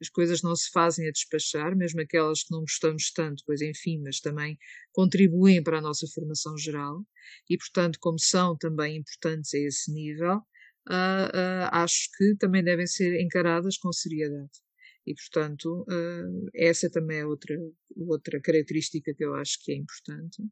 As 0.00 0.08
coisas 0.08 0.42
não 0.42 0.54
se 0.54 0.70
fazem 0.70 1.08
a 1.08 1.10
despachar, 1.10 1.76
mesmo 1.76 2.00
aquelas 2.00 2.42
que 2.42 2.52
não 2.52 2.60
gostamos 2.60 3.10
tanto, 3.12 3.42
pois 3.46 3.60
enfim, 3.60 4.00
mas 4.02 4.20
também 4.20 4.58
contribuem 4.92 5.62
para 5.62 5.78
a 5.78 5.82
nossa 5.82 6.06
formação 6.14 6.56
geral 6.56 7.04
e, 7.48 7.56
portanto, 7.56 7.98
como 8.00 8.18
são 8.18 8.56
também 8.56 8.96
importantes 8.96 9.52
a 9.54 9.58
esse 9.58 9.92
nível, 9.92 10.36
uh, 10.88 11.28
uh, 11.34 11.68
acho 11.72 12.08
que 12.16 12.36
também 12.36 12.62
devem 12.64 12.86
ser 12.86 13.20
encaradas 13.20 13.76
com 13.78 13.92
seriedade. 13.92 14.50
E, 15.06 15.14
portanto, 15.14 15.82
uh, 15.82 16.50
essa 16.54 16.90
também 16.90 17.20
é 17.20 17.26
outra, 17.26 17.56
outra 17.96 18.40
característica 18.40 19.14
que 19.14 19.24
eu 19.24 19.34
acho 19.34 19.58
que 19.62 19.72
é 19.72 19.76
importante 19.76 20.42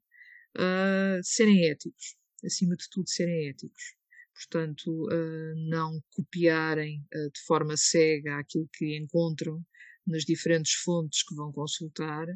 serem 1.23 1.69
éticos, 1.69 2.17
acima 2.43 2.75
de 2.77 2.89
tudo 2.91 3.11
serem 3.11 3.51
éticos. 3.51 3.95
Portanto, 4.37 4.91
uh, 5.07 5.69
não 5.69 6.01
copiarem 6.11 7.01
uh, 7.15 7.31
de 7.31 7.41
forma 7.47 7.77
cega 7.77 8.39
aquilo 8.39 8.69
que 8.73 8.97
encontram 8.97 9.65
nas 10.07 10.25
diferentes 10.25 10.73
fontes 10.75 11.23
que 11.23 11.35
vão 11.35 11.51
consultar, 11.51 12.27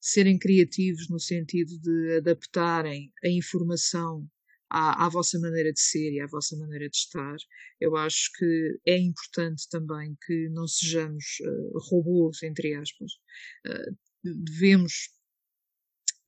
serem 0.00 0.38
criativos 0.38 1.08
no 1.08 1.18
sentido 1.18 1.78
de 1.80 2.16
adaptarem 2.18 3.10
a 3.24 3.28
informação 3.28 4.28
à, 4.68 5.06
à, 5.06 5.08
vossa 5.08 5.38
maneira 5.38 5.72
de 5.72 5.80
ser 5.80 6.12
e 6.12 6.20
à 6.20 6.26
vossa 6.26 6.56
maneira 6.56 6.88
de 6.90 6.96
estar. 6.96 7.36
Eu 7.80 7.96
acho 7.96 8.30
que 8.36 8.78
é 8.86 8.98
importante 8.98 9.66
também 9.70 10.16
que 10.26 10.48
não 10.50 10.66
sejamos 10.66 11.24
uh, 11.40 11.78
robôs, 11.88 12.42
entre 12.42 12.74
aspas. 12.74 13.12
Uh, 13.66 13.96
devemos 14.22 14.92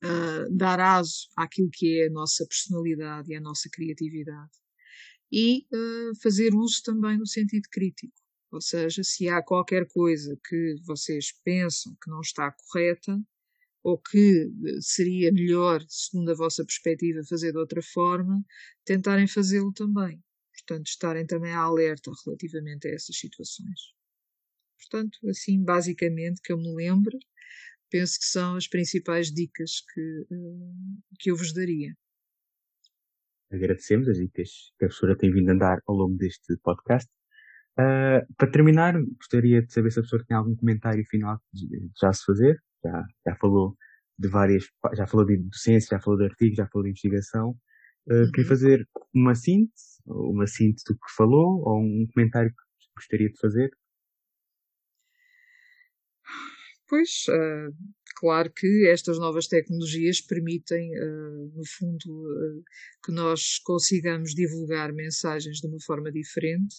uh, 0.03 0.55
dar 0.55 0.79
aso 0.79 1.27
àquilo 1.35 1.69
que 1.71 2.01
é 2.01 2.07
a 2.07 2.11
nossa 2.11 2.45
personalidade 2.47 3.31
e 3.31 3.35
a 3.35 3.41
nossa 3.41 3.69
criatividade. 3.71 4.51
E 5.31 5.65
uh, 5.73 6.15
fazer 6.21 6.53
uso 6.53 6.81
também 6.83 7.17
no 7.17 7.27
sentido 7.27 7.67
crítico. 7.71 8.13
Ou 8.51 8.61
seja, 8.61 9.03
se 9.03 9.27
há 9.27 9.43
qualquer 9.43 9.87
coisa 9.87 10.39
que 10.47 10.75
vocês 10.85 11.33
pensam 11.43 11.95
que 12.01 12.09
não 12.09 12.21
está 12.21 12.51
correta, 12.51 13.19
ou 13.83 13.97
que 13.97 14.51
seria 14.81 15.31
melhor, 15.31 15.81
segundo 15.87 16.31
a 16.31 16.35
vossa 16.35 16.63
perspectiva, 16.63 17.23
fazer 17.23 17.51
de 17.51 17.57
outra 17.57 17.81
forma, 17.81 18.43
tentarem 18.83 19.27
fazê-lo 19.27 19.71
também. 19.71 20.21
Portanto, 20.51 20.87
estarem 20.87 21.25
também 21.25 21.53
alerta 21.53 22.11
relativamente 22.25 22.87
a 22.87 22.91
essas 22.91 23.17
situações. 23.17 23.79
Portanto, 24.77 25.17
assim, 25.29 25.63
basicamente, 25.63 26.41
que 26.41 26.51
eu 26.51 26.57
me 26.57 26.73
lembro, 26.75 27.17
penso 27.89 28.19
que 28.19 28.25
são 28.25 28.55
as 28.55 28.67
principais 28.67 29.31
dicas 29.31 29.81
que, 29.93 30.25
eh, 30.31 31.15
que 31.19 31.31
eu 31.31 31.37
vos 31.37 31.53
daria. 31.53 31.95
Agradecemos 33.51 34.07
as 34.09 34.17
dicas 34.17 34.49
que 34.77 34.85
a 34.85 34.87
professora 34.87 35.17
tem 35.17 35.31
vindo 35.31 35.51
a 35.51 35.55
dar 35.55 35.77
ao 35.87 35.95
longo 35.95 36.17
deste 36.17 36.57
podcast. 36.63 37.09
Uh, 37.79 38.25
para 38.35 38.51
terminar, 38.51 38.93
gostaria 39.17 39.61
de 39.61 39.71
saber 39.71 39.91
se 39.91 39.99
a 39.99 40.01
professora 40.01 40.25
tem 40.27 40.35
algum 40.35 40.55
comentário 40.55 41.03
final 41.05 41.39
já 42.01 42.11
se 42.11 42.25
fazer. 42.25 42.57
Já, 42.83 43.03
já 43.27 43.35
falou 43.35 43.75
de 44.17 44.27
várias, 44.27 44.65
já 44.95 45.05
falou 45.07 45.25
de 45.25 45.37
docência, 45.37 45.97
já 45.97 46.01
falou 46.01 46.19
de 46.19 46.25
artigos, 46.25 46.57
já 46.57 46.67
falou 46.67 46.83
de 46.83 46.89
investigação. 46.89 47.51
Uh, 48.09 48.13
uhum. 48.13 48.31
Queria 48.31 48.49
fazer 48.49 48.87
uma 49.13 49.35
síntese, 49.35 50.01
uma 50.05 50.47
síntese 50.47 50.83
do 50.87 50.95
que 50.95 51.15
falou, 51.15 51.61
ou 51.65 51.79
um 51.79 52.07
comentário 52.13 52.49
que 52.49 52.55
gostaria 52.95 53.29
de 53.29 53.39
fazer 53.39 53.69
Pois, 56.89 57.25
uh, 57.27 57.75
claro 58.15 58.49
que 58.49 58.87
estas 58.87 59.19
novas 59.19 59.47
tecnologias 59.47 60.21
permitem, 60.21 60.89
uh, 60.97 61.51
no 61.53 61.65
fundo, 61.77 62.07
uh, 62.07 62.63
que 63.03 63.11
nós 63.11 63.59
consigamos 63.59 64.33
divulgar 64.33 64.93
mensagens 64.93 65.57
de 65.57 65.67
uma 65.67 65.81
forma 65.81 66.09
diferente 66.09 66.77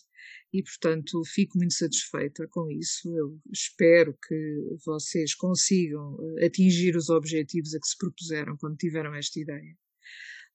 e, 0.50 0.62
portanto, 0.62 1.22
fico 1.26 1.58
muito 1.58 1.74
satisfeita 1.74 2.48
com 2.48 2.70
isso. 2.70 3.14
Eu 3.14 3.38
espero 3.52 4.16
que 4.26 4.78
vocês 4.86 5.34
consigam 5.34 6.16
atingir 6.42 6.96
os 6.96 7.10
objetivos 7.10 7.74
a 7.74 7.78
que 7.78 7.86
se 7.88 7.98
propuseram 7.98 8.56
quando 8.56 8.78
tiveram 8.78 9.14
esta 9.14 9.38
ideia. 9.38 9.76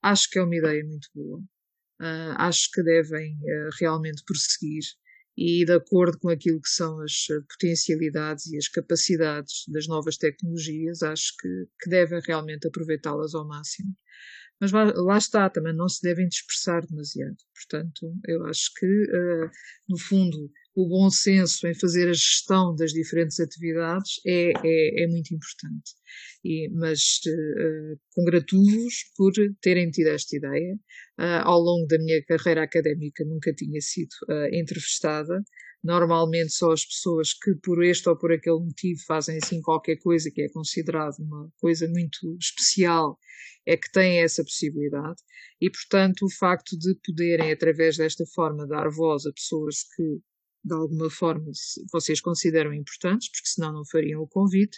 Acho 0.02 0.30
que 0.32 0.40
é 0.40 0.44
uma 0.44 0.56
ideia 0.56 0.84
muito 0.84 1.08
boa. 1.14 1.40
acho 2.38 2.70
que 2.74 2.82
devem 2.84 3.38
realmente 3.80 4.24
prosseguir 4.26 4.84
e 5.38 5.66
de 5.66 5.74
acordo 5.74 6.20
com 6.20 6.30
aquilo 6.30 6.62
que 6.62 6.70
são 6.70 7.02
as 7.02 7.28
eh, 7.32 7.40
potencialidades 7.50 8.48
e 8.48 8.58
as 8.58 8.68
capacidades 8.68 9.64
das 9.68 9.88
novas 9.88 10.18
tecnologias, 10.18 11.02
acho 11.02 11.34
que, 11.40 11.68
que 11.82 11.90
devem 11.90 12.22
realmente 12.26 12.68
aproveitá-las 12.68 13.34
ao 13.34 13.48
máximo. 13.48 13.96
Mas 14.62 14.72
lá, 14.72 14.94
lá, 14.96 15.18
está, 15.18 15.50
também 15.50 15.76
não 15.76 15.90
se 15.90 16.02
devem 16.02 16.28
dispersar 16.28 16.86
demasiado. 16.86 17.36
Portanto, 17.54 18.16
eu 18.28 18.46
acho 18.46 18.72
que, 18.78 18.86
uh, 18.86 19.50
no 19.90 19.98
fundo, 19.98 20.52
o 20.76 20.88
bom 20.88 21.10
senso 21.10 21.68
em 21.68 21.76
fazer 21.76 22.10
a 22.10 22.14
gestão 22.14 22.76
das 22.76 22.92
diferentes 22.92 23.40
atividades 23.40 24.20
é, 24.26 24.52
é, 24.64 25.04
é 25.04 25.08
muito 25.08 25.34
importante. 25.34 25.92
E, 26.44 26.70
mas 26.74 27.00
uh, 27.28 28.00
congratulo-vos 28.14 28.96
por 29.16 29.32
terem 29.62 29.90
tido 29.92 30.08
esta 30.08 30.36
ideia. 30.36 30.74
Uh, 31.20 31.44
ao 31.44 31.60
longo 31.60 31.86
da 31.88 31.98
minha 32.00 32.24
carreira 32.26 32.64
académica 32.64 33.24
nunca 33.24 33.54
tinha 33.54 33.80
sido 33.82 34.12
uh, 34.30 34.54
entrevistada. 34.54 35.42
Normalmente 35.84 36.54
só 36.54 36.72
as 36.72 36.86
pessoas 36.86 37.34
que 37.34 37.54
por 37.62 37.84
este 37.84 38.10
ou 38.10 38.18
por 38.18 38.32
aquele 38.32 38.60
motivo 38.60 39.00
fazem 39.06 39.38
assim 39.38 39.62
qualquer 39.62 39.98
coisa 39.98 40.32
que 40.34 40.42
é 40.42 40.50
considerado 40.50 41.20
uma 41.20 41.50
coisa 41.58 41.88
muito 41.88 42.36
especial 42.42 43.18
é 43.66 43.78
que 43.78 43.92
têm 43.92 44.22
essa 44.22 44.44
possibilidade 44.44 45.22
e 45.62 45.70
portanto 45.70 46.26
o 46.26 46.32
facto 46.32 46.78
de 46.78 46.96
poderem 47.06 47.52
através 47.52 47.98
desta 47.98 48.26
forma 48.34 48.68
dar 48.68 48.90
voz 48.90 49.26
a 49.26 49.32
pessoas 49.34 49.84
que 49.96 50.22
de 50.64 50.74
alguma 50.74 51.10
forma 51.10 51.52
vocês 51.92 52.22
consideram 52.22 52.74
importantes, 52.74 53.30
porque 53.30 53.48
senão 53.48 53.74
não 53.74 53.86
fariam 53.86 54.22
o 54.22 54.28
convite, 54.28 54.78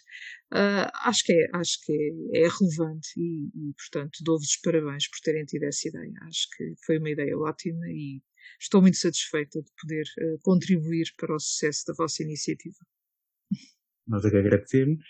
uh, 0.51 0.89
acho 1.03 1.23
que, 1.23 1.33
é, 1.33 1.49
acho 1.53 1.77
que 1.83 1.93
é, 1.93 2.43
é 2.43 2.47
relevante 2.47 3.07
e, 3.17 3.47
e 3.47 3.73
portanto, 3.73 4.19
dou-vos 4.23 4.47
os 4.47 4.57
parabéns 4.57 5.07
por 5.07 5.19
terem 5.23 5.45
tido 5.45 5.63
essa 5.63 5.87
ideia. 5.87 6.13
Acho 6.23 6.47
que 6.55 6.73
foi 6.85 6.97
uma 6.97 7.09
ideia 7.09 7.37
ótima 7.37 7.85
e 7.87 8.21
estou 8.59 8.81
muito 8.81 8.97
satisfeita 8.97 9.61
de 9.61 9.71
poder 9.79 10.03
uh, 10.03 10.39
contribuir 10.41 11.05
para 11.17 11.35
o 11.35 11.39
sucesso 11.39 11.83
da 11.87 11.93
vossa 11.93 12.23
iniciativa. 12.23 12.77
Nós 14.07 14.25
é 14.25 14.29
que 14.29 14.37
agradecemos 14.37 15.03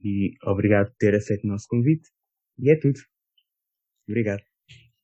e 0.00 0.34
obrigado 0.44 0.88
por 0.88 0.96
ter 0.96 1.14
aceito 1.14 1.44
o 1.44 1.48
nosso 1.48 1.66
convite. 1.68 2.08
E 2.58 2.70
é 2.70 2.78
tudo. 2.78 3.00
Obrigado. 4.08 4.42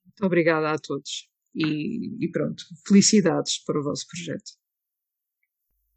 Muito 0.05 0.25
obrigada 0.25 0.73
a 0.73 0.79
todos. 0.79 1.29
E, 1.55 2.25
e 2.25 2.31
pronto, 2.31 2.63
felicidades 2.87 3.63
para 3.65 3.81
o 3.81 3.83
vosso 3.83 4.07
projeto. 4.07 4.58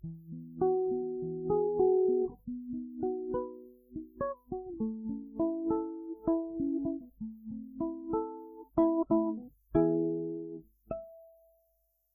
Thank 0.04 0.14
you. 0.32 0.41